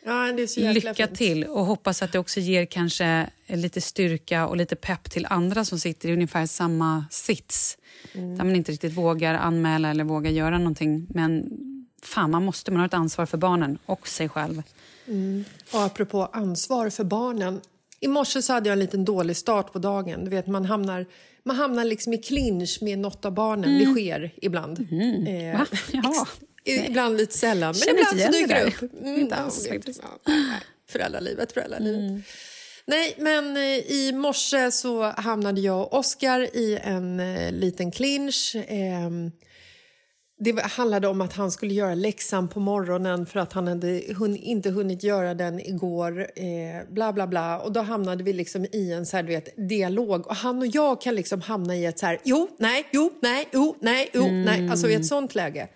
Ja, 0.05 0.27
Lycka 0.57 0.95
fint. 0.95 1.15
till 1.15 1.45
och 1.45 1.67
hoppas 1.67 2.03
att 2.03 2.13
det 2.13 2.19
också 2.19 2.41
ger 2.41 2.67
kanske 2.67 3.31
lite 3.47 3.81
styrka 3.81 4.47
och 4.47 4.57
lite 4.57 4.77
pepp 4.77 5.11
till 5.11 5.27
andra 5.31 5.65
som 5.65 5.79
sitter 5.79 6.09
i 6.09 6.13
ungefär 6.13 6.47
samma 6.47 7.05
sits. 7.11 7.79
Mm. 8.13 8.37
Där 8.39 8.45
man 8.45 8.57
inte 8.57 8.73
riktigt 8.73 8.93
vågar 8.93 9.35
anmäla 9.35 9.91
eller 9.91 10.05
vågar 10.05 10.31
göra 10.31 10.59
någonting. 10.59 11.07
Men 11.11 11.45
fan, 12.03 12.31
man 12.31 12.45
måste. 12.45 12.71
Man 12.71 12.81
har 12.81 12.87
ett 12.87 12.95
ansvar 12.95 13.27
för 13.27 13.39
barnen 13.39 13.79
och 13.87 14.09
sig 14.09 14.29
själv. 14.29 14.63
Och 15.73 15.83
apropå 15.83 16.29
ansvar 16.33 16.91
för 16.91 17.05
barnen. 17.05 17.61
I 18.01 18.09
morse 18.09 18.43
så 18.43 18.53
hade 18.53 18.69
jag 18.69 18.73
en 18.73 18.79
liten 18.81 19.05
dålig 19.05 19.37
start 19.37 19.73
på 19.73 19.79
dagen. 19.79 20.25
Du 20.25 20.31
vet, 20.31 20.47
man 20.47 20.65
hamnar, 20.65 21.07
man 21.45 21.57
hamnar 21.57 21.85
liksom 21.85 22.13
i 22.13 22.19
clinch 22.19 22.79
med 22.81 22.99
något 22.99 23.25
av 23.25 23.33
barnen. 23.35 23.79
Det 23.79 23.87
sker 23.87 24.31
ibland. 24.37 24.81
Eh, 24.81 24.87
Mm. 24.99 25.59
Va? 25.59 25.67
Jaha. 25.93 26.27
Ibland 26.65 27.17
lite 27.17 27.39
sällan, 27.39 27.75
men 27.87 27.97
ibland 27.97 28.21
så 28.21 28.29
dyker 28.31 28.55
det 28.55 28.65
upp. 28.65 28.93
Mm, 29.03 29.21
Inte 29.21 29.35
ja, 29.35 29.43
alls, 29.43 29.63
det- 29.65 29.69
faktiskt. 29.69 30.01
ja, 30.03 30.19
nej, 30.33 30.61
föräldralivet, 30.89 31.53
föräldralivet. 31.53 32.25
Nej, 32.87 33.15
men 33.19 33.57
eh, 33.57 33.63
i 33.93 34.13
morse 34.15 34.71
så 34.71 35.03
hamnade 35.03 35.61
jag 35.61 35.81
och 35.81 35.95
Oskar 35.99 36.41
i 36.57 36.79
en 36.83 37.21
eh, 37.21 37.53
liten 37.53 37.91
clinch. 37.91 38.57
Ehm, 38.69 39.31
det 40.39 40.63
handlade 40.63 41.09
om 41.09 41.21
att 41.21 41.33
han 41.33 41.51
skulle 41.51 41.75
göra 41.75 41.95
läxan 41.95 42.49
på 42.49 42.61
morgonen 42.61 43.27
för 43.27 43.41
att 43.41 43.53
han 43.53 43.67
hade 43.69 44.03
hun, 44.19 44.37
inte 44.37 44.71
hunnit 44.71 45.03
göra 45.03 45.35
den 45.35 45.61
igår. 45.61 46.21
Eh, 46.21 46.93
bla, 46.93 47.13
bla, 47.13 47.27
bla. 47.27 47.59
Och 47.61 47.73
då 47.73 47.81
hamnade 47.81 48.25
vi 48.25 48.33
liksom 48.33 48.65
i 48.73 48.93
en 48.93 49.07
så 49.07 49.17
här, 49.17 49.23
du 49.25 49.29
vet, 49.33 49.69
dialog. 49.69 50.27
Och 50.27 50.37
han 50.37 50.59
och 50.59 50.67
jag 50.67 51.01
kan 51.01 51.15
liksom 51.15 51.41
hamna 51.41 51.77
i 51.77 51.85
ett 51.87 51.99
så 51.99 52.07
här, 52.07 52.19
jo, 52.25 52.49
nej, 52.59 52.89
jo, 52.93 53.13
nej, 53.23 53.49
jo, 53.53 53.77
nej, 53.81 54.11
jo, 54.13 54.27
nej. 54.31 54.69
Alltså 54.71 54.89
i 54.89 54.95
ett 54.95 55.07
sånt 55.07 55.35
läge. 55.35 55.69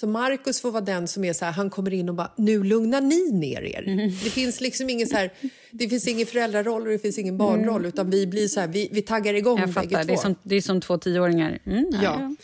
Så 0.00 0.06
Markus 0.06 0.60
får 0.60 0.70
vara 0.70 0.84
den 0.84 1.08
som 1.08 1.24
är 1.24 1.32
så 1.32 1.44
här, 1.44 1.52
han 1.52 1.70
kommer 1.70 1.94
in 1.94 2.08
och 2.08 2.14
bara, 2.14 2.32
nu 2.36 2.64
lugnar 2.64 3.00
ni 3.00 3.32
ner 3.32 3.62
er. 3.62 4.12
Det 4.24 4.30
finns 4.30 4.60
liksom 4.60 4.90
ingen 4.90 5.06
så 5.06 5.16
här, 5.16 5.32
det 5.70 5.88
finns 5.88 6.08
ingen 6.08 6.26
föräldraroll 6.26 6.82
och 6.82 6.88
det 6.88 6.98
finns 6.98 7.18
ingen 7.18 7.36
barnroll 7.36 7.86
utan 7.86 8.10
vi 8.10 8.26
blir 8.26 8.48
så 8.48 8.60
här, 8.60 8.68
vi, 8.68 8.88
vi 8.92 9.02
taggar 9.02 9.34
igång 9.34 9.58
Jag 9.58 9.74
fattar. 9.74 9.88
Det 9.88 9.96
är, 9.96 10.04
två. 10.04 10.16
som, 10.16 10.34
det 10.42 10.56
är 10.56 10.60
som 10.60 10.80
två 10.80 10.98
tioåringar. 10.98 11.58
Mm, 11.66 11.86
ja, 11.92 12.00
Ja. 12.02 12.34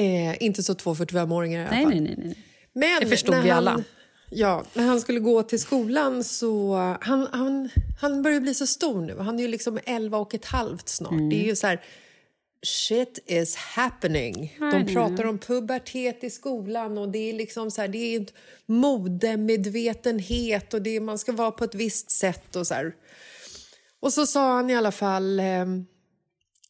Eh, 0.00 0.42
inte 0.42 0.62
så 0.62 0.74
två 0.74 0.94
45-åringar 0.94 1.60
i 1.60 1.66
alla 1.66 1.76
fall. 1.76 1.90
nej, 1.90 2.00
nej, 2.00 2.14
nej. 2.18 2.36
Men 2.72 3.00
Det 3.00 3.06
förstod 3.06 3.34
vi 3.34 3.48
han, 3.48 3.58
alla. 3.58 3.84
Ja, 4.30 4.64
när 4.74 4.84
han 4.84 5.00
skulle 5.00 5.20
gå 5.20 5.42
till 5.42 5.60
skolan 5.60 6.24
så... 6.24 6.74
Han, 7.00 7.28
han, 7.32 7.68
han 8.00 8.22
börjar 8.22 8.40
bli 8.40 8.54
så 8.54 8.66
stor 8.66 9.00
nu. 9.00 9.18
Han 9.18 9.38
är 9.38 9.42
ju 9.42 9.48
liksom 9.48 9.78
11 9.84 10.18
och 10.18 10.34
ett 10.34 10.44
halvt 10.44 10.88
snart. 10.88 11.12
Mm. 11.12 11.28
Det 11.28 11.36
är 11.44 11.46
ju 11.46 11.56
så 11.56 11.66
här... 11.66 11.80
Shit 12.62 13.18
is 13.26 13.56
happening. 13.56 14.56
De 14.60 14.94
pratar 14.94 15.24
om 15.24 15.38
pubertet 15.38 16.24
i 16.24 16.30
skolan 16.30 16.98
och 16.98 17.08
det 17.08 17.18
är 17.18 17.32
liksom 17.32 17.70
så 17.70 17.80
här, 17.80 17.88
det 17.88 17.98
är 17.98 18.20
ett 18.20 18.34
modemedvetenhet 18.66 20.74
och 20.74 20.82
det 20.82 20.96
är, 20.96 21.00
man 21.00 21.18
ska 21.18 21.32
vara 21.32 21.50
på 21.50 21.64
ett 21.64 21.74
visst 21.74 22.10
sätt 22.10 22.56
och 22.56 22.66
så 22.66 22.74
här. 22.74 22.94
Och 24.00 24.12
så 24.12 24.26
sa 24.26 24.54
han 24.54 24.70
i 24.70 24.76
alla 24.76 24.92
fall 24.92 25.40
eh, 25.40 25.66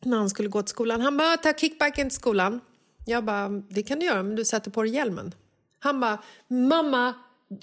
när 0.02 0.16
han 0.16 0.30
skulle 0.30 0.48
gå 0.48 0.62
till 0.62 0.70
skolan, 0.70 1.00
han 1.00 1.16
bara 1.16 1.36
ta 1.36 1.52
kickbacken 1.52 2.08
till 2.08 2.16
skolan. 2.16 2.60
Jag 3.06 3.24
bara, 3.24 3.48
det 3.48 3.82
kan 3.82 3.98
du 3.98 4.06
göra 4.06 4.22
men 4.22 4.36
du 4.36 4.44
sätter 4.44 4.70
på 4.70 4.82
dig 4.82 4.94
hjälmen. 4.94 5.34
Han 5.78 6.00
bara, 6.00 6.22
mamma, 6.48 7.14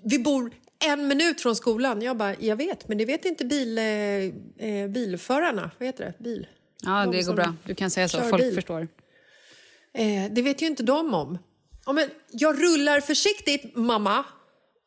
vi 0.04 0.20
bor 0.20 0.52
en 0.86 1.08
minut 1.08 1.42
från 1.42 1.56
skolan. 1.56 2.02
Jag 2.02 2.18
bara, 2.18 2.36
jag 2.40 2.56
vet, 2.56 2.88
men 2.88 2.98
det 2.98 3.06
vet 3.06 3.26
inte 3.26 3.46
bil, 3.46 3.78
eh, 3.78 3.86
eh, 4.70 4.90
bilförarna. 4.90 5.72
Vad 5.78 5.88
heter 5.88 6.06
det? 6.06 6.24
Bil. 6.24 6.48
Ja, 6.82 7.06
De 7.06 7.12
det 7.18 7.24
går 7.24 7.34
bra. 7.34 7.56
Du 7.66 7.76
kan 7.76 7.92
säga 7.92 8.10
så. 8.10 8.22
Folk 8.22 8.44
bil. 8.44 8.56
förstår. 8.56 8.88
Eh, 9.94 10.32
det 10.32 10.42
vet 10.42 10.62
ju 10.62 10.68
inte 10.68 10.84
de 10.84 11.14
om. 11.14 11.38
Ja, 11.86 11.94
men 11.94 12.10
jag 12.32 12.64
rullar 12.64 13.00
försiktigt, 13.00 13.76
mamma. 13.76 14.24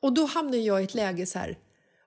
Och 0.03 0.13
då 0.13 0.27
hamnar 0.27 0.59
jag 0.59 0.81
i 0.81 0.85
ett 0.85 0.95
läge 0.95 1.27
så 1.27 1.39
här. 1.39 1.59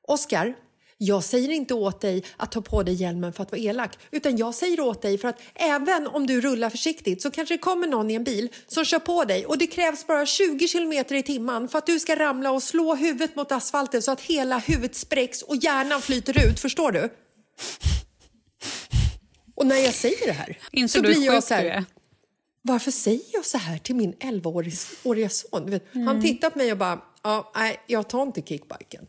Oskar, 0.01 0.55
jag 0.97 1.23
säger 1.23 1.49
inte 1.49 1.73
åt 1.73 2.01
dig 2.01 2.23
att 2.38 2.51
ta 2.51 2.61
på 2.61 2.83
dig 2.83 2.93
hjälmen 2.93 3.33
för 3.33 3.43
att 3.43 3.51
vara 3.51 3.61
elak. 3.61 3.97
Utan 4.11 4.38
jag 4.38 4.55
säger 4.55 4.79
åt 4.79 5.01
dig 5.01 5.17
för 5.17 5.27
att 5.27 5.41
även 5.55 6.07
om 6.07 6.27
du 6.27 6.41
rullar 6.41 6.69
försiktigt 6.69 7.21
så 7.21 7.31
kanske 7.31 7.53
det 7.53 7.57
kommer 7.57 7.88
någon 7.88 8.11
i 8.11 8.13
en 8.13 8.23
bil 8.23 8.49
som 8.67 8.86
kör 8.86 8.99
på 8.99 9.23
dig 9.23 9.45
och 9.45 9.57
det 9.57 9.67
krävs 9.67 10.07
bara 10.07 10.25
20 10.25 10.67
kilometer 10.67 11.15
i 11.15 11.23
timmen 11.23 11.67
för 11.67 11.77
att 11.77 11.86
du 11.86 11.99
ska 11.99 12.15
ramla 12.15 12.51
och 12.51 12.63
slå 12.63 12.95
huvudet 12.95 13.36
mot 13.36 13.51
asfalten 13.51 14.01
så 14.01 14.11
att 14.11 14.21
hela 14.21 14.57
huvudet 14.57 14.95
spräcks 14.95 15.41
och 15.41 15.55
hjärnan 15.55 16.01
flyter 16.01 16.47
ut. 16.49 16.59
Förstår 16.59 16.91
du? 16.91 17.09
Och 19.55 19.65
när 19.67 19.75
jag 19.77 19.93
säger 19.93 20.25
det 20.27 20.31
här 20.31 20.57
Inser 20.71 20.99
så 20.99 21.03
blir 21.03 21.25
jag 21.25 21.43
så 21.43 21.53
här, 21.53 21.85
varför 22.61 22.91
säger 22.91 23.21
jag 23.33 23.45
så 23.45 23.57
här 23.57 23.77
till 23.77 23.95
min 23.95 24.13
11-åriga 24.13 25.29
son? 25.29 25.69
Vet, 25.71 25.95
Mm. 25.95 26.07
Han 26.07 26.21
tittar 26.21 26.49
på 26.49 26.57
mig 26.57 26.71
och 26.71 26.77
bara, 26.77 27.01
ja, 27.23 27.51
nej, 27.55 27.79
jag 27.87 28.09
tar 28.09 28.23
inte 28.23 28.41
kickbiken. 28.41 29.07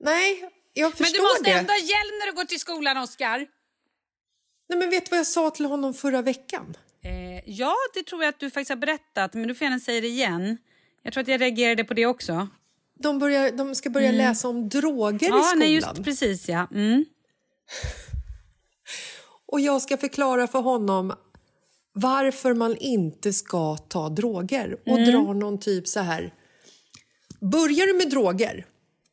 Nej, 0.00 0.50
jag 0.72 0.88
Men 0.88 0.96
förstår 0.96 1.18
du 1.18 1.22
måste 1.22 1.42
det. 1.44 1.50
ändå 1.58 1.72
ha 1.72 1.78
hjälm 1.78 2.18
när 2.20 2.26
du 2.26 2.32
går 2.36 2.44
till 2.44 2.60
skolan, 2.60 2.96
Oskar. 2.96 3.46
Nej, 4.68 4.78
men 4.78 4.90
vet 4.90 5.04
du 5.04 5.10
vad 5.10 5.18
jag 5.18 5.26
sa 5.26 5.50
till 5.50 5.64
honom 5.64 5.94
förra 5.94 6.22
veckan? 6.22 6.76
Eh, 7.04 7.50
ja, 7.50 7.74
det 7.94 8.02
tror 8.02 8.22
jag 8.22 8.28
att 8.28 8.40
du 8.40 8.50
faktiskt 8.50 8.68
har 8.68 8.76
berättat, 8.76 9.34
men 9.34 9.48
du 9.48 9.54
får 9.54 9.64
gärna 9.64 9.80
säga 9.80 10.00
det 10.00 10.06
igen. 10.08 10.58
Jag 11.02 11.12
tror 11.12 11.22
att 11.22 11.28
jag 11.28 11.40
reagerade 11.40 11.84
på 11.84 11.94
det 11.94 12.06
också. 12.06 12.48
De, 12.98 13.18
börjar, 13.18 13.50
de 13.50 13.74
ska 13.74 13.90
börja 13.90 14.12
läsa 14.12 14.48
om 14.48 14.68
droger 14.68 15.26
i 15.26 15.28
Mm. 15.28 15.38
Ja, 15.38 15.44
skolan. 15.44 15.58
nej, 15.58 15.74
just 15.74 16.04
precis 16.04 16.48
ja. 16.48 16.68
Mm. 16.74 17.04
Och 19.56 19.60
jag 19.60 19.82
ska 19.82 19.96
förklara 19.96 20.46
för 20.46 20.58
honom 20.58 21.12
varför 21.92 22.54
man 22.54 22.76
inte 22.76 23.32
ska 23.32 23.76
ta 23.76 24.08
droger 24.08 24.76
och 24.86 24.98
Mm. 24.98 25.10
dra 25.10 25.32
någon 25.32 25.58
typ 25.60 25.88
så 25.88 26.00
här. 26.00 26.34
Börjar 27.40 27.86
du 27.86 27.94
med 27.94 28.10
droger 28.10 28.66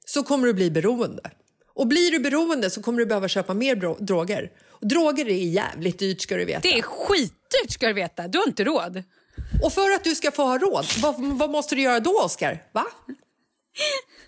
så 0.06 0.24
kommer 0.24 0.48
du 0.48 0.54
bli 0.54 0.72
beroende. 0.72 1.32
Och 1.74 1.88
blir 1.88 2.12
du 2.12 2.20
beroende 2.20 2.70
så 2.70 2.82
kommer 2.82 3.00
du 3.00 3.06
behöva 3.06 3.28
köpa 3.28 3.54
mer 3.54 3.76
droger. 4.06 4.52
Och 4.70 4.88
droger 4.88 5.26
är 5.30 5.34
jävligt 5.46 6.00
dyrt 6.00 6.22
ska 6.22 6.36
du 6.36 6.46
veta. 6.46 6.60
Det 6.60 6.78
är 6.78 6.82
skitdyrt 6.82 7.72
ska 7.72 7.88
du 7.88 7.94
veta. 7.94 8.28
Du 8.28 8.38
har 8.38 8.48
inte 8.48 8.64
råd. 8.64 9.04
Och 9.64 9.74
för 9.74 9.92
att 9.92 10.04
du 10.04 10.16
ska 10.16 10.32
få 10.32 10.44
ha 10.44 10.58
råd, 10.58 10.86
vad, 11.02 11.16
vad 11.38 11.50
måste 11.50 11.76
du 11.76 11.82
göra 11.82 12.00
då 12.00 12.22
Oskar? 12.26 12.64
Va? 12.72 12.86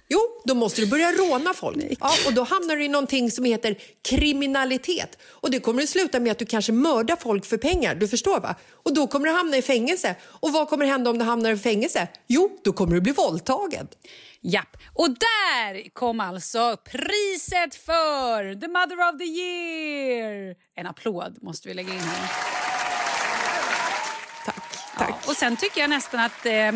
Jo, 0.07 0.19
då 0.43 0.55
måste 0.55 0.81
du 0.81 0.87
börja 0.87 1.11
råna 1.11 1.53
folk. 1.53 1.77
Ja, 1.99 2.11
och 2.27 2.33
då 2.33 2.43
hamnar 2.43 2.75
du 2.75 2.85
i 2.85 2.87
någonting 2.87 3.31
som 3.31 3.45
heter 3.45 3.77
kriminalitet. 4.09 5.17
Och 5.25 5.51
det 5.51 5.59
kommer 5.59 5.83
att 5.83 5.89
sluta 5.89 6.19
med 6.19 6.31
att 6.31 6.39
du 6.39 6.45
kanske 6.45 6.71
mördar 6.71 7.15
folk 7.15 7.45
för 7.45 7.57
pengar. 7.57 7.95
Du 7.95 8.07
förstår 8.07 8.39
va? 8.39 8.55
Och 8.71 8.93
då 8.93 9.07
kommer 9.07 9.27
du 9.27 9.33
hamna 9.33 9.57
i 9.57 9.61
fängelse. 9.61 10.15
Och 10.23 10.51
vad 10.51 10.69
kommer 10.69 10.85
hända 10.85 11.09
om 11.09 11.17
du 11.17 11.25
hamnar 11.25 11.51
i 11.51 11.57
fängelse? 11.57 12.07
Jo, 12.27 12.59
då 12.63 12.73
kommer 12.73 12.95
du 12.95 13.01
bli 13.01 13.11
våldtagen. 13.11 13.87
Japp. 14.41 14.77
Och 14.93 15.09
där 15.09 15.89
kom 15.93 16.19
alltså 16.19 16.77
priset 16.91 17.75
för 17.75 18.61
The 18.61 18.67
Mother 18.67 19.09
of 19.09 19.17
the 19.17 19.25
Year. 19.25 20.55
En 20.75 20.87
applåd 20.87 21.37
måste 21.41 21.67
vi 21.67 21.73
lägga 21.73 21.93
in 21.93 21.99
här. 21.99 22.29
Tack. 24.45 24.63
Ja, 24.99 25.19
och 25.27 25.35
sen 25.35 25.57
tycker 25.57 25.81
jag 25.81 25.89
nästan 25.89 26.19
att 26.19 26.45
eh, 26.45 26.71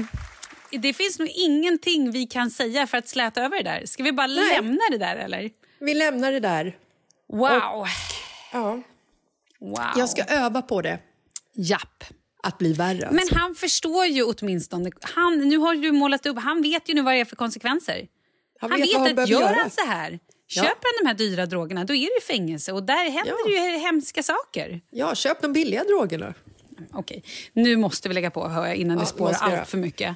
det 0.71 0.93
finns 0.93 1.19
nog 1.19 1.27
ingenting 1.35 2.11
vi 2.11 2.25
kan 2.25 2.51
säga 2.51 2.87
för 2.87 2.97
att 2.97 3.07
släta 3.07 3.41
över 3.43 3.57
det 3.57 3.63
där. 3.63 3.85
Ska 3.85 4.03
vi 4.03 4.11
bara 4.11 4.27
Nej. 4.27 4.55
lämna 4.55 4.81
det 4.91 4.97
där 4.97 5.15
eller? 5.15 5.49
Vi 5.79 5.93
lämnar 5.93 6.31
det 6.31 6.39
där. 6.39 6.77
Wow. 7.29 7.87
Ja, 8.53 8.81
wow. 9.59 9.79
jag 9.95 10.09
ska 10.09 10.23
öva 10.23 10.61
på 10.61 10.81
det. 10.81 10.99
Japp. 11.55 12.03
Att 12.43 12.57
bli 12.57 12.73
värre. 12.73 13.07
Men 13.11 13.19
Alltså. 13.19 13.35
han 13.35 13.55
förstår 13.55 14.05
ju 14.05 14.23
åtminstone. 14.23 14.91
Han, 15.01 15.37
nu 15.49 15.57
har 15.57 15.75
du 15.75 15.91
målat 15.91 16.25
upp, 16.25 16.37
han 16.39 16.61
vet 16.61 16.89
ju 16.89 16.93
nu 16.93 17.01
vad 17.01 17.13
det 17.13 17.19
är 17.19 17.25
för 17.25 17.35
konsekvenser. 17.35 18.07
Han, 18.59 18.69
vet 18.69 18.79
vet, 18.81 18.95
han 18.97 19.19
att 19.19 19.29
gör 19.29 19.53
han 19.53 19.69
så 19.69 19.85
här, 19.85 20.19
Ja. 20.47 20.63
köper 20.63 20.69
han 20.83 21.03
de 21.03 21.07
här 21.07 21.13
dyra 21.13 21.45
drogerna, 21.45 21.83
då 21.85 21.93
är 21.95 22.19
det 22.19 22.25
fängelse 22.25 22.71
och 22.71 22.83
där 22.83 23.09
händer 23.09 23.33
Ja. 23.45 23.71
ju 23.71 23.77
hemska 23.77 24.23
saker. 24.23 24.81
Ja, 24.89 25.15
köp 25.15 25.41
de 25.41 25.53
billiga 25.53 25.83
drogerna. 25.83 26.33
Okej, 26.93 27.23
nu 27.53 27.75
måste 27.77 28.07
vi 28.09 28.13
lägga 28.13 28.31
på 28.31 28.47
hör 28.47 28.67
jag, 28.67 28.75
innan 28.75 28.97
Ja, 28.97 29.03
det 29.03 29.09
spårar 29.09 29.37
allt 29.39 29.67
för 29.69 29.77
mycket. 29.77 30.15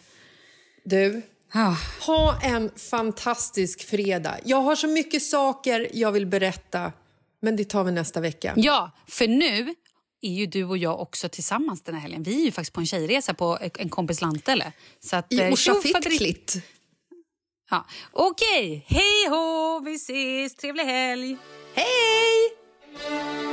Du, 0.84 1.22
Ah. 1.56 1.76
Ha 2.06 2.40
en 2.42 2.72
fantastisk 2.76 3.90
fredag. 3.90 4.38
Jag 4.44 4.58
har 4.62 4.76
så 4.76 4.88
mycket 4.88 5.24
saker 5.24 5.90
jag 5.94 6.12
vill 6.12 6.26
berätta, 6.26 6.92
men 7.42 7.56
det 7.56 7.66
tar 7.66 7.84
vi 7.84 7.92
nästa 7.92 8.20
vecka. 8.20 8.54
Ja, 8.56 8.92
för 9.08 9.28
nu 9.28 9.76
är 10.22 10.30
ju 10.30 10.46
du 10.46 10.64
och 10.64 10.78
jag 10.78 11.00
också 11.00 11.30
tillsammans 11.30 11.82
den 11.82 11.96
här 11.96 12.02
helgen. 12.02 12.24
Vi 12.24 12.42
är 12.42 12.46
ju 12.46 12.52
faktiskt 12.52 12.74
på 12.74 12.80
en 12.80 12.86
tjejresa 12.86 13.34
på 13.34 13.58
en 13.74 13.90
kompis 13.90 14.22
lantele. 14.22 14.72
Så 15.00 15.16
att, 15.16 15.34
I 15.34 15.40
eh, 15.40 15.54
Orsa. 15.54 15.76
Ja. 17.70 17.86
Okej, 18.12 18.86
hej 18.88 19.30
hå, 19.30 19.80
vi 19.80 19.96
ses, 19.96 20.56
trevlig 20.56 20.84
helg! 20.84 21.38
Hej! 21.74 23.53